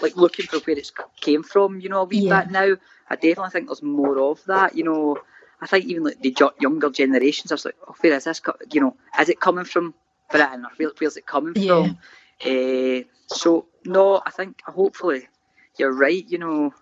like 0.01 0.17
looking 0.17 0.45
for 0.47 0.59
where 0.59 0.77
it's 0.77 0.91
came 1.21 1.43
from. 1.43 1.79
You 1.79 1.87
know, 1.87 2.01
a 2.01 2.03
wee 2.03 2.19
Yeah. 2.19 2.41
bit 2.41 2.51
now. 2.51 2.75
I 3.09 3.15
definitely 3.15 3.51
think 3.51 3.67
there's 3.67 3.81
more 3.81 4.19
of 4.19 4.43
that. 4.47 4.75
You 4.75 4.83
know, 4.83 5.17
I 5.63 5.67
think 5.67 5.85
even 5.85 6.03
like 6.03 6.19
the 6.21 6.35
younger 6.59 6.89
generations 6.89 7.51
are 7.51 7.57
like, 7.63 7.75
oh, 7.87 7.95
where 8.01 8.13
is 8.13 8.25
this? 8.25 8.41
You 8.71 8.81
know, 8.81 8.95
is 9.19 9.29
it 9.29 9.39
coming 9.39 9.65
from 9.65 9.93
Britain 10.29 10.65
or 10.65 10.71
where, 10.77 10.91
where's 10.99 11.17
it 11.17 11.25
coming 11.25 11.53
Yeah. 11.55 11.83
from? 11.85 11.97
Uh, 12.45 13.03
so 13.27 13.65
no, 13.85 14.21
I 14.25 14.29
think 14.31 14.61
hopefully 14.65 15.27
you're 15.77 15.93
right. 15.93 16.25
You 16.27 16.37
know, 16.39 16.73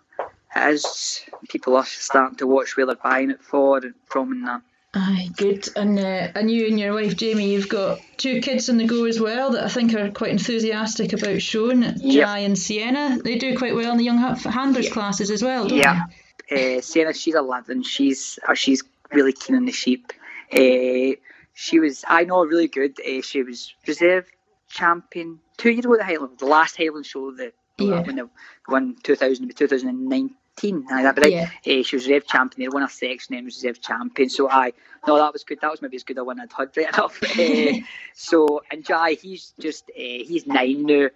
as 0.54 1.22
people 1.50 1.76
are 1.78 1.86
starting 1.86 2.38
to 2.38 2.48
watch 2.48 2.76
where 2.76 2.86
they're 2.86 2.96
buying 2.96 3.32
it 3.32 3.44
for 3.44 3.78
and 3.78 3.94
from 4.06 4.32
and 4.32 4.48
that. 4.48 4.62
Aye, 4.94 5.30
good. 5.38 5.70
And 5.78 5.98
uh, 5.98 6.32
and 6.36 6.52
you 6.52 6.67
and 6.67 6.78
your 6.78 6.94
wife 6.94 7.15
Jamie, 7.15 7.52
you've 7.54 7.70
got 7.70 8.00
two 8.17 8.41
kids 8.41 8.70
on 8.70 8.76
the 8.78 8.86
go 8.86 9.06
as 9.06 9.22
well 9.22 9.52
that 9.52 9.63
I 9.63 9.70
think 9.70 9.94
are 9.94 10.12
quite 10.12 10.32
enthusiastic 10.32 11.13
about 11.13 11.41
showing. 11.41 11.82
Jai 12.00 12.39
and 12.39 12.58
Sienna, 12.60 13.17
they 13.24 13.38
do 13.38 13.58
quite 13.58 13.74
well 13.74 13.91
in 13.94 13.98
the 13.98 14.04
young 14.04 14.17
ha- 14.17 14.36
handlers 14.36 14.89
classes 14.89 15.32
as 15.32 15.41
well, 15.41 15.67
don't 15.67 15.78
Yeah. 15.78 16.04
Uh, 16.52 16.82
Sarah, 16.82 17.14
she's 17.14 17.36
11. 17.36 17.84
She's 17.84 18.38
uh, 18.48 18.54
she's 18.54 18.84
really 19.12 19.34
keen 19.34 19.56
on 19.56 19.66
the 19.66 19.72
sheep. 19.72 20.12
Uh, 20.54 21.16
she 21.54 21.80
was, 21.80 22.04
I 22.08 22.24
know, 22.26 22.44
really 22.46 22.68
good. 22.68 22.98
Uh, 23.00 23.22
she 23.22 23.44
was 23.44 23.74
reserve 23.88 24.26
champion 24.70 25.40
two 25.58 25.72
years 25.72 25.86
ago 25.86 25.94
at 25.94 26.00
the 26.00 26.06
Highland, 26.06 26.40
the 26.40 26.46
last 26.46 26.78
Highland 26.78 27.06
show 27.06 27.32
that 27.32 27.54
Yeah. 27.78 28.02
when 28.02 28.16
they 28.16 28.24
won 28.68 28.96
2000, 29.04 29.56
2019. 29.56 30.86
Aye, 30.92 31.04
that 31.04 31.18
right? 31.18 31.32
Yeah. 31.32 31.50
Uh, 31.66 31.84
she 31.84 31.96
was 31.96 32.06
reserve 32.08 32.28
champion. 32.28 32.70
They 32.70 32.74
won 32.74 32.84
a 32.84 32.90
section 32.90 33.36
and 33.36 33.46
was 33.46 33.56
reserve 33.56 33.82
champion. 33.82 34.30
So 34.30 34.50
I, 34.50 34.74
no, 35.08 35.18
that 35.18 35.34
was 35.34 35.44
good. 35.44 35.60
That 35.62 35.72
was 35.72 35.82
maybe 35.82 35.96
as 35.96 36.04
good 36.04 36.18
a 36.18 36.24
one 36.24 36.40
I'd 36.40 36.52
had 36.54 36.70
right 36.76 36.88
enough. 36.94 37.22
Uh, 37.24 37.86
so 38.14 38.62
and 38.72 38.84
Jai, 38.86 39.14
he's 39.14 39.54
just 39.60 39.90
uh, 39.90 39.94
he's 39.96 40.46
nine 40.46 40.86
now, 40.86 41.10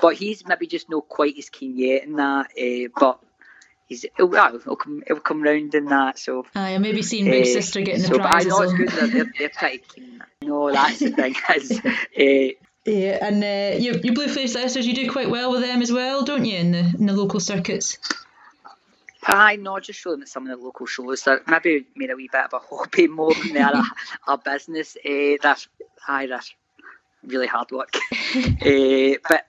but 0.00 0.14
he's 0.16 0.44
maybe 0.46 0.66
just 0.66 0.90
not 0.90 1.08
quite 1.08 1.36
as 1.38 1.48
keen 1.48 1.78
yet 1.78 2.04
in 2.04 2.16
that. 2.16 2.46
Uh, 2.60 2.88
but 2.98 3.20
he's 3.86 4.04
it'll, 4.04 4.28
well, 4.28 4.54
it'll 4.54 4.76
come 4.76 5.02
it'll 5.06 5.20
come 5.20 5.42
round 5.42 5.74
in 5.74 5.86
that. 5.86 6.18
So 6.18 6.46
and 6.54 6.82
maybe 6.82 7.02
seeing 7.02 7.26
Big 7.26 7.42
uh, 7.42 7.46
Sister 7.46 7.80
getting 7.82 8.02
so, 8.02 8.14
the 8.14 8.18
but 8.18 8.34
I 8.34 8.42
know 8.42 8.62
it's 8.62 8.72
good. 8.72 8.88
They're, 8.88 9.06
they're, 9.08 9.32
they're 9.38 9.48
pretty 9.50 9.78
keen. 9.78 10.22
No, 10.42 10.72
that's 10.72 10.98
the 10.98 11.10
thing. 11.10 11.34
Is, 11.56 11.80
uh, 11.80 12.64
Yeah, 12.86 13.18
and 13.22 13.42
uh, 13.42 13.78
your, 13.82 13.96
your 13.96 14.14
Bluefaced 14.14 14.54
Leicesters, 14.54 14.84
you 14.84 14.94
do 14.94 15.10
quite 15.10 15.30
well 15.30 15.50
with 15.50 15.62
them 15.62 15.80
as 15.80 15.90
well, 15.90 16.22
don't 16.22 16.44
you, 16.44 16.58
in 16.58 16.72
the 16.72 16.94
in 16.98 17.06
the 17.06 17.14
local 17.14 17.40
circuits? 17.40 17.98
I 19.26 19.56
know, 19.56 19.80
just 19.80 20.00
show 20.00 20.10
them 20.10 20.22
at 20.22 20.28
some 20.28 20.46
of 20.46 20.58
the 20.58 20.62
local 20.62 20.86
shows. 20.86 21.22
That 21.22 21.48
maybe 21.48 21.86
made 21.96 22.10
a 22.10 22.16
wee 22.16 22.28
bit 22.30 22.44
of 22.44 22.52
a 22.52 22.58
hobby 22.58 23.06
more 23.08 23.32
than 23.32 23.54
they're 23.54 23.72
a, 23.72 23.82
a 24.32 24.38
business. 24.38 24.96
Uh, 24.96 25.36
that's 25.42 25.66
aye, 26.06 26.26
that's 26.26 26.54
really 27.26 27.46
hard 27.46 27.70
work. 27.70 27.94
uh, 28.36 29.18
but 29.28 29.46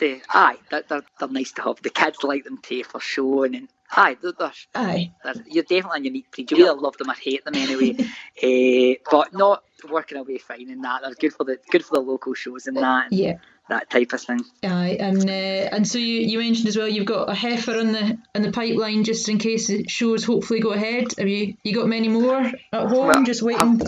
they, 0.00 0.20
aye, 0.30 0.56
they're, 0.70 0.82
they're, 0.88 1.02
they're 1.18 1.28
nice 1.28 1.52
to 1.52 1.62
have. 1.62 1.82
The 1.82 1.90
kids 1.90 2.18
like 2.22 2.44
them 2.44 2.58
too 2.62 2.82
for 2.84 3.00
showing, 3.00 3.54
and 3.54 3.68
aye, 3.94 4.16
they're, 4.20 4.32
they're, 4.38 4.52
Aye. 4.74 5.12
they're, 5.22 5.34
you're 5.46 5.64
definitely 5.64 6.00
a 6.00 6.04
unique 6.04 6.30
breed. 6.34 6.50
You 6.50 6.64
either 6.64 6.74
love 6.80 6.96
them 6.96 7.10
or 7.10 7.14
hate 7.14 7.44
them 7.44 7.54
anyway. 7.54 7.94
uh, 7.98 8.98
but 9.10 9.32
not 9.34 9.62
working 9.90 10.18
away 10.18 10.38
fine 10.38 10.70
in 10.70 10.80
that. 10.82 11.02
They're 11.02 11.14
good 11.14 11.32
for 11.34 11.44
the 11.44 11.58
good 11.70 11.84
for 11.84 11.96
the 11.96 12.00
local 12.02 12.34
shows 12.34 12.66
and 12.66 12.76
that, 12.76 13.06
and 13.10 13.18
Yeah. 13.18 13.34
that 13.68 13.90
type 13.90 14.12
of 14.12 14.20
thing. 14.20 14.40
Aye, 14.64 14.96
and 15.00 15.28
uh, 15.28 15.74
and 15.76 15.86
so 15.86 15.98
you, 15.98 16.20
you 16.20 16.38
mentioned 16.38 16.68
as 16.68 16.76
well 16.76 16.88
you've 16.88 17.06
got 17.06 17.28
a 17.28 17.34
heifer 17.34 17.76
on 17.78 17.92
the 17.92 18.18
on 18.34 18.42
the 18.42 18.52
pipeline 18.52 19.04
just 19.04 19.28
in 19.28 19.38
case 19.38 19.66
the 19.68 19.86
shows 19.88 20.24
hopefully 20.24 20.60
go 20.60 20.70
ahead. 20.72 21.06
Have 21.18 21.28
you 21.28 21.54
you 21.64 21.74
got 21.74 21.86
many 21.88 22.08
more 22.08 22.36
at 22.40 22.54
home 22.72 22.90
Well, 23.08 23.24
just 23.24 23.42
waiting? 23.42 23.80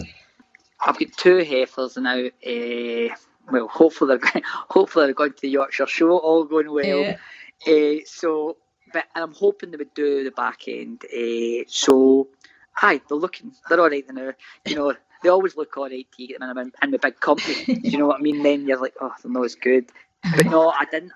I've 0.81 0.99
got 0.99 1.13
two 1.17 1.39
heifers 1.39 1.97
now. 1.97 2.19
Uh, 2.19 3.15
well, 3.51 3.69
hopefully 3.69 4.09
they're 4.09 4.33
going, 4.33 4.45
hopefully 4.71 5.07
they're 5.07 5.15
going 5.15 5.33
to 5.33 5.41
the 5.43 5.49
Yorkshire 5.51 5.87
Show, 5.87 6.17
all 6.19 6.45
going 6.45 6.71
well. 6.73 6.85
Yeah. 6.87 7.17
Uh, 7.67 8.01
so, 8.07 8.57
but 8.93 9.05
I'm 9.15 9.33
hoping 9.33 9.71
they 9.71 9.77
would 9.77 9.95
do 9.95 10.25
the 10.25 10.31
back 10.31 10.63
end. 10.69 11.05
Uh, 11.05 11.65
so, 11.69 12.29
aye, 12.81 13.01
they're 13.09 13.17
looking, 13.19 13.53
they're 13.69 13.81
all 13.81 13.91
right 13.91 14.05
now. 14.13 14.33
You 14.67 14.77
know, 14.77 14.95
they 15.23 15.29
always 15.29 15.57
look 15.57 15.77
all 15.77 15.85
right 15.89 16.07
to 16.17 16.23
you 16.23 16.29
get 16.29 16.41
them 16.41 16.57
in, 16.59 16.73
a- 16.81 16.85
in 16.85 16.91
the 16.91 16.99
big 16.99 17.19
company. 17.21 17.65
Do 17.65 17.73
you 17.89 17.99
know 17.99 18.07
what 18.07 18.19
I 18.21 18.23
mean? 18.23 18.43
Then 18.43 18.67
you're 18.67 18.81
like, 18.81 18.95
oh, 19.01 19.13
they're 19.23 19.33
not 19.33 19.45
as 19.45 19.55
good. 19.55 19.87
But 20.37 20.47
no, 20.47 20.69
I 20.71 20.85
didn't. 20.91 21.13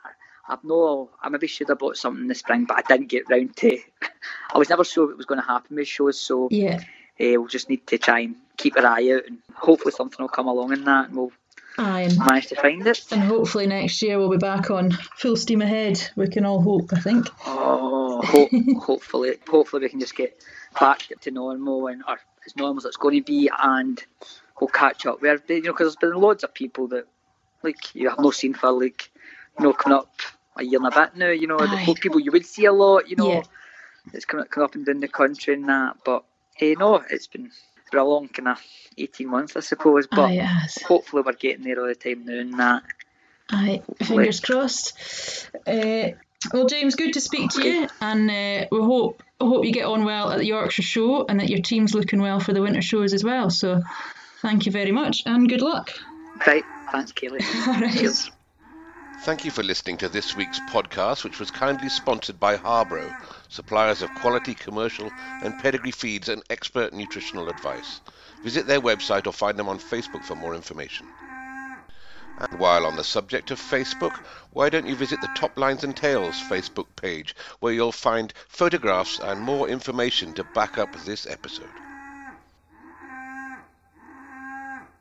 I've 0.50 0.64
no. 0.64 1.10
I 1.22 1.28
maybe 1.28 1.46
should 1.46 1.68
have 1.68 1.78
bought 1.78 1.98
something 1.98 2.26
this 2.26 2.38
spring, 2.38 2.64
but 2.64 2.78
I 2.78 2.82
didn't 2.82 3.08
get 3.08 3.28
round 3.28 3.54
to. 3.56 3.78
I 4.54 4.56
was 4.58 4.70
never 4.70 4.82
sure 4.84 5.06
what 5.06 5.16
was 5.18 5.26
going 5.26 5.40
to 5.40 5.46
happen 5.46 5.76
with 5.76 5.88
shows, 5.88 6.18
so 6.18 6.48
Yeah. 6.50 6.78
uh, 7.20 7.36
we'll 7.36 7.48
just 7.48 7.68
need 7.68 7.86
to 7.88 7.98
try 7.98 8.20
and 8.20 8.36
keep 8.56 8.76
our 8.78 8.86
eye 8.86 9.10
out, 9.12 9.26
and 9.26 9.38
hopefully 9.54 9.92
something 9.92 10.16
will 10.22 10.28
come 10.28 10.46
along 10.46 10.72
in 10.72 10.84
that, 10.84 11.08
and 11.08 11.16
we'll 11.16 11.32
Aye, 11.78 12.02
and, 12.02 12.18
manage 12.18 12.48
to 12.48 12.56
find 12.56 12.84
it. 12.86 13.04
and 13.12 13.22
hopefully 13.22 13.66
next 13.66 14.02
year 14.02 14.18
we'll 14.18 14.30
be 14.30 14.36
back 14.36 14.70
on 14.70 14.90
full 15.16 15.36
steam 15.36 15.62
ahead. 15.62 16.10
We 16.16 16.26
can 16.28 16.44
all 16.44 16.60
hope, 16.60 16.90
I 16.92 16.98
think. 17.00 17.28
Oh, 17.46 18.20
ho- 18.24 18.80
hopefully, 18.80 19.36
hopefully 19.48 19.82
we 19.82 19.88
can 19.88 20.00
just 20.00 20.16
get 20.16 20.42
back 20.78 21.02
to 21.20 21.30
normal 21.30 21.86
and 21.86 22.02
or 22.08 22.18
as 22.46 22.56
normal 22.56 22.78
as 22.78 22.84
it's 22.84 22.96
going 22.96 23.16
to 23.16 23.22
be, 23.24 23.48
and 23.56 24.02
we'll 24.60 24.68
catch 24.68 25.06
up. 25.06 25.22
Where 25.22 25.40
you 25.48 25.62
know, 25.62 25.72
because 25.72 25.94
there's 25.96 26.12
been 26.12 26.20
loads 26.20 26.42
of 26.44 26.52
people 26.52 26.88
that 26.88 27.06
like 27.62 27.94
you 27.94 28.08
have 28.10 28.18
not 28.18 28.34
seen 28.34 28.54
for 28.54 28.72
like 28.72 29.10
you 29.58 29.64
know 29.64 29.72
coming 29.72 29.98
up 29.98 30.10
a 30.56 30.64
year 30.64 30.78
and 30.82 30.92
a 30.92 31.00
bit 31.00 31.16
now. 31.16 31.30
You 31.30 31.46
know, 31.46 31.58
the 31.58 31.96
people 32.00 32.18
you 32.20 32.32
would 32.32 32.44
see 32.46 32.64
a 32.64 32.72
lot. 32.72 33.08
You 33.08 33.16
know, 33.16 33.32
Yeah. 33.34 33.42
it's 34.12 34.24
coming 34.24 34.46
coming 34.46 34.64
up 34.64 34.74
and 34.74 34.84
down 34.84 34.98
the 35.00 35.06
country 35.08 35.54
and 35.54 35.68
that. 35.68 35.98
But 36.04 36.24
eh, 36.60 36.74
no, 36.76 37.02
it's 37.08 37.28
been 37.28 37.50
been 37.88 38.00
a 38.00 38.04
long 38.04 38.28
kind 38.28 38.48
of 38.48 38.62
eighteen 38.96 39.28
months, 39.28 39.56
I 39.56 39.60
suppose. 39.60 40.06
But 40.06 40.30
Aye, 40.30 40.66
hopefully 40.84 41.22
we're 41.24 41.32
getting 41.32 41.64
there 41.64 41.80
all 41.80 41.86
the 41.86 41.94
time 41.94 42.24
now 42.24 42.38
and 42.38 42.58
that. 42.58 42.82
Aye, 43.50 43.82
fingers 44.02 44.40
crossed. 44.40 45.50
Uh, 45.66 46.10
well, 46.52 46.66
James, 46.66 46.94
good 46.94 47.14
to 47.14 47.20
speak 47.20 47.50
to 47.50 47.66
you, 47.66 47.88
and 48.00 48.30
uh, 48.30 48.66
we 48.70 48.78
hope 48.78 49.22
hope 49.40 49.64
you 49.64 49.72
get 49.72 49.86
on 49.86 50.04
well 50.04 50.30
at 50.30 50.38
the 50.38 50.46
Yorkshire 50.46 50.82
Show, 50.82 51.26
and 51.26 51.40
that 51.40 51.48
your 51.48 51.60
team's 51.60 51.94
looking 51.94 52.20
well 52.20 52.40
for 52.40 52.52
the 52.52 52.62
winter 52.62 52.82
shows 52.82 53.12
as 53.12 53.24
well. 53.24 53.50
So, 53.50 53.82
thank 54.42 54.66
you 54.66 54.72
very 54.72 54.92
much, 54.92 55.22
and 55.26 55.48
good 55.48 55.62
luck. 55.62 55.90
Right, 56.46 56.64
thanks, 56.92 57.12
Kaylee. 57.12 57.40
Right. 57.80 57.92
Cheers. 57.98 58.30
Thank 59.22 59.44
you 59.44 59.50
for 59.50 59.64
listening 59.64 59.96
to 59.98 60.08
this 60.08 60.36
week's 60.36 60.60
podcast, 60.70 61.24
which 61.24 61.40
was 61.40 61.50
kindly 61.50 61.88
sponsored 61.88 62.38
by 62.38 62.56
Harbro, 62.56 63.12
suppliers 63.48 64.00
of 64.00 64.14
quality 64.14 64.54
commercial 64.54 65.10
and 65.42 65.58
pedigree 65.58 65.90
feeds 65.90 66.28
and 66.28 66.42
expert 66.48 66.92
nutritional 66.92 67.48
advice. 67.48 68.00
Visit 68.44 68.66
their 68.66 68.80
website 68.80 69.26
or 69.26 69.32
find 69.32 69.58
them 69.58 69.68
on 69.68 69.80
Facebook 69.80 70.22
for 70.22 70.36
more 70.36 70.54
information. 70.54 71.06
And 72.38 72.60
while 72.60 72.86
on 72.86 72.94
the 72.94 73.02
subject 73.02 73.50
of 73.50 73.60
Facebook, 73.60 74.14
why 74.52 74.70
don't 74.70 74.86
you 74.86 74.94
visit 74.94 75.20
the 75.20 75.30
Top 75.34 75.58
Lines 75.58 75.82
and 75.82 75.96
Tails 75.96 76.36
Facebook 76.36 76.86
page, 76.94 77.34
where 77.58 77.72
you'll 77.72 77.90
find 77.90 78.32
photographs 78.46 79.18
and 79.18 79.40
more 79.40 79.68
information 79.68 80.32
to 80.34 80.44
back 80.54 80.78
up 80.78 80.94
this 81.04 81.26
episode. 81.26 81.87